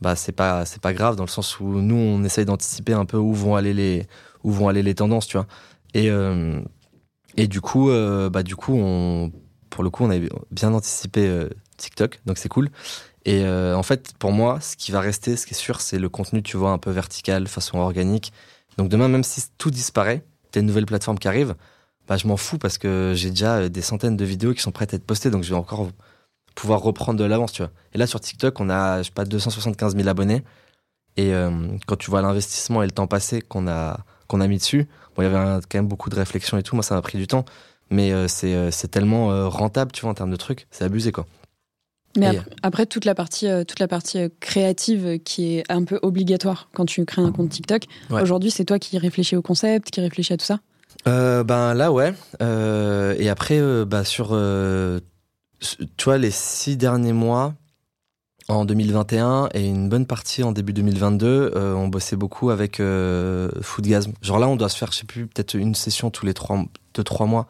bah, 0.00 0.14
c'est 0.16 0.32
pas, 0.32 0.66
c'est 0.66 0.80
pas 0.80 0.92
grave 0.92 1.16
dans 1.16 1.24
le 1.24 1.30
sens 1.30 1.58
où 1.58 1.64
nous, 1.80 1.96
on 1.96 2.22
essaye 2.24 2.44
d'anticiper 2.44 2.92
un 2.92 3.06
peu 3.06 3.16
où 3.16 3.32
vont 3.32 3.56
aller 3.56 3.72
les, 3.74 4.06
où 4.44 4.52
vont 4.52 4.68
aller 4.68 4.82
les 4.82 4.94
tendances, 4.94 5.26
tu 5.26 5.38
vois. 5.38 5.46
Et, 5.94 6.10
euh, 6.10 6.60
et 7.36 7.48
du 7.48 7.60
coup, 7.60 7.90
euh, 7.90 8.28
bah, 8.30 8.42
du 8.42 8.56
coup, 8.56 8.74
on, 8.74 9.32
pour 9.70 9.82
le 9.82 9.90
coup, 9.90 10.04
on 10.04 10.10
avait 10.10 10.28
bien 10.50 10.74
anticipé 10.74 11.48
TikTok, 11.78 12.20
donc 12.26 12.38
c'est 12.38 12.48
cool. 12.48 12.70
Et 13.28 13.44
en 13.44 13.82
fait, 13.82 14.12
pour 14.18 14.30
moi, 14.30 14.60
ce 14.60 14.76
qui 14.76 14.92
va 14.92 15.00
rester, 15.00 15.36
ce 15.36 15.46
qui 15.46 15.54
est 15.54 15.56
sûr, 15.56 15.80
c'est 15.80 15.98
le 15.98 16.08
contenu, 16.08 16.44
tu 16.44 16.56
vois, 16.56 16.70
un 16.70 16.78
peu 16.78 16.92
vertical, 16.92 17.48
façon 17.48 17.78
organique. 17.78 18.32
Donc 18.78 18.88
demain, 18.88 19.08
même 19.08 19.24
si 19.24 19.42
tout 19.58 19.70
disparaît, 19.70 20.24
t'as 20.50 20.60
une 20.60 20.66
nouvelle 20.66 20.86
plateforme 20.86 21.18
qui 21.18 21.28
arrive, 21.28 21.54
bah, 22.08 22.16
je 22.16 22.26
m'en 22.26 22.36
fous 22.36 22.58
parce 22.58 22.78
que 22.78 23.12
j'ai 23.14 23.30
déjà 23.30 23.56
euh, 23.56 23.68
des 23.68 23.82
centaines 23.82 24.16
de 24.16 24.24
vidéos 24.24 24.54
qui 24.54 24.60
sont 24.60 24.72
prêtes 24.72 24.92
à 24.94 24.96
être 24.96 25.06
postées, 25.06 25.30
donc 25.30 25.42
je 25.42 25.50
vais 25.50 25.56
encore 25.56 25.88
pouvoir 26.54 26.80
reprendre 26.80 27.18
de 27.18 27.24
l'avance, 27.24 27.52
tu 27.52 27.62
vois. 27.62 27.70
Et 27.92 27.98
là, 27.98 28.06
sur 28.06 28.20
TikTok, 28.20 28.60
on 28.60 28.70
a, 28.70 28.98
je 28.98 29.08
sais 29.08 29.12
pas, 29.12 29.24
275 29.24 29.96
000 29.96 30.08
abonnés. 30.08 30.42
Et 31.16 31.34
euh, 31.34 31.50
quand 31.86 31.96
tu 31.96 32.10
vois 32.10 32.22
l'investissement 32.22 32.82
et 32.82 32.86
le 32.86 32.92
temps 32.92 33.06
passé 33.06 33.42
qu'on 33.42 33.66
a, 33.68 34.00
qu'on 34.28 34.40
a 34.40 34.46
mis 34.48 34.58
dessus, 34.58 34.86
bon, 35.16 35.22
il 35.22 35.24
y 35.24 35.28
avait 35.28 35.60
quand 35.68 35.78
même 35.78 35.88
beaucoup 35.88 36.10
de 36.10 36.16
réflexion 36.16 36.58
et 36.58 36.62
tout. 36.62 36.76
Moi, 36.76 36.82
ça 36.82 36.94
m'a 36.94 37.02
pris 37.02 37.18
du 37.18 37.26
temps. 37.26 37.44
Mais 37.90 38.12
euh, 38.12 38.26
c'est 38.28 38.88
tellement 38.88 39.48
rentable, 39.48 39.92
tu 39.92 40.02
vois, 40.02 40.10
en 40.10 40.14
termes 40.14 40.30
de 40.30 40.36
trucs. 40.36 40.66
C'est 40.70 40.84
abusé, 40.84 41.12
quoi. 41.12 41.26
Mais 42.16 42.40
après, 42.62 42.86
toute 42.86 43.04
la 43.04 43.14
partie, 43.14 43.46
toute 43.66 43.80
la 43.80 43.88
partie 43.88 44.18
créative 44.40 45.18
qui 45.24 45.56
est 45.56 45.64
un 45.68 45.84
peu 45.84 45.98
obligatoire 46.02 46.68
quand 46.74 46.86
tu 46.86 47.04
crées 47.04 47.22
un 47.22 47.32
compte 47.32 47.50
TikTok, 47.50 47.84
aujourd'hui, 48.10 48.50
c'est 48.50 48.64
toi 48.64 48.78
qui 48.78 48.98
réfléchis 48.98 49.36
au 49.36 49.42
concept, 49.42 49.90
qui 49.90 50.00
réfléchis 50.00 50.32
à 50.32 50.36
tout 50.36 50.44
ça? 50.44 50.58
Euh, 51.06 51.44
Ben 51.44 51.74
là, 51.74 51.92
ouais. 51.92 52.12
Euh, 52.42 53.14
et 53.18 53.28
après, 53.28 53.58
euh, 53.60 53.84
bah, 53.84 54.04
sur, 54.04 54.30
euh, 54.32 55.00
tu 55.60 56.04
vois, 56.04 56.18
les 56.18 56.30
six 56.30 56.76
derniers 56.76 57.12
mois, 57.12 57.54
en 58.48 58.64
2021 58.64 59.48
et 59.54 59.66
une 59.66 59.88
bonne 59.88 60.06
partie 60.06 60.44
en 60.44 60.52
début 60.52 60.72
2022, 60.72 61.52
on 61.56 61.88
bossait 61.88 62.14
beaucoup 62.14 62.50
avec 62.50 62.80
Foodgasm. 63.60 64.12
Genre 64.22 64.38
là, 64.38 64.46
on 64.46 64.54
doit 64.54 64.68
se 64.68 64.76
faire, 64.76 64.92
je 64.92 64.98
sais 64.98 65.04
plus, 65.04 65.26
peut-être 65.26 65.54
une 65.54 65.74
session 65.74 66.10
tous 66.10 66.26
les 66.26 66.34
trois, 66.34 66.64
deux, 66.94 67.02
trois 67.02 67.26
mois 67.26 67.48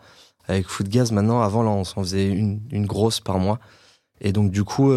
avec 0.49 0.67
Foodgasm. 0.69 1.15
Maintenant, 1.15 1.43
avant, 1.43 1.63
là, 1.63 1.69
on 1.69 1.85
s'en 1.85 2.03
faisait 2.03 2.27
une, 2.27 2.63
une 2.71 2.87
grosse 2.87 3.21
par 3.21 3.39
mois. 3.39 3.59
Et 4.21 4.33
donc, 4.33 4.51
du 4.51 4.65
coup, 4.65 4.91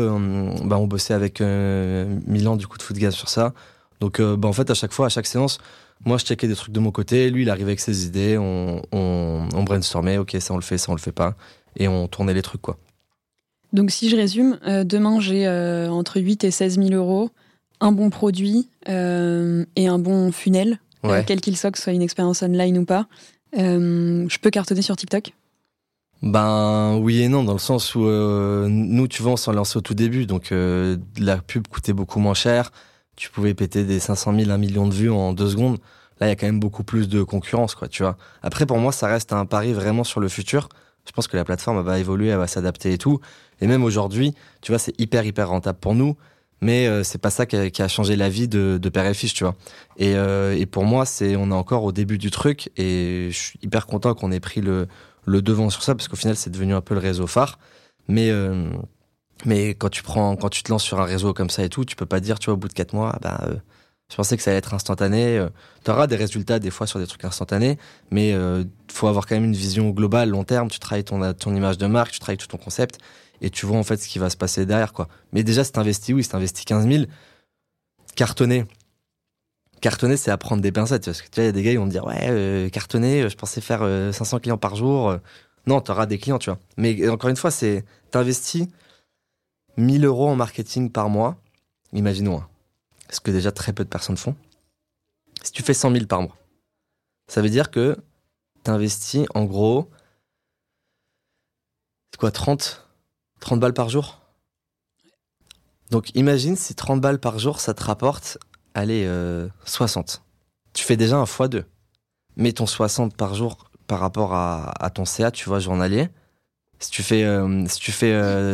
bah, 0.63 0.77
on 0.77 0.87
bossait 0.87 1.13
avec 1.13 1.41
Milan, 1.41 2.55
du 2.55 2.67
coup, 2.67 2.77
de 2.77 2.83
Foodgasm 2.83 3.11
sur 3.11 3.29
ça. 3.29 3.53
Donc, 3.99 4.21
bah, 4.21 4.47
en 4.47 4.53
fait, 4.53 4.69
à 4.69 4.73
chaque 4.73 4.93
fois, 4.93 5.07
à 5.07 5.09
chaque 5.09 5.27
séance, 5.27 5.59
moi, 6.05 6.17
je 6.17 6.25
checkais 6.25 6.47
des 6.47 6.55
trucs 6.55 6.73
de 6.73 6.79
mon 6.79 6.91
côté. 6.91 7.29
Lui, 7.29 7.43
il 7.43 7.49
arrivait 7.49 7.71
avec 7.71 7.79
ses 7.79 8.05
idées. 8.05 8.37
On, 8.37 8.81
on, 8.91 9.63
brainstormait. 9.63 10.17
Ok, 10.17 10.35
ça 10.39 10.53
on 10.53 10.57
le 10.57 10.63
fait, 10.63 10.77
ça 10.77 10.91
on 10.91 10.95
le 10.95 11.01
fait 11.01 11.11
pas. 11.11 11.35
Et 11.75 11.87
on 11.87 12.07
tournait 12.07 12.33
les 12.33 12.41
trucs, 12.41 12.61
quoi. 12.61 12.77
Donc, 13.73 13.91
si 13.91 14.09
je 14.09 14.15
résume, 14.15 14.59
euh, 14.65 14.83
demain, 14.83 15.19
j'ai 15.19 15.45
euh, 15.45 15.89
entre 15.89 16.19
8 16.19 16.43
et 16.43 16.51
16 16.51 16.79
000 16.79 16.89
euros, 16.91 17.29
un 17.81 17.91
bon 17.91 18.09
produit 18.09 18.67
euh, 18.87 19.65
et 19.75 19.87
un 19.87 19.99
bon 19.99 20.31
funnel, 20.31 20.79
quel 21.27 21.39
qu'il 21.39 21.55
soit, 21.55 21.71
que 21.71 21.77
ce 21.77 21.83
soit 21.83 21.93
une 21.93 22.01
expérience 22.01 22.41
online 22.41 22.79
ou 22.79 22.85
pas. 22.85 23.07
je 23.53 24.37
peux 24.39 24.49
cartonner 24.49 24.81
sur 24.81 24.95
TikTok 24.95 25.33
ben 26.21 26.97
oui 26.97 27.21
et 27.21 27.29
non, 27.29 27.43
dans 27.43 27.53
le 27.53 27.59
sens 27.59 27.95
où 27.95 28.01
nous, 28.01 29.07
tu 29.07 29.21
vois, 29.21 29.33
on 29.33 29.37
s'en 29.37 29.53
lançait 29.53 29.77
au 29.77 29.81
tout 29.81 29.93
début, 29.93 30.25
donc 30.25 30.51
la 30.51 31.37
pub 31.37 31.67
coûtait 31.67 31.93
beaucoup 31.93 32.19
moins 32.19 32.33
cher 32.33 32.71
tu 33.19 33.29
pouvais 33.29 33.53
péter 33.53 33.83
des 33.83 33.99
500 33.99 34.33
000, 34.33 34.49
1 34.49 34.57
million 34.57 34.87
de 34.87 34.93
vues 34.93 35.11
en 35.11 35.33
deux 35.33 35.49
secondes. 35.49 35.77
Là, 36.19 36.27
il 36.27 36.29
y 36.29 36.31
a 36.31 36.37
quand 36.37 36.45
même 36.45 36.61
beaucoup 36.61 36.85
plus 36.85 37.09
de 37.09 37.21
concurrence, 37.21 37.75
quoi, 37.75 37.89
tu 37.89 38.01
vois. 38.01 38.17
Après, 38.41 38.65
pour 38.65 38.77
moi, 38.77 38.93
ça 38.93 39.07
reste 39.07 39.33
un 39.33 39.45
pari 39.45 39.73
vraiment 39.73 40.05
sur 40.05 40.21
le 40.21 40.29
futur. 40.29 40.69
Je 41.05 41.11
pense 41.11 41.27
que 41.27 41.35
la 41.35 41.43
plateforme 41.43 41.81
va 41.81 41.99
évoluer, 41.99 42.29
elle 42.29 42.37
va 42.37 42.47
s'adapter 42.47 42.93
et 42.93 42.97
tout. 42.97 43.19
Et 43.59 43.67
même 43.67 43.83
aujourd'hui, 43.83 44.33
tu 44.61 44.71
vois, 44.71 44.79
c'est 44.79 44.97
hyper, 45.01 45.25
hyper 45.25 45.49
rentable 45.49 45.79
pour 45.79 45.95
nous. 45.95 46.15
Mais 46.61 46.87
euh, 46.87 47.03
c'est 47.03 47.17
pas 47.17 47.29
ça 47.29 47.45
qui 47.45 47.81
a, 47.81 47.87
changé 47.89 48.15
la 48.15 48.29
vie 48.29 48.47
de, 48.47 48.79
de 48.81 48.89
Père 48.89 49.05
et 49.05 49.13
Fiche, 49.13 49.33
tu 49.33 49.43
vois. 49.43 49.55
Et, 49.97 50.15
euh, 50.15 50.55
et 50.57 50.65
pour 50.65 50.85
moi, 50.85 51.05
c'est 51.05 51.35
on 51.35 51.51
est 51.51 51.53
encore 51.53 51.83
au 51.83 51.91
début 51.91 52.17
du 52.17 52.31
truc. 52.31 52.69
Et 52.77 53.27
je 53.31 53.37
suis 53.37 53.59
hyper 53.61 53.85
content 53.85 54.13
qu'on 54.13 54.31
ait 54.31 54.39
pris 54.39 54.61
le, 54.61 54.87
le 55.29 55.41
devant 55.41 55.69
sur 55.69 55.83
ça, 55.83 55.95
parce 55.95 56.07
qu'au 56.07 56.15
final, 56.15 56.35
c'est 56.35 56.49
devenu 56.49 56.73
un 56.73 56.81
peu 56.81 56.93
le 56.93 56.99
réseau 56.99 57.27
phare. 57.27 57.59
Mais... 58.07 58.29
Euh, 58.31 58.69
mais 59.45 59.69
quand 59.69 59.87
tu 59.87 60.03
prends, 60.03 60.35
quand 60.35 60.49
tu 60.49 60.63
te 60.63 60.69
lances 60.69 60.83
sur 60.83 60.99
un 60.99 61.05
réseau 61.05 61.33
comme 61.33 61.49
ça 61.49 61.63
et 61.63 61.69
tout, 61.69 61.85
tu 61.85 61.95
peux 61.95 62.05
pas 62.05 62.19
dire, 62.19 62.39
tu 62.39 62.47
vois, 62.47 62.55
au 62.55 62.57
bout 62.57 62.67
de 62.67 62.73
quatre 62.73 62.91
mois, 62.91 63.17
bah, 63.21 63.39
je 64.09 64.15
pensais 64.15 64.35
que 64.35 64.43
ça 64.43 64.51
allait 64.51 64.57
être 64.57 64.73
instantané. 64.73 65.37
Euh, 65.37 65.49
tu 65.85 65.91
auras 65.91 66.07
des 66.07 66.15
résultats 66.15 66.59
des 66.59 66.71
fois 66.71 66.87
sur 66.87 66.99
des 66.99 67.07
trucs 67.07 67.23
instantanés, 67.23 67.77
mais 68.11 68.33
euh, 68.33 68.63
faut 68.91 69.07
avoir 69.07 69.27
quand 69.27 69.35
même 69.35 69.45
une 69.45 69.55
vision 69.55 69.89
globale, 69.91 70.29
long 70.29 70.43
terme. 70.43 70.69
Tu 70.69 70.79
travailles 70.79 71.03
ton, 71.03 71.33
ton 71.33 71.55
image 71.55 71.77
de 71.77 71.87
marque, 71.87 72.11
tu 72.11 72.19
travailles 72.19 72.37
tout 72.37 72.47
ton 72.47 72.57
concept, 72.57 72.99
et 73.41 73.49
tu 73.49 73.65
vois 73.65 73.77
en 73.77 73.83
fait 73.83 73.97
ce 73.97 74.07
qui 74.07 74.19
va 74.19 74.29
se 74.29 74.37
passer 74.37 74.65
derrière, 74.65 74.93
quoi. 74.93 75.07
Mais 75.31 75.43
déjà, 75.43 75.63
c'est 75.63 75.77
investi, 75.77 76.13
oui, 76.13 76.23
c'est 76.23 76.35
investi 76.35 76.65
15 76.65 76.87
000. 76.87 77.05
Cartonner. 78.15 78.65
Cartonner, 79.81 80.17
c'est 80.17 80.31
apprendre 80.31 80.61
des 80.61 80.71
pincettes. 80.71 81.05
Parce 81.05 81.21
que 81.21 81.29
tu 81.29 81.35
vois, 81.35 81.43
il 81.43 81.47
y 81.47 81.49
a 81.49 81.53
des 81.53 81.63
gars, 81.63 81.71
ils 81.71 81.79
vont 81.79 81.87
dire, 81.87 82.05
ouais, 82.05 82.27
euh, 82.29 82.69
cartonner, 82.69 83.29
je 83.29 83.35
pensais 83.35 83.61
faire 83.61 83.81
500 84.13 84.39
clients 84.39 84.57
par 84.57 84.75
jour. 84.75 85.15
Non, 85.67 85.81
tu 85.81 85.91
auras 85.91 86.05
des 86.05 86.17
clients, 86.17 86.39
tu 86.39 86.49
vois. 86.49 86.59
Mais 86.77 87.07
encore 87.09 87.29
une 87.29 87.35
fois, 87.35 87.51
c'est, 87.51 87.85
t'investis 88.11 88.67
1000 89.77 90.05
euros 90.05 90.27
en 90.27 90.35
marketing 90.35 90.91
par 90.91 91.09
mois, 91.09 91.41
imaginons, 91.93 92.39
hein. 92.39 92.49
ce 93.09 93.19
que 93.19 93.31
déjà 93.31 93.51
très 93.51 93.73
peu 93.73 93.83
de 93.83 93.89
personnes 93.89 94.17
font. 94.17 94.35
Si 95.41 95.51
tu 95.51 95.63
fais 95.63 95.73
100 95.73 95.91
000 95.93 96.05
par 96.05 96.21
mois, 96.21 96.35
ça 97.27 97.41
veut 97.41 97.49
dire 97.49 97.71
que 97.71 97.97
tu 98.63 98.71
investis 98.71 99.25
en 99.33 99.45
gros, 99.45 99.89
quoi, 102.17 102.31
30, 102.31 102.89
30 103.39 103.59
balles 103.59 103.73
par 103.73 103.89
jour? 103.89 104.19
Donc 105.91 106.13
imagine 106.15 106.55
si 106.55 106.75
30 106.75 106.99
balles 106.99 107.19
par 107.19 107.39
jour, 107.39 107.61
ça 107.61 107.73
te 107.73 107.83
rapporte, 107.83 108.37
allez, 108.73 109.09
60. 109.65 110.09
Euh, 110.09 110.29
tu 110.73 110.83
fais 110.83 110.97
déjà 110.97 111.17
un 111.17 111.23
x2. 111.23 111.63
Mets 112.37 112.53
ton 112.53 112.65
60 112.65 113.15
par 113.15 113.35
jour 113.35 113.69
par 113.87 113.99
rapport 113.99 114.33
à, 114.33 114.89
ton 114.93 115.03
CA, 115.03 115.31
tu 115.31 115.49
vois, 115.49 115.59
journalier. 115.59 116.09
Si 116.79 116.91
tu 116.91 117.03
fais, 117.03 117.23
euh, 117.23 117.65
si 117.67 117.79
tu 117.79 117.91
fais 117.91 118.11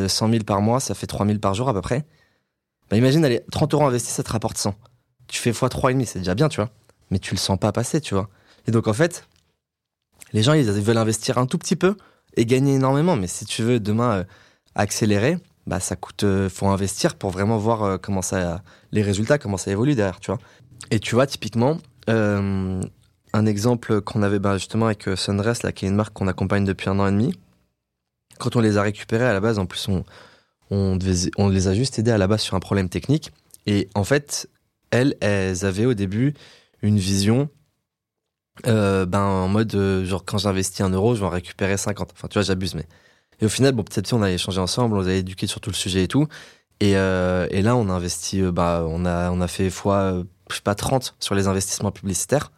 100 0.07 0.27
euh, 0.27 0.31
000 0.31 0.43
par 0.45 0.61
mois, 0.61 0.79
ça 0.79 0.95
fait 0.95 1.07
3 1.07 1.27
000 1.27 1.39
par 1.39 1.53
jour 1.53 1.69
à 1.69 1.73
peu 1.73 1.81
près. 1.81 2.05
Bah, 2.89 2.97
imagine, 2.97 3.23
allez, 3.25 3.41
30 3.51 3.73
euros 3.73 3.85
investis, 3.85 4.13
ça 4.13 4.23
te 4.23 4.31
rapporte 4.31 4.57
100. 4.57 4.73
Tu 5.27 5.39
fais 5.39 5.51
x 5.51 5.59
3,5, 5.59 6.05
c'est 6.05 6.19
déjà 6.19 6.35
bien, 6.35 6.49
tu 6.49 6.61
vois. 6.61 6.71
Mais 7.11 7.19
tu 7.19 7.33
le 7.33 7.39
sens 7.39 7.59
pas 7.59 7.71
passer, 7.71 7.99
tu 8.01 8.15
vois. 8.15 8.29
Et 8.67 8.71
donc, 8.71 8.87
en 8.87 8.93
fait, 8.93 9.27
les 10.33 10.41
gens, 10.41 10.53
ils 10.53 10.65
veulent 10.65 10.97
investir 10.97 11.37
un 11.37 11.45
tout 11.45 11.57
petit 11.57 11.75
peu 11.75 11.97
et 12.37 12.45
gagner 12.45 12.75
énormément. 12.75 13.15
Mais 13.15 13.27
si 13.27 13.45
tu 13.45 13.61
veux 13.61 13.79
demain 13.79 14.11
euh, 14.11 14.23
accélérer, 14.73 15.37
bah 15.67 15.79
ça 15.79 15.95
coûte, 15.95 16.23
euh, 16.23 16.49
faut 16.49 16.67
investir 16.67 17.15
pour 17.15 17.31
vraiment 17.31 17.57
voir 17.57 17.83
euh, 17.83 17.97
comment 17.97 18.21
ça, 18.21 18.61
les 18.91 19.01
résultats, 19.01 19.37
comment 19.37 19.57
ça 19.57 19.71
évolue 19.71 19.95
derrière, 19.95 20.19
tu 20.19 20.31
vois. 20.31 20.39
Et 20.91 20.99
tu 20.99 21.15
vois, 21.15 21.25
typiquement, 21.25 21.77
euh, 22.09 22.81
un 23.33 23.45
exemple 23.45 24.01
qu'on 24.01 24.21
avait 24.21 24.39
bah, 24.39 24.57
justement 24.57 24.85
avec 24.85 25.09
Sunrest, 25.15 25.63
là, 25.63 25.71
qui 25.71 25.85
est 25.85 25.89
une 25.89 25.95
marque 25.95 26.13
qu'on 26.13 26.27
accompagne 26.27 26.65
depuis 26.65 26.89
un 26.89 26.99
an 26.99 27.07
et 27.07 27.11
demi. 27.11 27.33
Quand 28.39 28.55
on 28.55 28.59
les 28.59 28.77
a 28.77 28.83
récupérés 28.83 29.25
à 29.25 29.33
la 29.33 29.39
base, 29.39 29.57
en 29.57 29.65
plus, 29.65 29.87
on, 29.87 30.03
on, 30.69 30.97
les 30.97 31.67
a 31.67 31.73
juste 31.73 31.97
aidés 31.97 32.11
à 32.11 32.17
la 32.17 32.27
base 32.27 32.41
sur 32.41 32.55
un 32.55 32.59
problème 32.59 32.89
technique. 32.89 33.31
Et 33.65 33.89
en 33.95 34.03
fait, 34.03 34.49
elles, 34.91 35.15
elles 35.21 35.65
avaient 35.65 35.85
au 35.85 35.93
début 35.93 36.33
une 36.81 36.97
vision 36.97 37.49
ben, 38.63 39.07
en 39.13 39.47
mode, 39.47 40.03
genre, 40.03 40.23
quand 40.25 40.37
j'investis 40.37 40.81
un 40.81 40.89
euro, 40.91 41.15
je 41.15 41.21
vais 41.21 41.25
en 41.25 41.29
récupérer 41.29 41.77
50. 41.77 42.11
Enfin, 42.13 42.27
tu 42.27 42.35
vois, 42.35 42.43
j'abuse, 42.43 42.75
mais. 42.75 42.85
Et 43.41 43.45
au 43.45 43.49
final, 43.49 43.73
bon, 43.73 43.83
petit 43.83 43.99
à 43.99 44.17
on 44.17 44.21
a 44.21 44.31
échangé 44.31 44.59
ensemble, 44.59 44.97
on 44.97 45.01
les 45.01 45.09
a 45.09 45.13
éduqués 45.15 45.47
sur 45.47 45.59
tout 45.59 45.69
le 45.69 45.75
sujet 45.75 46.03
et 46.03 46.07
tout. 46.07 46.27
Et, 46.79 46.97
euh, 46.97 47.47
et 47.51 47.61
là, 47.61 47.75
on 47.75 47.89
a 47.89 47.93
investi, 47.93 48.41
euh, 48.41 48.51
bah, 48.51 48.85
on 48.87 49.05
a, 49.05 49.31
on 49.31 49.41
a 49.41 49.47
fait 49.47 49.69
fois, 49.69 49.97
euh, 49.97 50.23
je 50.49 50.55
sais 50.55 50.61
pas, 50.61 50.75
30 50.75 51.15
sur 51.19 51.35
les 51.35 51.47
investissements 51.47 51.91
publicitaires 51.91 52.51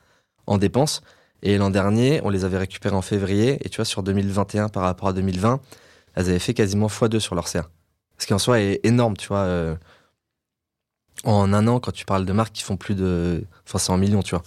en 0.48 0.58
dépenses. 0.58 1.02
Et 1.44 1.58
l'an 1.58 1.70
dernier, 1.70 2.22
on 2.24 2.30
les 2.30 2.46
avait 2.46 2.58
récupérés 2.58 2.96
en 2.96 3.02
février. 3.02 3.58
Et 3.66 3.70
tu 3.70 3.78
vois, 3.78 3.86
sur 3.86 4.04
2021 4.04 4.70
par 4.70 4.84
rapport 4.84 5.10
à 5.10 5.14
2020, 5.14 5.60
elles 6.16 6.30
avaient 6.30 6.40
fait 6.40 6.54
quasiment 6.54 6.88
x2 6.88 7.20
sur 7.20 7.36
leur 7.36 7.48
CA. 7.48 7.70
Ce 8.18 8.26
qui 8.26 8.34
en 8.34 8.40
soi 8.40 8.60
est 8.60 8.80
énorme, 8.84 9.16
tu 9.18 9.28
vois. 9.28 9.78
en 11.24 11.54
un 11.54 11.68
an, 11.68 11.80
quand 11.80 11.92
tu 11.92 12.06
parles 12.06 12.26
de 12.26 12.34
marques 12.34 12.54
qui 12.54 12.64
font 12.64 12.78
plus 12.78 12.96
de. 12.96 13.44
Enfin, 13.68 13.78
c'est 13.78 13.92
en 13.92 13.98
millions, 13.98 14.24
tu 14.24 14.36
vois. 14.36 14.44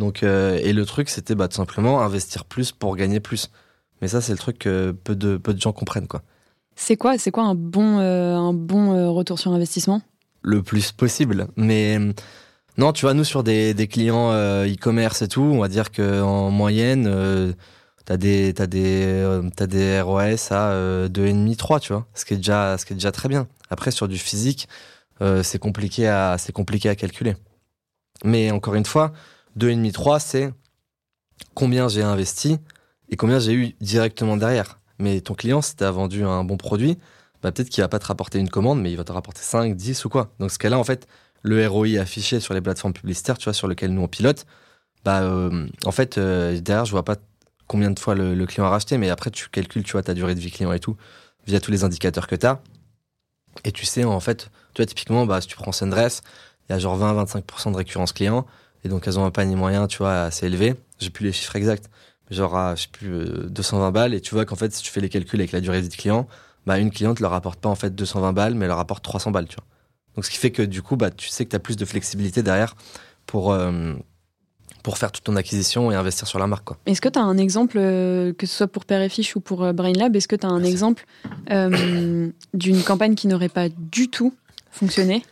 Donc, 0.00 0.24
et 0.24 0.72
le 0.72 0.84
truc, 0.84 1.08
c'était 1.08 1.36
bah, 1.36 1.46
tout 1.46 1.56
simplement 1.56 2.02
investir 2.02 2.44
plus 2.44 2.72
pour 2.72 2.96
gagner 2.96 3.20
plus. 3.20 3.50
Mais 4.02 4.08
ça, 4.08 4.20
c'est 4.20 4.32
le 4.32 4.38
truc 4.38 4.58
que 4.58 4.92
peu 4.92 5.16
de, 5.16 5.36
peu 5.36 5.54
de 5.54 5.60
gens 5.60 5.72
comprennent, 5.72 6.08
quoi. 6.08 6.22
C'est 6.76 6.96
quoi, 6.96 7.18
c'est 7.18 7.30
quoi 7.30 7.44
un 7.44 7.54
bon, 7.54 7.98
euh, 8.00 8.34
un 8.34 8.52
bon 8.52 8.92
euh, 8.92 9.08
retour 9.08 9.38
sur 9.38 9.52
investissement? 9.52 10.02
Le 10.42 10.62
plus 10.62 10.92
possible. 10.92 11.46
Mais 11.56 11.98
euh, 11.98 12.12
non, 12.76 12.92
tu 12.92 13.02
vois, 13.06 13.14
nous, 13.14 13.24
sur 13.24 13.44
des, 13.44 13.72
des 13.72 13.86
clients 13.86 14.32
euh, 14.32 14.66
e-commerce 14.66 15.22
et 15.22 15.28
tout, 15.28 15.42
on 15.42 15.60
va 15.60 15.68
dire 15.68 15.92
qu'en 15.92 16.50
moyenne, 16.50 17.06
euh, 17.06 17.52
t'as 18.04 18.16
des, 18.16 18.52
t'as 18.52 18.66
des, 18.66 19.40
t'as 19.56 19.66
des 19.68 20.00
ROS 20.00 20.50
à 20.50 20.70
euh, 20.72 21.08
2,5, 21.08 21.56
3, 21.56 21.80
tu 21.80 21.92
vois. 21.92 22.06
Ce 22.14 22.24
qui 22.24 22.34
est 22.34 22.38
déjà, 22.38 22.76
ce 22.76 22.84
qui 22.84 22.92
est 22.92 22.96
déjà 22.96 23.12
très 23.12 23.28
bien. 23.28 23.46
Après, 23.70 23.92
sur 23.92 24.08
du 24.08 24.18
physique, 24.18 24.68
c'est 25.42 25.58
compliqué 25.58 26.06
à, 26.06 26.36
c'est 26.38 26.52
compliqué 26.52 26.90
à 26.90 26.96
calculer. 26.96 27.34
Mais 28.24 28.50
encore 28.50 28.74
une 28.74 28.84
fois, 28.84 29.12
2,5, 29.58 29.92
3, 29.92 30.20
c'est 30.20 30.52
combien 31.54 31.88
j'ai 31.88 32.02
investi 32.02 32.58
et 33.14 33.16
combien 33.16 33.38
j'ai 33.38 33.52
eu 33.52 33.76
directement 33.80 34.36
derrière. 34.36 34.80
Mais 34.98 35.20
ton 35.20 35.34
client, 35.34 35.62
si 35.62 35.76
t'as 35.76 35.92
vendu 35.92 36.24
un 36.24 36.42
bon 36.42 36.56
produit, 36.56 36.98
bah, 37.44 37.52
peut-être 37.52 37.68
qu'il 37.68 37.80
va 37.80 37.86
pas 37.86 38.00
te 38.00 38.06
rapporter 38.06 38.40
une 38.40 38.48
commande, 38.48 38.82
mais 38.82 38.90
il 38.90 38.96
va 38.96 39.04
te 39.04 39.12
rapporter 39.12 39.40
5, 39.40 39.76
10 39.76 40.04
ou 40.04 40.08
quoi. 40.08 40.34
Donc, 40.40 40.50
ce 40.50 40.58
cas-là, 40.58 40.80
en 40.80 40.82
fait, 40.82 41.06
le 41.42 41.64
ROI 41.64 42.00
affiché 42.00 42.40
sur 42.40 42.54
les 42.54 42.60
plateformes 42.60 42.92
publicitaires, 42.92 43.38
tu 43.38 43.44
vois, 43.44 43.52
sur 43.52 43.68
lesquelles 43.68 43.94
nous 43.94 44.02
on 44.02 44.08
pilote, 44.08 44.46
bah, 45.04 45.22
euh, 45.22 45.68
en 45.84 45.92
fait, 45.92 46.18
euh, 46.18 46.58
derrière, 46.58 46.86
je 46.86 46.90
vois 46.90 47.04
pas 47.04 47.14
combien 47.68 47.92
de 47.92 48.00
fois 48.00 48.16
le, 48.16 48.46
client 48.46 48.66
a 48.66 48.70
racheté, 48.70 48.98
mais 48.98 49.10
après, 49.10 49.30
tu 49.30 49.48
calcules, 49.48 49.84
tu 49.84 49.92
vois, 49.92 50.02
ta 50.02 50.12
durée 50.12 50.34
de 50.34 50.40
vie 50.40 50.50
client 50.50 50.72
et 50.72 50.80
tout, 50.80 50.96
via 51.46 51.60
tous 51.60 51.70
les 51.70 51.84
indicateurs 51.84 52.26
que 52.26 52.34
tu 52.34 52.46
as. 52.46 52.60
Et 53.62 53.70
tu 53.70 53.86
sais, 53.86 54.02
en 54.02 54.18
fait, 54.18 54.50
tu 54.74 54.82
vois, 54.82 54.86
typiquement, 54.86 55.24
bah, 55.24 55.40
si 55.40 55.46
tu 55.46 55.54
prends 55.54 55.70
Sundress, 55.70 56.22
il 56.68 56.72
y 56.72 56.74
a 56.74 56.80
genre 56.80 56.98
20-25% 56.98 57.70
de 57.70 57.76
récurrence 57.76 58.12
client, 58.12 58.44
et 58.82 58.88
donc 58.88 59.06
elles 59.06 59.20
ont 59.20 59.24
un 59.24 59.30
panier 59.30 59.54
moyen, 59.54 59.86
tu 59.86 59.98
vois, 59.98 60.22
assez 60.22 60.46
élevé. 60.46 60.74
J'ai 60.98 61.10
plus 61.10 61.26
les 61.26 61.32
chiffres 61.32 61.54
exacts, 61.54 61.88
genre, 62.30 62.56
à, 62.56 62.74
je 62.74 62.82
sais 62.82 62.88
plus, 62.92 63.12
euh, 63.12 63.46
220 63.48 63.90
balles, 63.92 64.14
et 64.14 64.20
tu 64.20 64.34
vois 64.34 64.44
qu'en 64.44 64.56
fait, 64.56 64.72
si 64.72 64.82
tu 64.82 64.90
fais 64.90 65.00
les 65.00 65.08
calculs 65.08 65.40
avec 65.40 65.52
la 65.52 65.60
durée 65.60 65.80
de 65.82 65.86
vie 65.88 65.96
client, 65.96 66.26
bah, 66.66 66.78
une 66.78 66.90
cliente 66.90 67.20
leur 67.20 67.32
apporte 67.34 67.60
pas 67.60 67.68
en 67.68 67.74
fait 67.74 67.94
220 67.94 68.32
balles, 68.32 68.54
mais 68.54 68.64
elle 68.64 68.68
leur 68.70 68.78
apporte 68.78 69.04
300 69.04 69.30
balles, 69.30 69.46
tu 69.48 69.56
vois. 69.56 69.64
Donc, 70.16 70.24
ce 70.24 70.30
qui 70.30 70.38
fait 70.38 70.50
que 70.50 70.62
du 70.62 70.80
coup, 70.82 70.96
bah, 70.96 71.10
tu 71.10 71.28
sais 71.28 71.44
que 71.44 71.50
tu 71.50 71.56
as 71.56 71.60
plus 71.60 71.76
de 71.76 71.84
flexibilité 71.84 72.42
derrière 72.42 72.74
pour, 73.26 73.52
euh, 73.52 73.94
pour 74.84 74.98
faire 74.98 75.10
toute 75.10 75.24
ton 75.24 75.34
acquisition 75.36 75.90
et 75.90 75.94
investir 75.94 76.28
sur 76.28 76.38
la 76.38 76.46
marque, 76.46 76.64
quoi. 76.64 76.78
Est-ce 76.86 77.00
que 77.00 77.08
tu 77.08 77.18
as 77.18 77.22
un 77.22 77.36
exemple, 77.38 77.78
euh, 77.78 78.32
que 78.34 78.46
ce 78.46 78.54
soit 78.54 78.66
pour 78.68 78.84
Fiche 79.08 79.34
ou 79.34 79.40
pour 79.40 79.64
euh, 79.64 79.72
Brainlab, 79.72 80.14
est-ce 80.14 80.28
que 80.28 80.36
tu 80.36 80.46
as 80.46 80.50
un 80.50 80.58
Merci. 80.58 80.70
exemple 80.72 81.06
euh, 81.50 82.30
d'une 82.52 82.82
campagne 82.82 83.14
qui 83.14 83.26
n'aurait 83.26 83.48
pas 83.48 83.68
du 83.70 84.08
tout 84.08 84.34
fonctionné? 84.70 85.24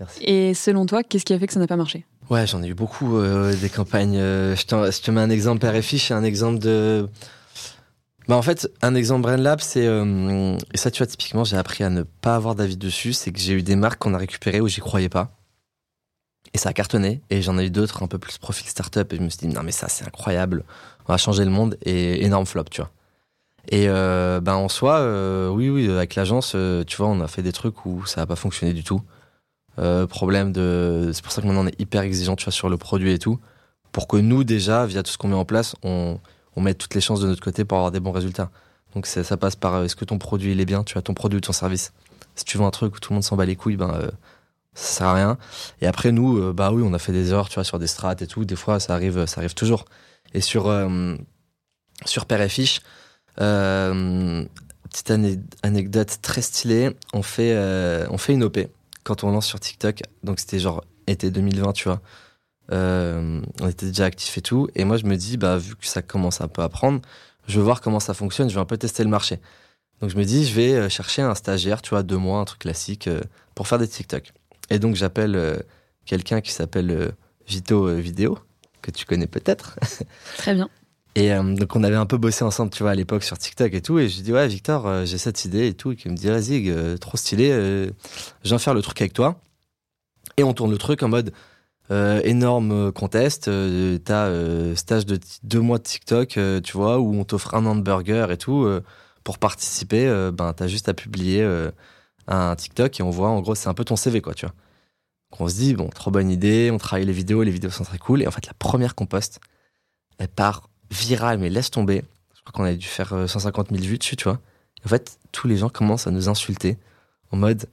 Merci. 0.00 0.20
Et 0.24 0.54
selon 0.54 0.84
toi, 0.84 1.02
qu'est-ce 1.02 1.24
qui 1.24 1.32
a 1.32 1.38
fait 1.38 1.46
que 1.46 1.52
ça 1.52 1.60
n'a 1.60 1.68
pas 1.68 1.76
marché? 1.76 2.04
Ouais, 2.32 2.46
j'en 2.46 2.62
ai 2.62 2.68
eu 2.68 2.74
beaucoup 2.74 3.18
euh, 3.18 3.54
des 3.54 3.68
campagnes. 3.68 4.16
euh, 4.16 4.56
je, 4.56 4.64
te, 4.64 4.90
je 4.90 5.02
te 5.02 5.10
mets 5.10 5.20
un 5.20 5.28
exemple 5.28 5.70
fiche 5.82 6.10
et 6.10 6.14
un 6.14 6.24
exemple 6.24 6.58
de. 6.60 7.06
Bah 8.26 8.36
en 8.36 8.40
fait, 8.40 8.70
un 8.80 8.94
exemple 8.94 9.20
BrainLab, 9.20 9.60
c'est 9.60 9.86
euh, 9.86 10.56
et 10.72 10.78
ça 10.78 10.90
tu 10.90 11.02
vois 11.02 11.06
typiquement 11.06 11.44
j'ai 11.44 11.58
appris 11.58 11.84
à 11.84 11.90
ne 11.90 12.04
pas 12.04 12.34
avoir 12.34 12.54
d'avis 12.54 12.78
dessus, 12.78 13.12
c'est 13.12 13.32
que 13.32 13.38
j'ai 13.38 13.52
eu 13.52 13.62
des 13.62 13.76
marques 13.76 13.98
qu'on 13.98 14.14
a 14.14 14.16
récupérées 14.16 14.62
où 14.62 14.68
j'y 14.68 14.80
croyais 14.80 15.10
pas 15.10 15.32
et 16.54 16.58
ça 16.58 16.70
a 16.70 16.72
cartonné 16.72 17.20
et 17.28 17.42
j'en 17.42 17.58
ai 17.58 17.66
eu 17.66 17.70
d'autres 17.70 18.02
un 18.02 18.06
peu 18.06 18.18
plus 18.18 18.38
profil 18.38 18.66
startup 18.66 19.12
et 19.12 19.16
je 19.16 19.20
me 19.20 19.28
suis 19.28 19.46
dit 19.46 19.48
non 19.48 19.62
mais 19.62 19.72
ça 19.72 19.90
c'est 19.90 20.06
incroyable, 20.06 20.64
on 21.06 21.12
va 21.12 21.18
changer 21.18 21.44
le 21.44 21.50
monde 21.50 21.76
et 21.82 22.24
énorme 22.24 22.46
flop 22.46 22.64
tu 22.70 22.80
vois. 22.80 22.90
Et 23.70 23.88
ben 23.88 24.54
en 24.54 24.70
soi, 24.70 25.50
oui 25.50 25.68
oui 25.68 25.90
avec 25.90 26.14
l'agence, 26.14 26.56
tu 26.86 26.96
vois 26.96 27.08
on 27.08 27.20
a 27.20 27.28
fait 27.28 27.42
des 27.42 27.52
trucs 27.52 27.84
où 27.84 28.06
ça 28.06 28.22
a 28.22 28.26
pas 28.26 28.36
fonctionné 28.36 28.72
du 28.72 28.84
tout. 28.84 29.02
Euh, 29.78 30.06
problème 30.06 30.52
de. 30.52 31.10
C'est 31.14 31.22
pour 31.22 31.32
ça 31.32 31.40
que 31.42 31.46
maintenant 31.46 31.64
on 31.64 31.66
est 31.66 31.80
hyper 31.80 32.02
exigeant, 32.02 32.36
tu 32.36 32.44
vois, 32.44 32.52
sur 32.52 32.68
le 32.68 32.76
produit 32.76 33.12
et 33.12 33.18
tout. 33.18 33.38
Pour 33.90 34.06
que 34.08 34.16
nous, 34.16 34.44
déjà, 34.44 34.86
via 34.86 35.02
tout 35.02 35.10
ce 35.10 35.18
qu'on 35.18 35.28
met 35.28 35.34
en 35.34 35.44
place, 35.44 35.74
on, 35.82 36.18
on 36.56 36.60
mette 36.60 36.78
toutes 36.78 36.94
les 36.94 37.00
chances 37.00 37.20
de 37.20 37.26
notre 37.26 37.42
côté 37.42 37.64
pour 37.64 37.78
avoir 37.78 37.90
des 37.90 38.00
bons 38.00 38.12
résultats. 38.12 38.50
Donc 38.94 39.06
ça 39.06 39.36
passe 39.36 39.56
par 39.56 39.74
euh, 39.74 39.84
est-ce 39.84 39.96
que 39.96 40.04
ton 40.04 40.18
produit 40.18 40.52
il 40.52 40.60
est 40.60 40.66
bien, 40.66 40.82
tu 40.84 40.92
vois, 40.94 41.02
ton 41.02 41.14
produit 41.14 41.38
ou 41.38 41.40
ton 41.40 41.52
service. 41.52 41.92
Si 42.34 42.44
tu 42.44 42.58
vends 42.58 42.66
un 42.66 42.70
truc 42.70 42.94
où 42.96 42.98
tout 43.00 43.12
le 43.12 43.16
monde 43.16 43.24
s'en 43.24 43.36
bat 43.36 43.46
les 43.46 43.56
couilles, 43.56 43.76
ben 43.76 43.90
euh, 43.94 44.10
ça 44.74 44.98
sert 44.98 45.06
à 45.08 45.14
rien. 45.14 45.38
Et 45.80 45.86
après 45.86 46.12
nous, 46.12 46.38
euh, 46.38 46.52
bah 46.52 46.70
oui, 46.72 46.82
on 46.84 46.92
a 46.94 46.98
fait 46.98 47.12
des 47.12 47.30
erreurs, 47.30 47.48
tu 47.48 47.54
vois, 47.54 47.64
sur 47.64 47.78
des 47.78 47.86
strats 47.86 48.14
et 48.20 48.26
tout. 48.26 48.44
Des 48.44 48.56
fois, 48.56 48.80
ça 48.80 48.94
arrive, 48.94 49.26
ça 49.26 49.40
arrive 49.40 49.54
toujours. 49.54 49.84
Et 50.34 50.40
sur 50.40 50.72
sur 52.06 52.26
Père 52.26 52.40
et 52.40 52.48
Fiche, 52.48 52.80
petite 53.36 55.10
ane- 55.10 55.42
anecdote 55.62 56.18
très 56.22 56.40
stylée, 56.42 56.96
on 57.12 57.22
fait 57.22 57.54
on 58.10 58.16
fait 58.18 58.32
une 58.32 58.44
OP 58.44 58.58
quand 59.04 59.24
on 59.24 59.30
lance 59.30 59.46
sur 59.46 59.60
TikTok. 59.60 60.02
Donc 60.22 60.40
c'était 60.40 60.58
genre 60.58 60.84
été 61.06 61.30
2020, 61.30 61.72
tu 61.72 61.84
vois. 61.84 62.00
Euh, 62.70 63.40
on 63.60 63.68
était 63.68 63.86
déjà 63.86 64.04
actifs 64.04 64.38
et 64.38 64.42
tout. 64.42 64.68
Et 64.74 64.84
moi, 64.84 64.96
je 64.96 65.04
me 65.04 65.16
dis, 65.16 65.36
bah, 65.36 65.58
vu 65.58 65.76
que 65.76 65.86
ça 65.86 66.02
commence 66.02 66.40
un 66.40 66.48
peu 66.48 66.62
à 66.62 66.68
prendre, 66.68 67.00
je 67.46 67.58
veux 67.58 67.64
voir 67.64 67.80
comment 67.80 68.00
ça 68.00 68.14
fonctionne, 68.14 68.48
je 68.48 68.54
vais 68.54 68.60
un 68.60 68.66
peu 68.66 68.78
tester 68.78 69.02
le 69.02 69.10
marché. 69.10 69.40
Donc 70.00 70.10
je 70.10 70.16
me 70.16 70.24
dis, 70.24 70.46
je 70.46 70.54
vais 70.54 70.74
euh, 70.74 70.88
chercher 70.88 71.22
un 71.22 71.34
stagiaire, 71.34 71.82
tu 71.82 71.90
vois, 71.90 72.02
deux 72.02 72.16
mois, 72.16 72.40
un 72.40 72.44
truc 72.44 72.60
classique, 72.60 73.08
euh, 73.08 73.20
pour 73.54 73.68
faire 73.68 73.78
des 73.78 73.88
TikTok. 73.88 74.32
Et 74.70 74.78
donc 74.78 74.94
j'appelle 74.96 75.62
quelqu'un 76.06 76.40
qui 76.40 76.52
s'appelle 76.52 77.12
Vito 77.46 77.94
Vidéo, 77.96 78.38
que 78.80 78.90
tu 78.90 79.04
connais 79.04 79.26
peut-être. 79.26 79.78
Très 80.38 80.54
bien. 80.54 80.70
Et 81.14 81.32
euh, 81.32 81.42
donc 81.42 81.76
on 81.76 81.84
avait 81.84 81.96
un 81.96 82.06
peu 82.06 82.16
bossé 82.16 82.44
ensemble, 82.44 82.70
tu 82.70 82.82
vois, 82.82 82.92
à 82.92 82.94
l'époque 82.94 83.22
sur 83.22 83.36
TikTok 83.36 83.74
et 83.74 83.82
tout. 83.82 83.98
Et 83.98 84.08
je 84.08 84.16
lui 84.16 84.22
dis 84.22 84.32
ouais 84.32 84.48
Victor, 84.48 84.86
euh, 84.86 85.04
j'ai 85.04 85.18
cette 85.18 85.44
idée 85.44 85.68
et 85.68 85.74
tout. 85.74 85.92
Et 85.92 85.96
qui 85.96 86.08
me 86.08 86.14
dit 86.14 86.28
vas-y, 86.28 86.70
euh, 86.70 86.96
trop 86.96 87.16
stylé, 87.16 87.50
euh, 87.52 87.90
je 88.44 88.48
viens 88.48 88.58
faire 88.58 88.74
le 88.74 88.82
truc 88.82 89.00
avec 89.00 89.12
toi. 89.12 89.40
Et 90.36 90.44
on 90.44 90.54
tourne 90.54 90.70
le 90.70 90.78
truc 90.78 91.02
en 91.02 91.08
mode 91.08 91.32
énorme 92.24 92.90
contest. 92.90 93.50
T'as 94.04 94.74
stage 94.76 95.04
de 95.04 95.20
deux 95.42 95.60
mois 95.60 95.76
de 95.76 95.82
TikTok, 95.82 96.38
tu 96.64 96.72
vois, 96.72 96.98
où 96.98 97.14
on 97.14 97.24
t'offre 97.24 97.54
un 97.54 97.66
hamburger 97.66 98.30
et 98.30 98.38
tout. 98.38 98.66
pour 99.24 99.38
participer, 99.38 100.06
ben 100.32 100.54
t'as 100.54 100.68
juste 100.68 100.88
à 100.88 100.94
publier 100.94 101.46
un 102.28 102.56
TikTok 102.56 102.98
et 102.98 103.02
on 103.02 103.10
voit 103.10 103.28
en 103.28 103.42
gros 103.42 103.54
c'est 103.54 103.68
un 103.68 103.74
peu 103.74 103.84
ton 103.84 103.96
CV 103.96 104.22
quoi, 104.22 104.32
tu 104.32 104.46
vois. 104.46 104.54
Donc 105.32 105.42
on 105.42 105.48
se 105.48 105.56
dit 105.56 105.74
bon 105.74 105.88
trop 105.90 106.10
bonne 106.10 106.30
idée, 106.30 106.70
on 106.72 106.78
travaille 106.78 107.04
les 107.04 107.12
vidéos, 107.12 107.42
les 107.42 107.50
vidéos 107.50 107.70
sont 107.70 107.84
très 107.84 107.98
cool. 107.98 108.22
Et 108.22 108.26
en 108.26 108.30
fait 108.30 108.46
la 108.46 108.54
première 108.54 108.94
qu'on 108.94 109.06
poste, 109.06 109.40
elle 110.16 110.28
part 110.28 110.70
virale 110.92 111.38
mais 111.38 111.50
laisse 111.50 111.70
tomber. 111.70 112.02
Je 112.34 112.40
crois 112.42 112.52
qu'on 112.52 112.64
a 112.70 112.74
dû 112.74 112.86
faire 112.86 113.12
euh, 113.12 113.26
150 113.26 113.68
000 113.70 113.82
vues 113.82 113.98
dessus, 113.98 114.16
tu 114.16 114.24
vois. 114.24 114.38
En 114.84 114.88
fait 114.88 115.18
tous 115.32 115.48
les 115.48 115.56
gens 115.56 115.68
commencent 115.68 116.06
à 116.06 116.10
nous 116.10 116.28
insulter 116.28 116.76
en 117.30 117.36
mode 117.36 117.66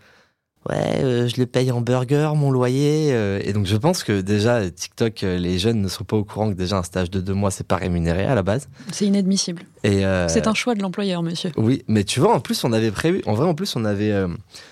ouais 0.70 1.04
euh, 1.04 1.28
je 1.28 1.38
le 1.38 1.46
paye 1.46 1.72
en 1.72 1.82
burger 1.82 2.32
mon 2.36 2.52
loyer 2.52 3.12
euh. 3.14 3.40
et 3.44 3.54
donc 3.54 3.66
je 3.66 3.76
pense 3.78 4.04
que 4.04 4.20
déjà 4.22 4.70
TikTok 4.70 5.24
euh, 5.24 5.38
les 5.38 5.58
jeunes 5.58 5.82
ne 5.82 5.88
sont 5.88 6.04
pas 6.04 6.18
au 6.18 6.24
courant 6.26 6.50
que 6.50 6.56
déjà 6.56 6.78
un 6.78 6.84
stage 6.84 7.10
de 7.10 7.20
deux 7.22 7.34
mois 7.34 7.50
c'est 7.50 7.66
pas 7.66 7.78
rémunéré 7.78 8.26
à 8.26 8.36
la 8.36 8.44
base. 8.44 8.68
C'est 8.92 9.06
inadmissible. 9.06 9.64
Et 9.84 10.06
euh, 10.06 10.28
C'est 10.28 10.48
un 10.48 10.54
choix 10.54 10.76
de 10.76 10.82
l'employeur, 10.82 11.24
monsieur. 11.24 11.52
oui, 11.58 11.84
mais 11.88 12.04
tu 12.04 12.20
vois, 12.20 12.36
en 12.36 12.42
plus, 12.42 12.64
on 12.66 12.74
avait 12.74 12.92
prévu, 12.92 13.22
en 13.26 13.34
vrai, 13.34 13.48
en 13.48 13.56
plus, 13.56 13.78
on 13.78 13.86
avait, 13.86 14.12
euh, 14.12 14.28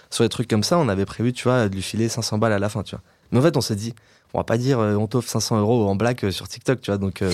sur 0.09 0.25
des 0.25 0.29
trucs 0.29 0.49
comme 0.49 0.63
ça, 0.63 0.77
on 0.77 0.89
avait 0.89 1.05
prévu, 1.05 1.31
tu 1.31 1.43
vois, 1.43 1.69
de 1.69 1.73
lui 1.75 1.81
filer 1.81 2.09
500 2.09 2.37
balles 2.37 2.51
à 2.51 2.59
la 2.59 2.67
fin, 2.67 2.83
tu 2.83 2.91
vois. 2.95 3.01
Mais 3.31 3.39
en 3.39 3.41
fait, 3.41 3.55
on 3.55 3.61
s'est 3.61 3.77
dit, 3.77 3.93
on 4.33 4.39
va 4.39 4.43
pas 4.43 4.57
dire, 4.57 4.79
euh, 4.79 4.95
on 4.95 5.07
t'offre 5.07 5.29
500 5.29 5.59
euros 5.61 5.87
en 5.87 5.95
blague 5.95 6.19
euh, 6.25 6.31
sur 6.31 6.49
TikTok, 6.49 6.81
tu 6.81 6.91
vois, 6.91 6.97
donc, 6.97 7.21
euh, 7.21 7.31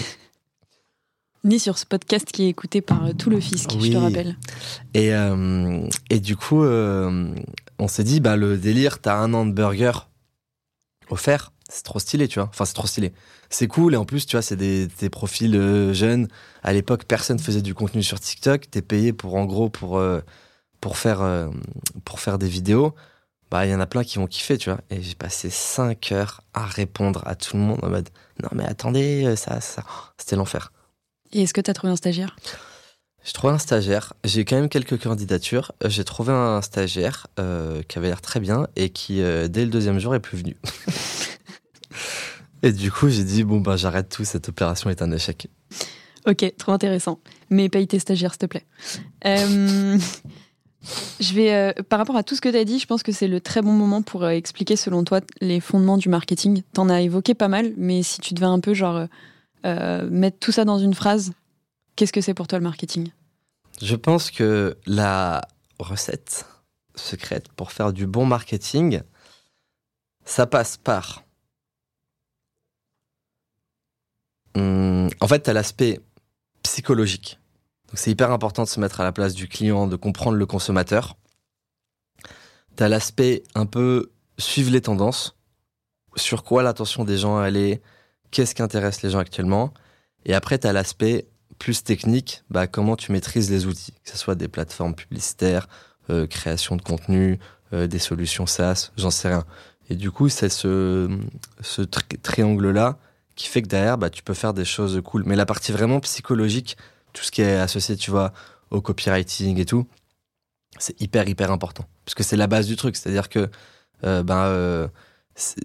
Ni 1.46 1.60
sur 1.60 1.78
ce 1.78 1.86
podcast 1.86 2.32
qui 2.32 2.44
est 2.44 2.50
écouté 2.50 2.80
par 2.80 3.06
euh, 3.06 3.12
tout 3.12 3.30
le 3.30 3.38
fisc, 3.42 3.70
je 3.78 3.92
te 3.92 3.98
rappelle. 3.98 4.38
et, 4.94 5.14
euh, 5.14 5.86
et 6.10 6.22
du 6.22 6.38
coup, 6.38 6.64
euh, 6.64 7.36
on 7.80 7.90
s'est 7.90 8.06
dit, 8.06 8.22
bah, 8.22 8.38
le 8.38 8.58
délire, 8.58 9.00
t'as 9.00 9.18
un 9.18 9.34
an 9.34 9.46
de 9.46 9.52
burger 9.52 9.92
offert, 11.10 11.52
c'est 11.68 11.84
trop 11.84 12.00
stylé, 12.00 12.30
tu 12.30 12.40
vois. 12.40 12.48
Enfin, 12.48 12.64
c'est 12.64 12.74
trop 12.74 12.88
stylé. 12.88 13.12
C'est 13.50 13.68
cool, 13.68 13.94
et 13.94 13.98
en 13.98 14.06
plus, 14.06 14.26
tu 14.26 14.38
vois, 14.38 14.42
c'est 14.42 14.56
des, 14.56 14.88
des 14.88 15.10
profils 15.10 15.54
euh, 15.54 15.94
jeunes. 15.94 16.30
À 16.64 16.72
l'époque, 16.72 17.04
personne 17.04 17.40
faisait 17.40 17.62
du 17.62 17.74
contenu 17.74 18.04
sur 18.04 18.22
TikTok. 18.22 18.72
T'es 18.72 18.82
payé 18.82 19.12
pour, 19.12 19.36
en 19.36 19.44
gros, 19.44 19.68
pour, 19.70 20.02
pour 20.80 20.98
faire, 20.98 21.50
pour 22.06 22.22
faire 22.22 22.38
des 22.38 22.48
vidéos, 22.48 22.96
bah, 23.52 23.66
il 23.66 23.72
y 23.72 23.76
en 23.76 23.82
a 23.82 23.86
plein 23.86 24.06
qui 24.06 24.18
vont 24.18 24.28
kiffer, 24.28 24.58
tu 24.58 24.70
vois. 24.70 24.80
Et 24.90 25.02
j'ai 25.02 25.16
passé 25.16 25.50
5 25.50 26.14
heures 26.14 26.42
à 26.54 26.66
répondre 26.66 27.22
à 27.26 27.36
tout 27.36 27.58
le 27.58 27.64
monde 27.64 27.80
en 27.84 27.90
mode 27.90 28.10
non, 28.42 28.50
mais 28.56 28.66
attendez, 28.66 29.36
ça, 29.36 29.62
ça. 29.62 29.84
C'était 30.18 30.36
l'enfer. 30.38 30.73
Et 31.34 31.44
est-ce 31.44 31.54
que 31.54 31.62
tu 31.62 31.70
as 31.70 31.74
trouvé 31.74 31.92
un 31.92 31.96
stagiaire? 31.96 32.36
J'ai 33.26 33.34
trouvé 33.34 33.54
un 33.54 33.58
stagiaire. 33.58 34.14
J'ai 34.24 34.46
quand 34.46 34.56
même 34.56 34.70
quelques 34.70 35.02
candidatures. 35.02 35.72
Euh, 35.84 35.90
J'ai 35.90 36.04
trouvé 36.04 36.34
un 36.34 36.62
stagiaire 36.62 37.28
euh, 37.40 37.82
qui 37.84 37.98
avait 37.98 38.08
l'air 38.08 38.22
très 38.22 38.40
bien 38.40 38.68
et 38.76 38.90
qui, 38.90 39.22
euh, 39.22 39.48
dès 39.48 39.66
le 39.66 39.72
deuxième 39.72 39.98
jour, 40.00 40.14
est 40.14 40.20
plus 40.20 40.38
venu. 40.38 40.58
et 42.64 42.72
du 42.72 42.92
coup, 42.92 43.10
j'ai 43.10 43.24
dit 43.24 43.44
bon, 43.44 43.62
bah, 43.62 43.78
j'arrête 43.78 44.10
tout, 44.10 44.26
cette 44.26 44.50
opération 44.50 44.90
est 44.90 45.02
un 45.02 45.12
échec. 45.12 45.48
Ok, 46.28 46.54
trop 46.58 46.72
intéressant. 46.72 47.20
Mais 47.50 47.70
paye 47.70 47.88
tes 47.88 48.00
stagiaires, 48.00 48.34
s'il 48.34 48.40
te 48.40 48.46
plaît. 48.46 48.66
Euh, 49.26 49.98
je 51.20 51.34
vais, 51.34 51.54
euh, 51.54 51.74
par 51.88 52.00
rapport 52.00 52.18
à 52.18 52.24
tout 52.24 52.36
ce 52.36 52.42
que 52.42 52.50
tu 52.50 52.58
as 52.58 52.66
dit, 52.66 52.78
je 52.78 52.86
pense 52.86 53.04
que 53.04 53.12
c'est 53.12 53.28
le 53.28 53.42
très 53.42 53.62
bon 53.62 53.72
moment 53.74 54.02
pour 54.02 54.24
euh, 54.24 54.30
expliquer, 54.30 54.76
selon 54.76 55.04
toi, 55.04 55.22
les 55.42 55.60
fondements 55.60 55.98
du 55.98 56.10
marketing. 56.10 56.62
T'en 56.74 56.90
as 56.90 57.02
évoqué 57.02 57.34
pas 57.34 57.48
mal, 57.48 57.74
mais 57.78 58.04
si 58.04 58.20
tu 58.20 58.34
devais 58.34 58.46
un 58.46 58.60
peu, 58.60 58.74
genre, 58.74 59.08
euh, 59.66 60.10
mettre 60.10 60.40
tout 60.40 60.52
ça 60.52 60.66
dans 60.66 60.80
une 60.80 60.94
phrase, 60.94 61.34
qu'est-ce 61.96 62.14
que 62.14 62.22
c'est 62.22 62.34
pour 62.34 62.48
toi 62.48 62.60
le 62.60 62.64
marketing? 62.64 63.12
Je 63.82 63.96
pense 63.96 64.32
que 64.32 64.78
la 64.86 65.42
recette 65.80 66.46
secrète 66.96 67.50
pour 67.50 67.72
faire 67.72 67.94
du 67.94 68.06
bon 68.06 68.26
marketing, 68.26 69.02
ça 70.26 70.46
passe 70.46 70.78
par. 70.78 71.24
Hum, 74.56 75.10
en 75.20 75.28
fait, 75.28 75.44
tu 75.44 75.50
as 75.50 75.54
l'aspect 75.54 76.00
psychologique. 76.62 77.40
C'est 77.94 78.12
hyper 78.12 78.32
important 78.32 78.64
de 78.64 78.68
se 78.68 78.80
mettre 78.80 79.02
à 79.02 79.04
la 79.04 79.12
place 79.12 79.36
du 79.36 79.48
client, 79.48 79.88
de 79.88 79.96
comprendre 79.96 80.38
le 80.38 80.46
consommateur. 80.46 81.16
Tu 82.76 82.84
as 82.84 82.90
l'aspect 82.90 83.44
un 83.54 83.66
peu 83.66 84.12
suivre 84.40 84.72
les 84.72 84.82
tendances, 84.82 85.38
sur 86.16 86.44
quoi 86.44 86.64
l'attention 86.64 87.06
des 87.06 87.18
gens 87.18 87.44
elle 87.44 87.58
est, 87.58 87.82
qu'est-ce 88.34 88.54
qui 88.56 88.62
intéresse 88.62 89.04
les 89.04 89.12
gens 89.12 89.20
actuellement. 89.20 89.74
Et 90.26 90.34
après, 90.34 90.58
tu 90.58 90.68
as 90.68 90.74
l'aspect 90.74 91.28
plus 91.60 91.84
technique, 91.84 92.44
bah, 92.50 92.68
comment 92.68 92.98
tu 92.98 93.12
maîtrises 93.12 93.50
les 93.50 93.68
outils, 93.68 93.94
que 94.04 94.10
ce 94.10 94.18
soit 94.18 94.36
des 94.36 94.50
plateformes 94.50 94.96
publicitaires, 94.96 95.68
euh, 96.10 96.28
création 96.28 96.76
de 96.76 96.82
contenu, 96.82 97.40
euh, 97.72 97.88
des 97.88 98.00
solutions 98.00 98.46
SaaS, 98.46 98.92
j'en 98.98 99.12
sais 99.12 99.30
rien. 99.30 99.46
Et 99.90 99.96
du 99.96 100.12
coup, 100.12 100.30
c'est 100.30 100.50
ce, 100.50 101.10
ce 101.62 101.82
tri- 101.82 102.18
triangle-là 102.22 102.98
qui 103.36 103.48
fait 103.48 103.62
que 103.62 103.68
derrière, 103.68 103.98
bah, 103.98 104.10
tu 104.10 104.24
peux 104.24 104.34
faire 104.34 104.54
des 104.54 104.66
choses 104.66 105.00
cool. 105.06 105.24
Mais 105.26 105.36
la 105.36 105.46
partie 105.46 105.72
vraiment 105.72 106.00
psychologique, 106.00 106.76
tout 107.14 107.24
ce 107.24 107.32
qui 107.32 107.42
est 107.42 107.58
associé, 107.58 107.96
tu 107.96 108.12
vois, 108.12 108.34
au 108.72 108.82
copywriting 108.82 109.60
et 109.60 109.66
tout, 109.66 109.86
c'est 110.80 111.00
hyper, 111.00 111.30
hyper 111.30 111.52
important. 111.52 111.86
Parce 112.04 112.16
que 112.16 112.24
c'est 112.24 112.38
la 112.38 112.48
base 112.48 112.66
du 112.66 112.76
truc. 112.76 112.96
C'est-à-dire 112.96 113.30
que, 113.30 113.50
euh, 114.04 114.24
ben, 114.24 114.90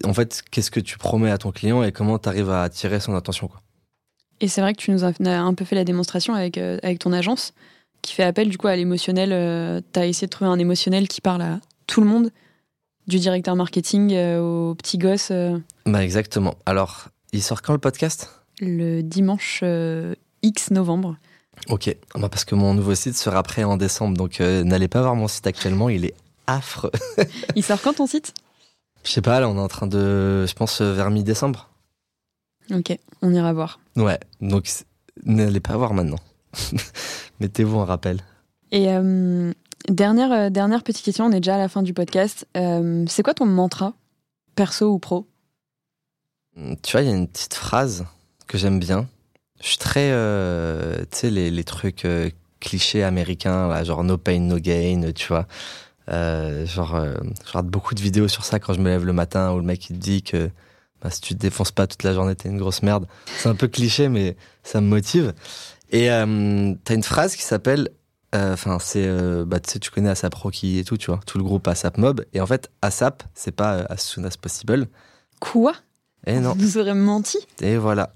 en 0.04 0.14
fait, 0.14 0.42
qu'est-ce 0.50 0.70
que 0.70 0.80
tu 0.80 0.98
promets 0.98 1.30
à 1.30 1.38
ton 1.38 1.52
client 1.52 1.82
et 1.82 1.92
comment 1.92 2.18
tu 2.18 2.28
arrives 2.28 2.50
à 2.50 2.62
attirer 2.62 3.00
son 3.00 3.14
attention, 3.14 3.48
quoi? 3.48 3.60
Et 4.40 4.48
c'est 4.48 4.60
vrai 4.60 4.72
que 4.72 4.78
tu 4.80 4.92
nous 4.92 5.04
as 5.04 5.12
un 5.26 5.54
peu 5.54 5.64
fait 5.64 5.74
la 5.74 5.84
démonstration 5.84 6.34
avec, 6.34 6.58
euh, 6.58 6.78
avec 6.82 7.00
ton 7.00 7.12
agence, 7.12 7.52
qui 8.02 8.14
fait 8.14 8.22
appel 8.22 8.48
du 8.48 8.56
coup 8.56 8.68
à 8.68 8.76
l'émotionnel. 8.76 9.82
tu 9.92 9.98
as 9.98 10.06
essayé 10.06 10.26
de 10.26 10.30
trouver 10.30 10.50
un 10.50 10.58
émotionnel 10.58 11.08
qui 11.08 11.20
parle 11.20 11.42
à 11.42 11.60
tout 11.88 12.00
le 12.00 12.06
monde, 12.06 12.30
du 13.08 13.18
directeur 13.18 13.56
marketing 13.56 14.12
euh, 14.14 14.38
au 14.40 14.74
petit 14.74 14.98
gosse, 14.98 15.28
euh, 15.32 15.58
Bah, 15.86 16.04
exactement. 16.04 16.54
Alors, 16.66 17.08
il 17.32 17.42
sort 17.42 17.62
quand 17.62 17.72
le 17.72 17.78
podcast? 17.78 18.30
Le 18.60 19.02
dimanche 19.02 19.60
euh, 19.62 20.14
X 20.42 20.70
novembre. 20.70 21.16
Ok, 21.68 21.94
Ah 22.14 22.18
bah 22.20 22.28
parce 22.28 22.44
que 22.44 22.54
mon 22.54 22.74
nouveau 22.74 22.94
site 22.94 23.16
sera 23.16 23.42
prêt 23.42 23.64
en 23.64 23.76
décembre, 23.76 24.16
donc 24.16 24.40
euh, 24.40 24.62
n'allez 24.62 24.88
pas 24.88 25.00
voir 25.02 25.16
mon 25.16 25.26
site 25.26 25.46
actuellement, 25.46 25.88
il 25.88 26.04
est 26.04 26.14
affreux. 26.46 26.92
Il 27.56 27.64
sort 27.64 27.80
quand 27.82 27.94
ton 27.94 28.06
site? 28.06 28.32
Je 29.04 29.10
sais 29.10 29.22
pas, 29.22 29.40
là 29.40 29.48
on 29.48 29.56
est 29.56 29.60
en 29.60 29.68
train 29.68 29.86
de, 29.86 30.44
je 30.46 30.52
pense 30.54 30.80
euh, 30.80 30.92
vers 30.92 31.10
mi-décembre. 31.10 31.68
Ok, 32.70 32.96
on 33.22 33.32
ira 33.32 33.52
voir. 33.52 33.80
Ouais, 33.96 34.18
donc 34.40 34.68
n'allez 35.24 35.60
pas 35.60 35.76
voir 35.76 35.94
maintenant. 35.94 36.18
Mettez-vous 37.40 37.78
un 37.78 37.84
rappel. 37.84 38.20
Et 38.70 38.90
euh, 38.90 39.52
dernière, 39.88 40.32
euh, 40.32 40.50
dernière 40.50 40.82
petite 40.82 41.04
question, 41.04 41.26
on 41.26 41.32
est 41.32 41.40
déjà 41.40 41.54
à 41.54 41.58
la 41.58 41.68
fin 41.68 41.82
du 41.82 41.94
podcast. 41.94 42.46
Euh, 42.56 43.04
c'est 43.08 43.22
quoi 43.22 43.32
ton 43.34 43.46
mantra, 43.46 43.94
perso 44.54 44.92
ou 44.92 44.98
pro? 44.98 45.26
Hum, 46.56 46.76
Tu 46.82 46.92
vois, 46.92 47.02
il 47.02 47.08
y 47.08 47.12
a 47.12 47.16
une 47.16 47.28
petite 47.28 47.54
phrase 47.54 48.04
que 48.46 48.58
j'aime 48.58 48.78
bien. 48.78 49.06
Je 49.60 49.68
suis 49.68 49.78
très, 49.78 50.10
tu 51.10 51.16
sais, 51.18 51.30
les, 51.30 51.50
les 51.50 51.64
trucs 51.64 52.06
clichés 52.60 53.02
américains, 53.02 53.68
là, 53.68 53.82
genre 53.82 54.04
no 54.04 54.16
pain, 54.16 54.38
no 54.40 54.58
gain, 54.58 55.10
tu 55.14 55.28
vois. 55.28 55.46
Euh, 56.08 56.66
genre, 56.66 56.94
euh, 56.94 57.14
je 57.44 57.48
regarde 57.48 57.68
beaucoup 57.68 57.94
de 57.94 58.00
vidéos 58.00 58.28
sur 58.28 58.44
ça 58.44 58.58
quand 58.58 58.72
je 58.72 58.80
me 58.80 58.88
lève 58.88 59.04
le 59.04 59.12
matin 59.12 59.52
où 59.52 59.58
le 59.58 59.64
mec 59.64 59.90
il 59.90 59.96
te 59.96 60.02
dit 60.02 60.22
que 60.22 60.50
bah, 61.02 61.10
si 61.10 61.20
tu 61.20 61.34
te 61.34 61.38
défonces 61.40 61.70
pas 61.70 61.86
toute 61.86 62.02
la 62.02 62.14
journée, 62.14 62.34
t'es 62.34 62.48
une 62.48 62.58
grosse 62.58 62.82
merde. 62.82 63.06
C'est 63.38 63.48
un 63.48 63.54
peu 63.54 63.68
cliché, 63.68 64.08
mais 64.08 64.36
ça 64.62 64.80
me 64.80 64.86
motive. 64.86 65.34
Et 65.90 66.10
euh, 66.10 66.74
t'as 66.84 66.94
une 66.94 67.02
phrase 67.02 67.36
qui 67.36 67.42
s'appelle, 67.42 67.90
enfin, 68.34 68.78
c'est, 68.80 69.08
bah, 69.44 69.60
tu 69.60 69.70
sais, 69.70 69.78
tu 69.78 69.90
connais 69.90 70.10
ASAP 70.10 70.34
Rocky 70.34 70.78
et 70.78 70.84
tout, 70.84 70.96
tu 70.96 71.10
vois, 71.10 71.20
tout 71.26 71.38
le 71.38 71.44
groupe 71.44 71.68
ASAP 71.68 71.98
Mob. 71.98 72.24
Et 72.32 72.40
en 72.40 72.46
fait, 72.46 72.70
ASAP, 72.82 73.22
c'est 73.34 73.52
pas 73.52 73.86
as 73.88 73.98
soon 73.98 74.24
as 74.24 74.36
possible. 74.36 74.88
Quoi? 75.40 75.74
Et 76.26 76.40
non. 76.40 76.54
Vous 76.58 76.78
aurez 76.78 76.94
menti? 76.94 77.38
Et 77.60 77.76
voilà. 77.76 78.10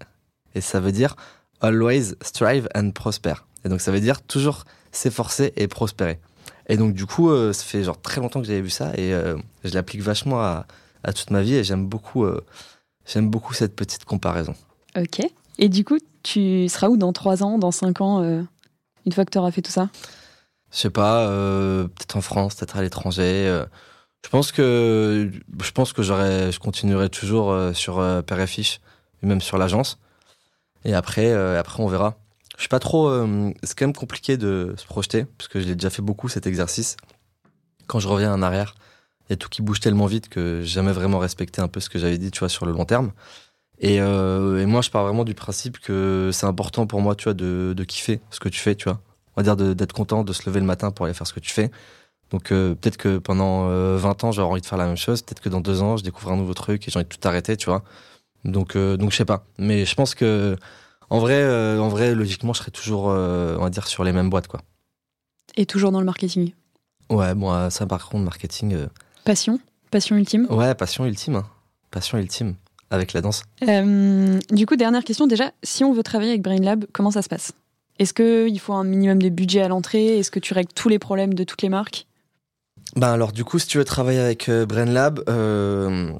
Et 0.55 0.61
ça 0.61 0.81
veut 0.81 0.93
dire 0.93 1.17
always 1.61 2.15
strive 2.21 2.69
and 2.75 2.91
prosper. 2.91 3.35
Et 3.65 3.69
donc 3.69 3.81
ça 3.81 3.93
veut 3.93 4.01
dire 4.01 4.23
toujours 4.23 4.65
s'efforcer 4.91 5.53
et 5.57 5.69
prospérer. 5.69 6.21
Et 6.69 6.77
donc 6.77 6.95
du 6.95 7.07
coup, 7.07 7.31
euh, 7.31 7.53
ça 7.53 7.65
fait 7.65 7.83
genre 7.83 8.01
très 8.01 8.21
longtemps 8.21 8.41
que 8.41 8.47
j'avais 8.47 8.61
vu 8.61 8.71
ça 8.71 8.93
et 8.97 9.13
euh, 9.13 9.37
je 9.65 9.75
l'applique 9.75 10.03
vachement 10.03 10.41
à, 10.41 10.67
à 11.03 11.13
toute 11.13 11.31
ma 11.31 11.43
vie 11.43 11.55
et 11.55 11.65
j'aime 11.65 11.87
beaucoup, 11.87 12.25
euh, 12.25 12.45
j'aime 13.07 13.29
beaucoup 13.29 13.55
cette 13.55 13.75
petite 13.75 14.05
comparaison. 14.05 14.55
Ok. 14.97 15.21
Et 15.59 15.69
du 15.69 15.85
coup, 15.85 15.99
tu 16.23 16.69
seras 16.69 16.89
où 16.89 16.97
dans 16.97 17.13
3 17.13 17.43
ans, 17.43 17.59
dans 17.59 17.73
5 17.73 18.01
ans, 18.01 18.23
une 18.23 19.13
fois 19.13 19.25
que 19.25 19.31
tu 19.31 19.39
auras 19.39 19.51
fait 19.51 19.63
tout 19.63 19.71
ça? 19.71 19.91
Je 20.71 20.79
sais 20.79 20.91
pas, 20.91 21.27
peut-être 21.27 22.17
en 22.17 22.23
France, 22.23 22.55
peut-être 22.55 22.77
à 22.77 22.83
l'étranger. 22.83 23.65
je 24.25 24.29
pense 24.31 24.51
que 24.51 25.31
je 25.63 25.71
pense 25.73 25.93
que 25.93 26.03
j'aurais, 26.03 26.51
je 26.53 26.59
continuerai 26.59 27.11
toujours 27.11 27.55
sur 27.75 27.97
Père 28.25 28.41
et 28.41 28.47
Fiche, 28.47 28.81
et 29.23 29.27
même 29.27 29.43
sur 29.43 29.59
l'agence. 29.59 29.99
Et 30.85 30.95
après, 30.95 31.33
après 31.33 31.83
on 31.83 31.89
verra. 31.89 32.17
Je 32.63 32.67
suis 32.67 32.69
pas 32.69 32.79
trop. 32.79 33.09
euh, 33.09 33.51
c'est 33.65 33.77
quand 33.77 33.87
même 33.87 33.93
compliqué 33.93 34.37
de 34.37 34.75
se 34.77 34.87
projeter 34.87 35.25
parce 35.37 35.49
que 35.49 35.59
j'ai 35.59 35.75
déjà 35.75 35.91
fait 35.91 36.01
beaucoup 36.01 36.29
cet 36.29 36.47
exercice. 36.47 36.97
Quand 37.89 37.99
je 37.99 38.07
reviens 38.07 38.33
en 38.33 38.41
arrière, 38.41 38.77
il 39.29 39.31
y 39.31 39.33
a 39.33 39.37
tout 39.37 39.49
qui 39.49 39.63
bouge 39.63 39.81
tellement 39.81 40.07
vite 40.07 40.29
que 40.29 40.61
j'ai 40.63 40.75
jamais 40.75 40.93
vraiment 40.93 41.19
respecté 41.19 41.61
un 41.61 41.67
peu 41.67 41.81
ce 41.81 41.91
que 41.91 41.99
j'avais 41.99 42.19
dit, 42.19 42.31
tu 42.31 42.39
vois, 42.39 42.49
sur 42.49 42.65
le 42.65 42.71
long 42.71 42.85
terme. 42.85 43.11
Et, 43.81 44.01
euh, 44.01 44.65
moi, 44.65 44.81
je 44.81 44.91
pars 44.91 45.03
vraiment 45.03 45.25
du 45.25 45.35
principe 45.35 45.81
que 45.81 46.31
c'est 46.33 46.47
important 46.47 46.87
pour 46.87 47.01
moi, 47.01 47.17
tu 47.17 47.25
vois, 47.25 47.35
de, 47.35 47.75
de 47.77 47.83
kiffer 47.83 48.21
ce 48.31 48.39
que 48.39 48.49
tu 48.49 48.61
fais, 48.61 48.77
tu 48.77 48.85
vois. 48.85 49.01
On 49.35 49.41
va 49.41 49.43
dire 49.43 49.57
d'être 49.75 49.93
content 49.93 50.23
de 50.23 50.33
se 50.33 50.49
lever 50.49 50.61
le 50.61 50.67
matin 50.67 50.93
pour 50.93 51.07
aller 51.07 51.15
faire 51.15 51.27
ce 51.27 51.33
que 51.33 51.41
tu 51.41 51.51
fais. 51.51 51.69
Donc 52.31 52.53
euh, 52.53 52.77
peut-être 52.77 52.97
que 52.97 53.19
pendant 53.19 53.71
euh, 53.71 53.97
20 53.97 54.23
ans, 54.23 54.31
j'aurai 54.31 54.49
envie 54.53 54.61
de 54.61 54.67
faire 54.67 54.79
la 54.79 54.87
même 54.87 54.97
chose. 54.97 55.23
Peut-être 55.23 55.41
que 55.41 55.49
dans 55.49 55.61
deux 55.61 55.83
ans, 55.83 55.97
je 55.97 56.05
découvre 56.05 56.31
un 56.31 56.37
nouveau 56.37 56.55
truc 56.55 56.87
et 56.87 56.93
j'ai 56.93 56.99
envie 57.01 57.09
de 57.09 57.13
tout 57.13 57.27
arrêter, 57.27 57.57
tu 57.57 57.71
vois. 57.71 57.83
Donc, 58.45 58.77
donc 58.77 59.11
je 59.11 59.17
sais 59.17 59.25
pas. 59.25 59.47
Mais 59.59 59.85
je 59.85 59.97
pense 59.97 60.15
que, 60.15 60.57
en 61.15 61.19
vrai, 61.21 61.35
euh, 61.43 61.79
en 61.79 61.89
vrai, 61.89 62.15
logiquement, 62.15 62.53
je 62.53 62.59
serai 62.61 62.71
toujours, 62.71 63.11
euh, 63.11 63.57
on 63.59 63.63
va 63.63 63.71
dire, 63.71 63.87
sur 63.87 64.03
les 64.05 64.13
mêmes 64.13 64.31
boîtes, 64.31 64.49
quoi. 64.49 64.61
Et 65.57 65.67
toujours 65.67 65.93
dans 65.93 66.01
le 66.01 66.07
marketing 66.07 66.53
Ouais, 67.11 67.35
bon, 67.35 67.71
ça, 67.71 67.87
par 67.87 68.09
contre, 68.09 68.25
marketing. 68.25 68.75
euh, 68.75 68.87
Passion 69.25 69.59
Passion 69.91 70.17
ultime 70.17 70.47
Ouais, 70.51 70.75
passion 70.75 71.05
ultime. 71.05 71.37
hein. 71.37 71.47
Passion 71.91 72.17
ultime. 72.19 72.55
Avec 72.91 73.13
la 73.13 73.21
danse. 73.21 73.43
Euh, 73.69 74.39
Du 74.51 74.67
coup, 74.67 74.77
dernière 74.77 75.05
question. 75.05 75.27
Déjà, 75.27 75.53
si 75.63 75.85
on 75.85 75.93
veut 75.93 76.03
travailler 76.03 76.31
avec 76.31 76.43
BrainLab, 76.43 76.87
comment 76.93 77.11
ça 77.11 77.23
se 77.23 77.29
passe? 77.29 77.53
Est-ce 77.99 78.15
qu'il 78.15 78.59
faut 78.61 78.73
un 78.73 78.85
minimum 78.85 79.21
de 79.23 79.29
budget 79.29 79.61
à 79.61 79.69
l'entrée? 79.69 80.19
Est-ce 80.19 80.31
que 80.31 80.39
tu 80.41 80.55
règles 80.55 80.73
tous 80.75 80.89
les 80.89 80.99
problèmes 80.99 81.35
de 81.35 81.45
toutes 81.45 81.61
les 81.63 81.69
marques? 81.69 82.07
Ben 82.97 83.11
alors, 83.13 83.33
du 83.33 83.45
coup, 83.45 83.59
si 83.59 83.67
tu 83.67 83.79
veux 83.79 83.85
travailler 83.85 84.19
avec 84.21 84.51
BrainLab, 84.51 85.23
euh, 85.29 86.11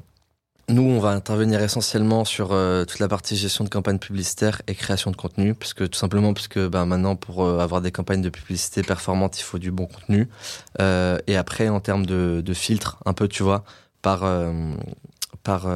nous, 0.69 0.83
on 0.83 0.99
va 0.99 1.09
intervenir 1.09 1.61
essentiellement 1.61 2.23
sur 2.23 2.53
euh, 2.53 2.85
toute 2.85 2.99
la 2.99 3.09
partie 3.09 3.35
gestion 3.35 3.65
de 3.65 3.69
campagne 3.69 3.99
publicitaire 3.99 4.61
et 4.67 4.75
création 4.75 5.11
de 5.11 5.15
contenu, 5.17 5.53
puisque 5.53 5.89
tout 5.89 5.99
simplement, 5.99 6.33
puisque 6.33 6.57
ben, 6.57 6.85
maintenant, 6.85 7.17
pour 7.17 7.43
euh, 7.43 7.59
avoir 7.59 7.81
des 7.81 7.91
campagnes 7.91 8.21
de 8.21 8.29
publicité 8.29 8.81
performantes, 8.81 9.37
il 9.39 9.43
faut 9.43 9.59
du 9.59 9.71
bon 9.71 9.87
contenu. 9.87 10.29
Euh, 10.79 11.17
et 11.27 11.35
après, 11.35 11.67
en 11.67 11.81
termes 11.81 12.05
de, 12.05 12.41
de 12.43 12.53
filtre, 12.53 12.97
un 13.05 13.11
peu, 13.11 13.27
tu 13.27 13.43
vois, 13.43 13.65
par, 14.01 14.21
par, 15.43 15.67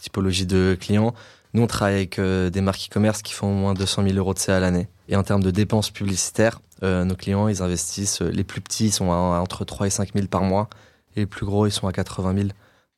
typologie 0.00 0.46
de 0.46 0.76
clients, 0.80 1.12
nous, 1.54 1.62
on 1.62 1.66
travaille 1.66 1.94
avec 1.94 2.20
des 2.20 2.60
marques 2.60 2.88
e-commerce 2.88 3.22
qui 3.22 3.32
font 3.32 3.48
au 3.48 3.54
moins 3.54 3.74
200 3.74 4.04
000 4.04 4.14
euros 4.16 4.34
de 4.34 4.38
CA 4.38 4.56
à 4.56 4.60
l'année. 4.60 4.88
Et 5.08 5.16
en 5.16 5.22
termes 5.22 5.42
de 5.42 5.50
dépenses 5.50 5.90
publicitaires, 5.90 6.60
nos 6.82 7.14
clients, 7.14 7.48
ils 7.48 7.62
investissent, 7.62 8.20
les 8.20 8.44
plus 8.44 8.60
petits, 8.60 8.86
ils 8.86 8.92
sont 8.92 9.12
à 9.12 9.16
entre 9.40 9.64
3 9.64 9.86
et 9.86 9.90
5 9.90 10.12
000 10.14 10.26
par 10.26 10.42
mois, 10.42 10.68
et 11.16 11.20
les 11.20 11.26
plus 11.26 11.46
gros, 11.46 11.66
ils 11.66 11.72
sont 11.72 11.86
à 11.86 11.92
80 11.92 12.34
000 12.34 12.48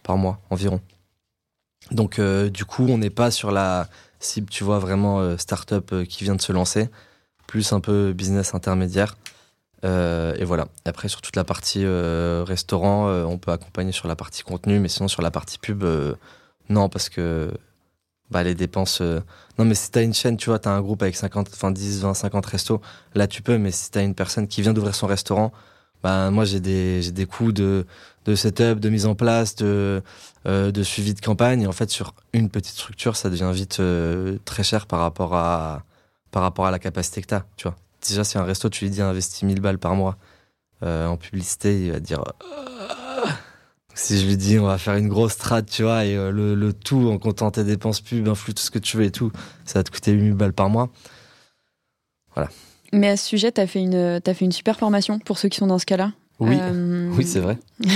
par 0.02 0.16
mois 0.16 0.40
environ. 0.50 0.80
Donc, 1.90 2.18
euh, 2.18 2.50
du 2.50 2.64
coup, 2.64 2.86
on 2.88 2.98
n'est 2.98 3.10
pas 3.10 3.30
sur 3.30 3.50
la 3.50 3.88
cible, 4.20 4.48
tu 4.50 4.64
vois, 4.64 4.78
vraiment 4.78 5.20
euh, 5.20 5.36
start-up 5.36 5.90
euh, 5.92 6.04
qui 6.04 6.24
vient 6.24 6.34
de 6.34 6.42
se 6.42 6.52
lancer, 6.52 6.88
plus 7.46 7.72
un 7.72 7.80
peu 7.80 8.12
business 8.12 8.54
intermédiaire. 8.54 9.16
et 9.84 10.44
voilà. 10.44 10.68
Après, 10.84 11.08
sur 11.08 11.20
toute 11.22 11.36
la 11.36 11.44
partie 11.44 11.86
restaurant, 11.86 13.08
on 13.24 13.38
peut 13.38 13.52
accompagner 13.52 13.92
sur 13.92 14.08
la 14.08 14.16
partie 14.16 14.42
contenu, 14.42 14.80
mais 14.80 14.88
sinon 14.88 15.08
sur 15.08 15.22
la 15.22 15.30
partie 15.30 15.58
pub, 15.58 15.84
non, 16.68 16.88
parce 16.88 17.08
que 17.08 17.52
bah, 18.30 18.42
les 18.42 18.54
dépenses. 18.54 19.00
Non, 19.58 19.64
mais 19.64 19.74
si 19.74 19.90
t'as 19.90 20.02
une 20.02 20.14
chaîne, 20.14 20.36
tu 20.36 20.50
vois, 20.50 20.58
t'as 20.58 20.72
un 20.72 20.82
groupe 20.82 21.02
avec 21.02 21.16
50, 21.16 21.48
enfin 21.52 21.70
10, 21.70 22.02
20, 22.02 22.14
50 22.14 22.46
restos, 22.46 22.80
là 23.14 23.26
tu 23.26 23.40
peux, 23.42 23.56
mais 23.58 23.70
si 23.70 23.90
t'as 23.90 24.02
une 24.02 24.14
personne 24.14 24.48
qui 24.48 24.62
vient 24.62 24.74
d'ouvrir 24.74 24.94
son 24.94 25.06
restaurant, 25.06 25.52
bah, 26.02 26.30
moi 26.30 26.44
j'ai 26.44 26.60
des, 26.60 27.10
des 27.12 27.26
coûts 27.26 27.52
de, 27.52 27.86
de 28.24 28.34
setup, 28.34 28.80
de 28.80 28.88
mise 28.88 29.06
en 29.06 29.14
place, 29.14 29.56
de, 29.56 30.02
euh, 30.48 30.70
de 30.70 30.82
suivi 30.82 31.14
de 31.14 31.20
campagne. 31.20 31.62
Et 31.62 31.66
en 31.66 31.72
fait, 31.72 31.90
sur 31.90 32.14
une 32.32 32.48
petite 32.48 32.74
structure, 32.74 33.16
ça 33.16 33.28
devient 33.28 33.50
vite 33.52 33.80
euh, 33.80 34.38
très 34.44 34.62
cher 34.62 34.86
par 34.86 35.00
rapport 35.00 35.34
à, 35.34 35.84
par 36.30 36.42
rapport 36.42 36.66
à 36.66 36.70
la 36.70 36.78
capacité 36.78 37.20
que 37.20 37.26
tu 37.26 37.34
as. 37.34 37.44
Vois. 37.62 37.76
Déjà, 38.06 38.24
si 38.24 38.38
un 38.38 38.44
resto, 38.44 38.68
tu 38.70 38.84
lui 38.84 38.90
dis 38.90 39.02
investis 39.02 39.42
1000 39.42 39.60
balles 39.60 39.78
par 39.78 39.94
mois 39.94 40.16
euh, 40.82 41.06
en 41.06 41.16
publicité, 41.16 41.86
il 41.86 41.92
va 41.92 42.00
dire. 42.00 42.24
si 43.94 44.18
je 44.18 44.26
lui 44.26 44.36
dis 44.36 44.58
on 44.58 44.66
va 44.66 44.78
faire 44.78 44.94
une 44.94 45.08
grosse 45.08 45.32
strat, 45.32 45.62
tu 45.62 45.82
vois, 45.82 46.04
et 46.04 46.14
le, 46.14 46.54
le, 46.54 46.72
tout 46.72 47.10
en 47.10 47.18
comptant 47.18 47.50
tes 47.50 47.64
dépenses 47.64 48.00
pub, 48.00 48.26
influx, 48.28 48.54
tout 48.54 48.62
ce 48.62 48.70
que 48.70 48.78
tu 48.78 48.96
veux 48.96 49.04
et 49.04 49.10
tout, 49.10 49.30
ça 49.66 49.80
va 49.80 49.82
te 49.82 49.90
coûter 49.90 50.12
8000 50.12 50.34
balles 50.34 50.52
par 50.52 50.70
mois. 50.70 50.88
Voilà. 52.34 52.48
Mais 52.92 53.08
à 53.08 53.16
ce 53.16 53.26
sujet, 53.26 53.52
tu 53.52 53.60
as 53.60 53.66
fait 53.66 53.80
une 53.82 54.52
super 54.52 54.78
formation 54.78 55.18
pour 55.18 55.36
ceux 55.36 55.48
qui 55.48 55.58
sont 55.58 55.66
dans 55.66 55.78
ce 55.78 55.86
cas-là? 55.86 56.12
Oui, 56.40 56.56
euh, 56.60 57.10
oui 57.16 57.24
c'est 57.24 57.40
vrai. 57.40 57.58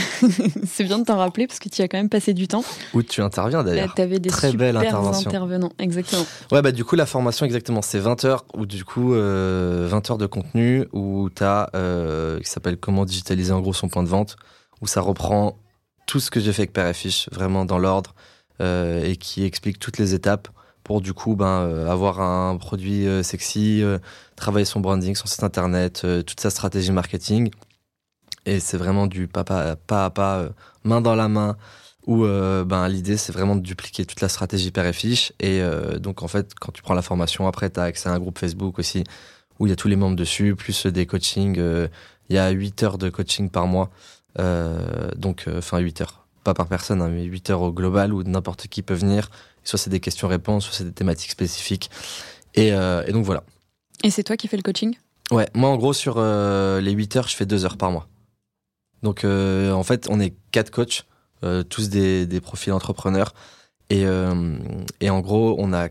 c'est 0.67 0.85
bien 0.85 0.99
de 0.99 1.05
t'en 1.05 1.17
rappeler 1.17 1.47
parce 1.47 1.61
que 1.61 1.69
tu 1.69 1.81
as 1.81 1.89
quand 1.89 1.97
même 1.97 2.09
passé 2.09 2.35
du 2.35 2.49
temps. 2.49 2.65
Où 2.93 3.03
tu 3.03 3.23
interviens 3.23 3.63
d'ailleurs. 3.63 3.95
Tu 3.95 4.03
avais 4.03 4.19
des 4.19 4.31
Très 4.31 4.53
belle 4.53 4.77
intervention. 4.77 5.31
intervenants, 5.31 5.73
exactement. 5.79 6.25
Ouais, 6.51 6.61
bah 6.61 6.73
du 6.73 6.85
coup, 6.85 6.97
la 6.97 7.07
formation, 7.07 7.47
exactement, 7.47 7.83
c'est 7.83 8.01
20 8.01 8.25
heures 8.25 8.45
ou 8.55 8.67
du 8.67 8.85
coup, 8.85 9.15
euh, 9.15 9.87
20 9.89 10.11
heures 10.11 10.19
de 10.19 10.27
contenu 10.27 10.87
où 10.93 11.31
tu 11.35 11.45
as, 11.45 11.71
euh, 11.77 12.41
qui 12.41 12.51
s'appelle 12.51 12.77
Comment 12.79 13.05
digitaliser 13.05 13.53
en 13.53 13.61
gros 13.61 13.73
son 13.73 13.89
point 13.89 14.03
de 14.03 14.09
vente, 14.09 14.37
où 14.81 14.87
ça 14.89 15.01
reprend 15.01 15.57
tout 16.07 16.19
ce 16.19 16.31
que 16.31 16.41
j'ai 16.41 16.53
fait 16.53 16.63
avec 16.63 16.73
Père 16.73 16.89
et 16.89 16.95
Fiche, 16.95 17.29
vraiment 17.31 17.65
dans 17.65 17.79
l'ordre, 17.79 18.15
euh, 18.61 19.05
et 19.05 19.17
qui 19.17 19.45
explique 19.45 19.79
toutes 19.79 19.99
les 19.99 20.15
étapes 20.15 20.49
pour 20.85 21.01
du 21.01 21.13
coup 21.13 21.37
ben, 21.37 21.63
euh, 21.63 21.89
avoir 21.89 22.21
un 22.21 22.57
produit 22.57 23.07
euh, 23.07 23.23
sexy, 23.23 23.83
euh, 23.83 23.99
travailler 24.37 24.65
son 24.65 24.81
branding, 24.81 25.15
son 25.15 25.27
site 25.27 25.43
internet, 25.43 26.07
toute 26.27 26.41
sa 26.41 26.51
stratégie 26.51 26.93
marketing. 26.93 27.51
Et 28.47 28.61
c'est 28.61 28.77
vraiment 28.77 29.07
du 29.07 29.29
pas, 29.29 29.45
pas, 29.45 29.77
pas 29.77 30.07
à 30.07 30.11
pas, 30.11 30.49
main 30.85 31.01
dans 31.01 31.15
la 31.15 31.29
main, 31.29 31.57
où 32.07 32.25
ben, 32.25 32.89
l'idée 32.89 33.17
c'est 33.17 33.33
vraiment 33.33 33.55
de 33.55 33.61
dupliquer 33.61 34.05
toute 34.05 34.21
la 34.21 34.29
stratégie 34.29 34.71
père 34.71 34.87
et 34.87 34.93
fiche. 34.93 35.33
Et 35.39 35.63
donc 36.01 36.23
en 36.23 36.29
fait, 36.29 36.53
quand 36.61 36.73
tu 36.73 36.83
prends 36.83 36.95
la 36.95 37.03
formation, 37.03 37.47
après 37.47 37.71
tu 37.71 37.79
as 37.79 37.85
accès 37.85 38.09
à 38.09 38.13
un 38.13 38.19
groupe 38.19 38.39
Facebook 38.39 38.81
aussi, 38.81 39.05
où 39.61 39.67
il 39.67 39.71
y 39.71 39.73
a 39.73 39.77
tous 39.77 39.87
les 39.87 39.95
membres 39.95 40.17
dessus, 40.17 40.57
plus 40.57 40.87
des 40.87 41.07
coachings. 41.07 41.57
Il 42.29 42.35
y 42.35 42.39
a 42.39 42.51
8 42.51 42.83
heures 42.83 42.99
de 42.99 43.11
coaching 43.11 43.49
par 43.49 43.69
mois. 43.69 43.91
donc, 44.37 45.45
enfin 45.49 45.79
8 45.79 46.01
heures. 46.01 46.27
Pas 46.43 46.55
par 46.55 46.67
personne, 46.67 47.01
hein, 47.01 47.09
mais 47.09 47.23
8 47.23 47.51
heures 47.51 47.63
au 47.63 47.73
global 47.73 48.13
où 48.13 48.25
n'importe 48.25 48.67
qui 48.67 48.83
peut 48.83 48.95
venir 48.95 49.31
Soit 49.65 49.79
c'est 49.79 49.91
des 49.91 50.01
questions-réponses, 50.01 50.65
soit 50.65 50.75
c'est 50.75 50.85
des 50.85 50.93
thématiques 50.93 51.31
spécifiques. 51.31 51.91
Et, 52.55 52.73
euh, 52.73 53.05
et, 53.07 53.13
donc 53.13 53.25
voilà. 53.25 53.45
Et 54.03 54.11
c'est 54.11 54.25
toi 54.25 54.37
qui 54.37 54.49
fais 54.49 54.57
le 54.57 54.63
coaching? 54.63 54.97
Ouais, 55.31 55.49
moi 55.55 55.71
en 55.71 55.77
gros 55.77 55.93
sur 55.93 56.17
euh, 56.19 56.81
les 56.81 56.93
8 56.93 57.17
heures, 57.17 57.29
je 57.29 57.37
fais 57.37 57.47
2 57.47 57.65
heures 57.65 57.77
par 57.77 57.91
mois. 57.91 58.09
Donc 59.03 59.25
euh, 59.25 59.73
en 59.73 59.83
fait, 59.83 60.07
on 60.11 60.21
est 60.21 60.35
quatre 60.51 60.71
coachs, 60.71 61.07
tous 61.69 61.89
des, 61.89 62.41
profils 62.41 62.73
entrepreneurs. 62.73 63.35
Et, 63.91 64.05
et 65.01 65.11
en 65.11 65.21
gros, 65.21 65.57
on 65.59 65.73
a 65.73 65.89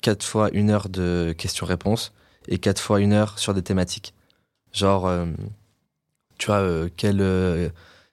4 0.00 0.24
fois 0.24 0.48
une 0.52 0.70
heure 0.70 0.88
de 0.88 1.34
questions-réponses 1.36 2.12
et 2.48 2.58
4 2.58 2.80
fois 2.80 3.00
une 3.00 3.12
heure 3.12 3.38
sur 3.38 3.52
des 3.52 3.62
thématiques. 3.62 4.14
Genre, 4.72 5.10
tu 6.38 6.46
vois, 6.46 6.88
quelle, 6.96 7.70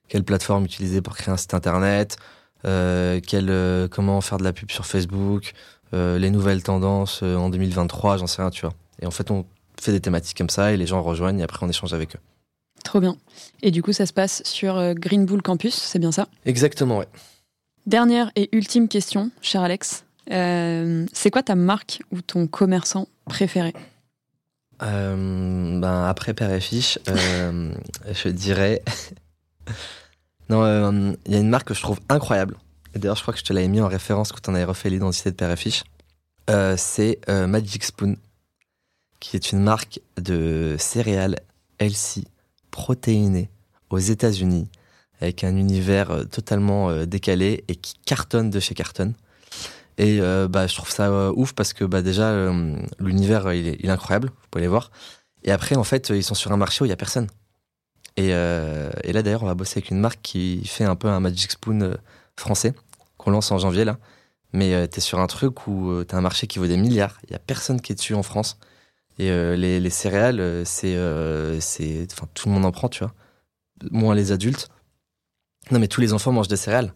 quelle 0.09 0.23
plateforme 0.25 0.65
utiliser 0.65 1.01
pour 1.01 1.15
créer 1.15 1.33
un 1.33 1.37
site 1.37 1.53
internet 1.53 2.17
euh, 2.65 3.19
quel, 3.25 3.49
euh, 3.49 3.87
comment 3.87 4.21
faire 4.21 4.37
de 4.37 4.43
la 4.43 4.53
pub 4.53 4.69
sur 4.69 4.85
Facebook, 4.85 5.53
euh, 5.93 6.19
les 6.19 6.29
nouvelles 6.29 6.63
tendances 6.63 7.23
en 7.23 7.49
2023, 7.49 8.17
j'en 8.17 8.27
sais 8.27 8.41
rien, 8.41 8.51
tu 8.51 8.61
vois. 8.61 8.73
Et 9.01 9.05
en 9.05 9.11
fait, 9.11 9.31
on 9.31 9.45
fait 9.79 9.91
des 9.91 10.01
thématiques 10.01 10.37
comme 10.37 10.49
ça 10.49 10.71
et 10.71 10.77
les 10.77 10.85
gens 10.85 11.01
rejoignent 11.01 11.39
et 11.39 11.43
après 11.43 11.65
on 11.65 11.69
échange 11.69 11.93
avec 11.93 12.15
eux. 12.15 12.19
Trop 12.91 12.99
bien. 12.99 13.15
Et 13.61 13.71
du 13.71 13.81
coup, 13.81 13.93
ça 13.93 14.05
se 14.05 14.11
passe 14.11 14.43
sur 14.43 14.93
Green 14.95 15.25
Bull 15.25 15.41
Campus, 15.41 15.75
c'est 15.75 15.97
bien 15.97 16.11
ça? 16.11 16.27
Exactement, 16.43 16.97
ouais. 16.97 17.07
Dernière 17.85 18.33
et 18.35 18.49
ultime 18.51 18.89
question, 18.89 19.31
cher 19.41 19.61
Alex. 19.61 20.03
c'est 20.27 21.31
quoi 21.31 21.41
ta 21.41 21.55
marque 21.55 22.01
ou 22.11 22.21
ton 22.21 22.47
commerçant 22.47 23.07
préféré? 23.23 23.73
Ben, 24.81 26.05
Après 26.05 26.33
Père 26.33 26.51
et 26.51 26.59
Fiche, 26.59 26.99
je 27.07 28.27
dirais 28.27 28.81
Non, 30.51 30.63
euh, 30.65 31.13
il 31.27 31.31
y 31.31 31.35
a 31.35 31.39
une 31.39 31.47
marque 31.47 31.69
que 31.69 31.73
je 31.73 31.81
trouve 31.81 32.01
incroyable. 32.09 32.57
D'ailleurs, 32.93 33.15
je 33.15 33.21
crois 33.21 33.33
que 33.33 33.39
je 33.39 33.45
te 33.45 33.53
l'avais 33.53 33.69
mis 33.69 33.79
en 33.79 33.87
référence 33.87 34.33
quand 34.33 34.49
on 34.49 34.53
avait 34.53 34.65
refait 34.65 34.89
l'identité 34.89 35.31
de 35.31 35.35
Père 35.35 35.49
et 35.49 35.55
Fiche. 35.55 35.85
Euh, 36.49 36.75
c'est 36.77 37.19
euh, 37.29 37.47
Magic 37.47 37.85
Spoon, 37.85 38.17
qui 39.21 39.37
est 39.37 39.53
une 39.53 39.61
marque 39.61 40.01
de 40.17 40.75
céréales 40.77 41.37
healthy, 41.79 42.27
protéinées, 42.71 43.49
aux 43.89 43.99
États-Unis, 43.99 44.69
avec 45.19 45.43
un 45.43 45.55
univers 45.55 46.27
totalement 46.29 47.05
décalé 47.05 47.63
et 47.67 47.75
qui 47.75 47.93
cartonne 48.05 48.49
de 48.49 48.59
chez 48.59 48.73
Carton. 48.73 49.13
Et 49.97 50.19
bah, 50.49 50.65
je 50.65 50.75
trouve 50.75 50.89
ça 50.89 51.31
ouf 51.33 51.53
parce 51.53 51.73
que 51.73 51.83
bah, 51.83 52.01
déjà, 52.01 52.51
l'univers, 52.99 53.53
il 53.53 53.67
est, 53.67 53.89
incroyable, 53.89 54.29
vous 54.29 54.47
pouvez 54.49 54.63
aller 54.63 54.69
voir. 54.69 54.89
Et 55.43 55.51
après, 55.51 55.75
en 55.75 55.83
fait, 55.83 56.09
ils 56.09 56.23
sont 56.23 56.33
sur 56.33 56.51
un 56.51 56.57
marché 56.57 56.81
où 56.81 56.85
il 56.85 56.89
n'y 56.89 56.93
a 56.93 56.97
personne. 56.97 57.27
Euh, 58.19 58.91
et, 59.03 59.13
là, 59.13 59.21
d'ailleurs, 59.21 59.43
on 59.43 59.47
va 59.47 59.55
bosser 59.55 59.79
avec 59.79 59.91
une 59.91 59.99
marque 59.99 60.19
qui 60.21 60.65
fait 60.65 60.83
un 60.83 60.95
peu 60.95 61.07
un 61.07 61.19
Magic 61.19 61.51
Spoon 61.51 61.81
euh, 61.81 61.95
français, 62.37 62.73
qu'on 63.17 63.31
lance 63.31 63.51
en 63.51 63.57
janvier, 63.57 63.85
là. 63.85 63.97
Mais 64.53 64.73
euh, 64.73 64.87
tu 64.87 64.97
es 64.97 65.01
sur 65.01 65.19
un 65.19 65.27
truc 65.27 65.67
où 65.67 66.03
tu 66.03 66.13
as 66.13 66.17
un 66.17 66.21
marché 66.21 66.47
qui 66.47 66.59
vaut 66.59 66.67
des 66.67 66.77
milliards. 66.77 67.17
Il 67.25 67.31
y 67.31 67.35
a 67.35 67.39
personne 67.39 67.79
qui 67.81 67.93
est 67.93 67.95
dessus 67.95 68.15
en 68.15 68.23
France. 68.23 68.57
Et 69.21 69.29
les, 69.55 69.89
céréales, 69.89 70.63
c'est. 70.65 70.97
c'est 71.59 72.07
enfin, 72.11 72.27
tout 72.33 72.49
le 72.49 72.55
monde 72.55 72.65
en 72.65 72.71
prend, 72.71 72.89
tu 72.89 73.03
vois. 73.03 73.13
Moins 73.91 74.15
les 74.15 74.31
adultes. 74.31 74.69
Non, 75.69 75.79
mais 75.79 75.87
tous 75.87 76.01
les 76.01 76.13
enfants 76.13 76.31
mangent 76.31 76.47
des 76.47 76.57
céréales. 76.57 76.93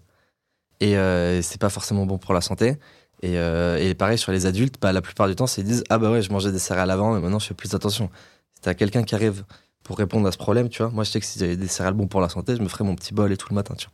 Et 0.80 0.96
c'est 1.44 1.60
pas 1.60 1.70
forcément 1.70 2.06
bon 2.06 2.18
pour 2.18 2.34
la 2.34 2.42
santé. 2.42 2.78
Et, 3.22 3.36
et 3.36 3.94
pareil, 3.94 4.18
sur 4.18 4.32
les 4.32 4.48
adultes, 4.48 4.78
bah, 4.82 4.92
la 4.92 5.02
plupart 5.02 5.28
du 5.28 5.36
temps, 5.36 5.46
ils 5.58 5.64
disent 5.64 5.84
Ah 5.90 6.00
bah 6.00 6.10
ouais, 6.10 6.24
je 6.24 6.32
mangeais 6.32 6.52
des 6.52 6.60
céréales 6.60 6.90
avant, 6.90 7.14
mais 7.14 7.22
maintenant 7.22 7.40
je 7.40 7.46
fais 7.46 7.54
plus 7.54 7.76
attention. 7.76 8.10
Si 8.56 8.62
t'as 8.62 8.74
quelqu'un 8.74 9.04
qui 9.04 9.14
arrive 9.14 9.46
pour 9.86 9.98
répondre 10.00 10.28
à 10.28 10.32
ce 10.32 10.38
problème, 10.38 10.68
tu 10.68 10.82
vois. 10.82 10.92
Moi, 10.92 11.04
je 11.04 11.12
sais 11.12 11.20
que 11.20 11.26
si 11.26 11.38
j'avais 11.40 11.56
des 11.56 11.68
céréales 11.68 11.94
bons 11.94 12.08
pour 12.08 12.20
la 12.20 12.28
santé, 12.28 12.56
je 12.56 12.62
me 12.62 12.68
ferais 12.68 12.84
mon 12.84 12.96
petit 12.96 13.14
bol 13.14 13.32
et 13.32 13.38
tout 13.38 13.48
le 13.52 13.56
matin, 13.56 13.76
tu 13.76 13.88
vois. 13.88 13.94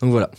Donc 0.00 0.10
voilà. 0.12 0.30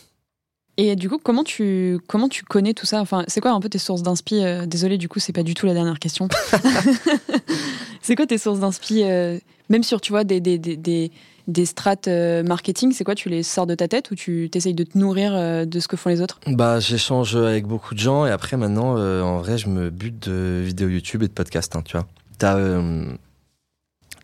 Et 0.77 0.95
du 0.95 1.09
coup, 1.09 1.19
comment 1.21 1.43
tu, 1.43 1.99
comment 2.07 2.27
tu 2.27 2.43
connais 2.43 2.73
tout 2.73 2.85
ça? 2.85 2.99
Enfin, 2.99 3.23
c'est 3.27 3.41
quoi 3.41 3.51
un 3.51 3.59
peu 3.59 3.69
tes 3.69 3.77
sources 3.77 4.03
d'inspi 4.03 4.43
euh, 4.43 4.65
Désolé, 4.65 4.97
du 4.97 5.07
coup, 5.07 5.19
c'est 5.19 5.33
pas 5.33 5.43
du 5.43 5.53
tout 5.53 5.65
la 5.65 5.73
dernière 5.73 5.99
question. 5.99 6.27
c'est 8.01 8.15
quoi 8.15 8.25
tes 8.25 8.37
sources 8.37 8.59
d'inspi 8.59 9.03
euh, 9.03 9.39
Même 9.69 9.83
sur, 9.83 10.01
tu 10.01 10.11
vois, 10.11 10.23
des, 10.23 10.41
des, 10.41 10.57
des, 10.57 11.11
des 11.47 11.65
strates 11.65 12.07
euh, 12.09 12.43
marketing, 12.43 12.91
c'est 12.91 13.03
quoi 13.05 13.15
Tu 13.15 13.29
les 13.29 13.43
sors 13.43 13.67
de 13.67 13.75
ta 13.75 13.87
tête 13.87 14.11
ou 14.11 14.15
tu 14.15 14.49
t'essayes 14.51 14.73
de 14.73 14.83
te 14.83 14.97
nourrir 14.97 15.33
de 15.65 15.79
ce 15.79 15.87
que 15.87 15.95
font 15.95 16.09
les 16.09 16.21
autres? 16.21 16.39
Bah, 16.47 16.79
j'échange 16.79 17.35
avec 17.35 17.65
beaucoup 17.65 17.93
de 17.93 17.99
gens 17.99 18.25
et 18.25 18.31
après, 18.31 18.57
maintenant, 18.57 18.97
en 18.97 19.37
vrai, 19.39 19.57
je 19.57 19.69
me 19.69 19.89
bute 19.89 20.27
de 20.27 20.61
vidéos 20.65 20.89
YouTube 20.89 21.23
et 21.23 21.27
de 21.27 21.33
podcasts, 21.33 21.75
hein, 21.75 21.83
tu 21.85 21.95
vois. 21.95 22.05
T'as 22.37 22.57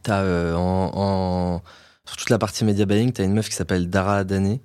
T'as 0.04 0.22
euh, 0.22 0.56
en, 0.56 1.62
sur 2.06 2.18
toute 2.18 2.30
la 2.30 2.40
partie 2.40 2.66
media 2.66 2.86
buying, 2.86 3.12
t'as 3.12 3.24
une 3.24 3.34
meuf 3.34 3.50
qui 3.50 3.56
s'appelle 3.56 3.90
Dara 3.90 4.24
Dané, 4.24 4.62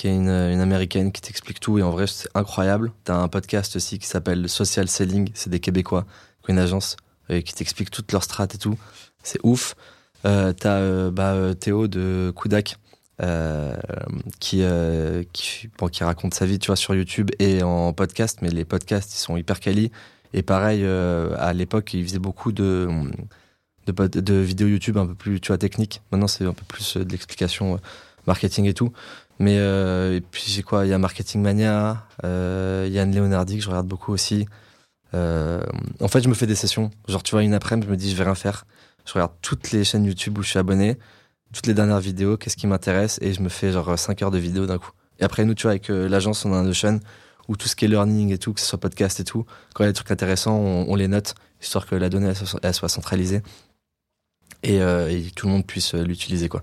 qui 0.00 0.08
est 0.08 0.16
une, 0.16 0.30
américaine 0.30 1.12
qui 1.12 1.20
t'explique 1.20 1.60
tout 1.60 1.78
et 1.78 1.82
en 1.82 1.90
vrai 1.90 2.06
c'est 2.06 2.30
incroyable. 2.34 2.90
T'as 3.04 3.16
un 3.16 3.28
podcast 3.28 3.76
aussi 3.76 3.98
qui 3.98 4.06
s'appelle 4.06 4.48
Social 4.48 4.88
Selling, 4.88 5.30
c'est 5.34 5.50
des 5.50 5.60
Québécois 5.60 6.06
qui 6.42 6.50
ont 6.50 6.54
une 6.54 6.58
agence 6.58 6.96
euh, 7.28 7.42
qui 7.42 7.52
t'explique 7.52 7.90
toutes 7.90 8.10
leurs 8.12 8.24
strates 8.24 8.54
et 8.54 8.58
tout. 8.58 8.78
C'est 9.22 9.40
ouf. 9.42 9.74
Euh, 10.24 10.54
t'as 10.54 10.78
euh, 10.78 11.10
bah, 11.10 11.34
euh, 11.34 11.52
Théo 11.52 11.86
de 11.86 12.32
Kudak 12.34 12.76
qui, 14.38 14.64
qui, 15.34 15.68
bon, 15.78 15.88
qui 15.88 16.02
raconte 16.02 16.32
sa 16.32 16.46
vie 16.46 16.58
tu 16.58 16.68
vois, 16.68 16.76
sur 16.76 16.94
YouTube 16.94 17.30
et 17.38 17.62
en 17.62 17.92
podcast, 17.92 18.38
mais 18.40 18.48
les 18.48 18.64
podcasts 18.64 19.14
ils 19.14 19.18
sont 19.18 19.36
hyper 19.36 19.60
quali. 19.60 19.92
Et 20.32 20.42
pareil, 20.42 20.82
à 20.86 21.52
l'époque, 21.52 21.92
il 21.92 22.04
faisait 22.04 22.18
beaucoup 22.18 22.52
de 22.52 22.88
de, 23.86 24.34
vidéos 24.34 24.68
YouTube 24.68 24.96
un 24.96 25.04
peu 25.04 25.14
plus 25.14 25.40
tu 25.42 25.48
vois, 25.48 25.58
techniques. 25.58 26.00
Maintenant, 26.10 26.28
c'est 26.28 26.46
un 26.46 26.54
peu 26.54 26.64
plus 26.66 26.96
de 26.96 27.12
l'explication 27.12 27.78
marketing 28.26 28.64
et 28.64 28.72
tout. 28.72 28.94
Mais 29.40 29.56
euh, 29.58 30.16
et 30.16 30.20
puis 30.20 30.44
j'ai 30.46 30.62
quoi? 30.62 30.84
Il 30.84 30.90
y 30.90 30.92
a 30.92 30.98
Marketing 30.98 31.40
Mania, 31.40 32.06
euh, 32.24 32.86
Yann 32.90 33.12
Leonardi 33.12 33.56
que 33.56 33.64
je 33.64 33.68
regarde 33.68 33.88
beaucoup 33.88 34.12
aussi. 34.12 34.46
Euh, 35.14 35.62
en 36.00 36.08
fait, 36.08 36.20
je 36.20 36.28
me 36.28 36.34
fais 36.34 36.46
des 36.46 36.54
sessions. 36.54 36.90
Genre, 37.08 37.22
tu 37.22 37.32
vois, 37.32 37.42
une 37.42 37.54
après-midi, 37.54 37.86
je 37.86 37.90
me 37.90 37.96
dis, 37.96 38.10
je 38.10 38.16
vais 38.16 38.24
rien 38.24 38.34
faire. 38.34 38.66
Je 39.06 39.14
regarde 39.14 39.32
toutes 39.40 39.72
les 39.72 39.82
chaînes 39.82 40.04
YouTube 40.04 40.36
où 40.38 40.42
je 40.42 40.50
suis 40.50 40.58
abonné, 40.58 40.98
toutes 41.54 41.66
les 41.66 41.72
dernières 41.72 42.00
vidéos, 42.00 42.36
qu'est-ce 42.36 42.56
qui 42.58 42.66
m'intéresse, 42.66 43.18
et 43.22 43.32
je 43.32 43.40
me 43.40 43.48
fais 43.48 43.72
genre 43.72 43.98
5 43.98 44.20
heures 44.22 44.30
de 44.30 44.38
vidéos 44.38 44.66
d'un 44.66 44.78
coup. 44.78 44.92
Et 45.18 45.24
après, 45.24 45.46
nous, 45.46 45.54
tu 45.54 45.62
vois, 45.62 45.72
avec 45.72 45.88
l'agence, 45.88 46.44
on 46.44 46.52
a 46.52 46.58
un 46.58 46.72
chaîne 46.72 47.00
où 47.48 47.56
tout 47.56 47.66
ce 47.66 47.76
qui 47.76 47.86
est 47.86 47.88
learning 47.88 48.32
et 48.32 48.38
tout, 48.38 48.52
que 48.52 48.60
ce 48.60 48.66
soit 48.66 48.78
podcast 48.78 49.20
et 49.20 49.24
tout, 49.24 49.46
quand 49.74 49.84
il 49.84 49.86
y 49.86 49.88
a 49.88 49.92
des 49.92 49.96
trucs 49.96 50.10
intéressants, 50.10 50.56
on, 50.56 50.94
les 50.96 51.08
note, 51.08 51.34
histoire 51.62 51.86
que 51.86 51.94
la 51.94 52.10
donnée 52.10 52.32
elle 52.62 52.74
soit 52.74 52.88
centralisée. 52.90 53.42
et, 54.62 54.76
et 54.76 55.30
tout 55.34 55.46
le 55.46 55.52
monde 55.52 55.66
puisse 55.66 55.94
l'utiliser, 55.94 56.50
quoi. 56.50 56.62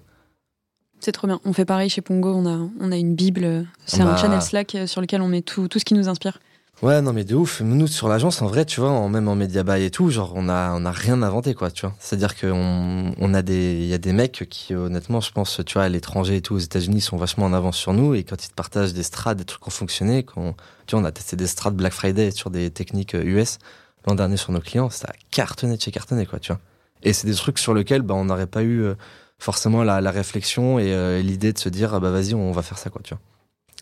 C'est 1.00 1.12
trop 1.12 1.28
bien. 1.28 1.40
On 1.46 1.54
fait 1.54 1.66
pareil 1.66 1.90
chez 1.90 2.02
Pongo. 2.02 2.34
On 2.34 2.46
a, 2.46 2.68
on 2.80 2.92
a 2.92 2.98
une 2.98 3.16
Bible. 3.16 3.66
C'est 3.86 4.00
Bah. 4.04 4.14
un 4.14 4.18
channel 4.18 4.42
Slack 4.42 4.76
euh, 4.76 4.88
sur 4.88 5.00
lequel 5.02 5.22
on 5.22 5.28
met 5.28 5.42
tout, 5.42 5.68
tout 5.68 5.80
ce 5.80 5.86
qui 5.86 5.94
nous 5.94 6.10
inspire. 6.10 6.40
Ouais, 6.84 7.02
non, 7.02 7.12
mais 7.12 7.24
de 7.24 7.34
ouf. 7.34 7.62
Nous, 7.62 7.88
sur 7.88 8.08
l'agence, 8.08 8.42
en 8.44 8.48
vrai, 8.48 8.64
tu 8.66 8.80
vois, 8.82 8.92
en- 8.92 9.10
même 9.10 9.28
en 9.28 9.36
media 9.36 9.64
buy 9.64 9.84
et 9.84 9.90
tout, 9.90 10.12
genre, 10.12 10.34
on 10.36 10.48
a, 10.48 10.74
on 10.76 10.86
a 10.86 10.92
rien 10.92 11.24
inventé, 11.24 11.56
quoi, 11.56 11.72
tu 11.72 11.88
vois. 11.88 11.96
C'est-à-dire 12.00 12.36
qu'on 12.40 13.14
on 13.18 13.34
a 13.34 13.42
des, 13.42 13.74
il 13.82 13.88
y 13.88 13.96
a 13.96 13.98
des 13.98 14.14
mecs 14.14 14.46
qui, 14.50 14.76
honnêtement, 14.76 15.20
je 15.20 15.32
pense, 15.32 15.60
tu 15.66 15.74
vois, 15.74 15.84
à 15.84 15.90
l'étranger 15.90 16.36
et 16.36 16.42
tout, 16.42 16.54
aux 16.54 16.60
États-Unis, 16.60 17.02
sont 17.02 17.18
vachement 17.18 17.46
en 17.46 17.54
avance 17.54 17.78
sur 17.78 17.94
nous. 17.94 18.14
Et 18.14 18.24
quand 18.24 18.46
ils 18.46 18.50
te 18.50 18.54
partagent 18.54 18.94
des 18.94 19.02
strats, 19.02 19.34
des 19.34 19.44
trucs 19.46 19.62
qui 19.64 19.70
ont 19.70 19.72
fonctionné, 19.72 20.22
quand, 20.22 20.56
tu 20.86 20.96
vois, 20.96 21.02
on 21.02 21.06
a 21.06 21.12
testé 21.12 21.36
des 21.36 21.48
strats 21.48 21.72
Black 21.72 21.94
Friday 21.94 22.30
sur 22.30 22.52
des 22.52 22.70
techniques 22.70 23.16
euh, 23.16 23.24
US 23.24 23.58
l'an 24.06 24.14
dernier 24.16 24.38
sur 24.38 24.52
nos 24.52 24.62
clients, 24.62 24.90
ça 24.92 25.08
a 25.10 25.14
cartonné 25.32 25.78
de 25.78 25.82
chez 25.82 25.92
cartonné, 25.92 26.28
quoi, 26.28 26.38
tu 26.40 26.52
vois. 26.52 26.62
Et 27.02 27.12
c'est 27.14 27.26
des 27.28 27.34
trucs 27.36 27.58
sur 27.60 27.74
lesquels, 27.74 28.04
bah, 28.04 28.14
on 28.14 28.26
n'aurait 28.26 28.46
pas 28.48 28.62
eu 28.62 28.82
euh, 28.84 28.94
forcément 29.40 29.84
la, 29.84 30.02
la 30.02 30.12
réflexion 30.12 30.80
et 30.80 30.94
euh, 30.94 31.22
l'idée 31.22 31.54
de 31.54 31.58
se 31.60 31.70
dire, 31.70 31.94
ah 31.94 32.00
bah, 32.00 32.10
vas-y, 32.12 32.34
on 32.34 32.52
va 32.52 32.62
faire 32.62 32.78
ça, 32.78 32.90
quoi, 32.90 33.02
tu 33.04 33.14
vois. 33.14 33.22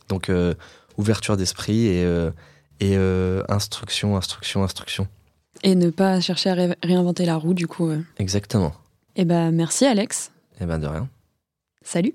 Donc, 0.10 0.30
euh, 0.30 0.54
ouverture 0.98 1.38
d'esprit 1.38 1.88
et, 1.88 2.04
euh, 2.04 2.32
et 2.80 2.96
instruction, 3.50 4.18
instruction, 4.18 4.64
instruction. 4.64 5.08
Et 5.64 5.76
ne 5.76 5.90
pas 5.90 6.20
chercher 6.20 6.50
à 6.50 6.54
ré- 6.54 6.78
réinventer 6.84 7.26
la 7.26 7.38
roue, 7.38 7.54
du 7.54 7.68
coup. 7.68 7.90
Exactement. 8.18 8.74
Eh 9.16 9.26
ben, 9.26 9.52
merci 9.52 9.86
Alex. 9.86 10.32
Et 10.60 10.66
ben 10.66 10.78
de 10.78 10.88
rien. 10.88 11.08
Salut. 11.82 12.14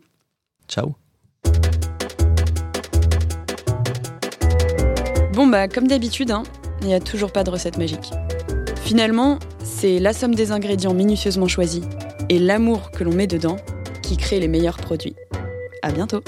Ciao. 0.69 0.95
Bon, 5.33 5.47
bah, 5.47 5.69
comme 5.69 5.87
d'habitude, 5.89 6.31
hein, 6.31 6.43
il 6.83 6.89
n'y 6.89 6.95
a 6.95 7.01
toujours 7.01 7.33
pas 7.33 7.45
de 7.45 7.51
recette 7.51 7.79
magique. 7.79 8.11
Finalement, 8.83 9.39
c'est 9.65 9.99
la 9.99 10.13
somme 10.13 10.35
des 10.35 10.53
ingrédients 10.53 10.93
minutieusement 10.95 11.49
choisis 11.49 11.83
et 12.31 12.39
l'amour 12.39 12.93
que 12.93 13.05
l'on 13.05 13.13
met 13.13 13.27
dedans 13.27 13.57
qui 14.03 14.17
crée 14.17 14.41
les 14.41 14.49
meilleurs 14.49 14.79
produits. 14.79 15.17
À 15.83 15.91
bientôt! 15.91 16.23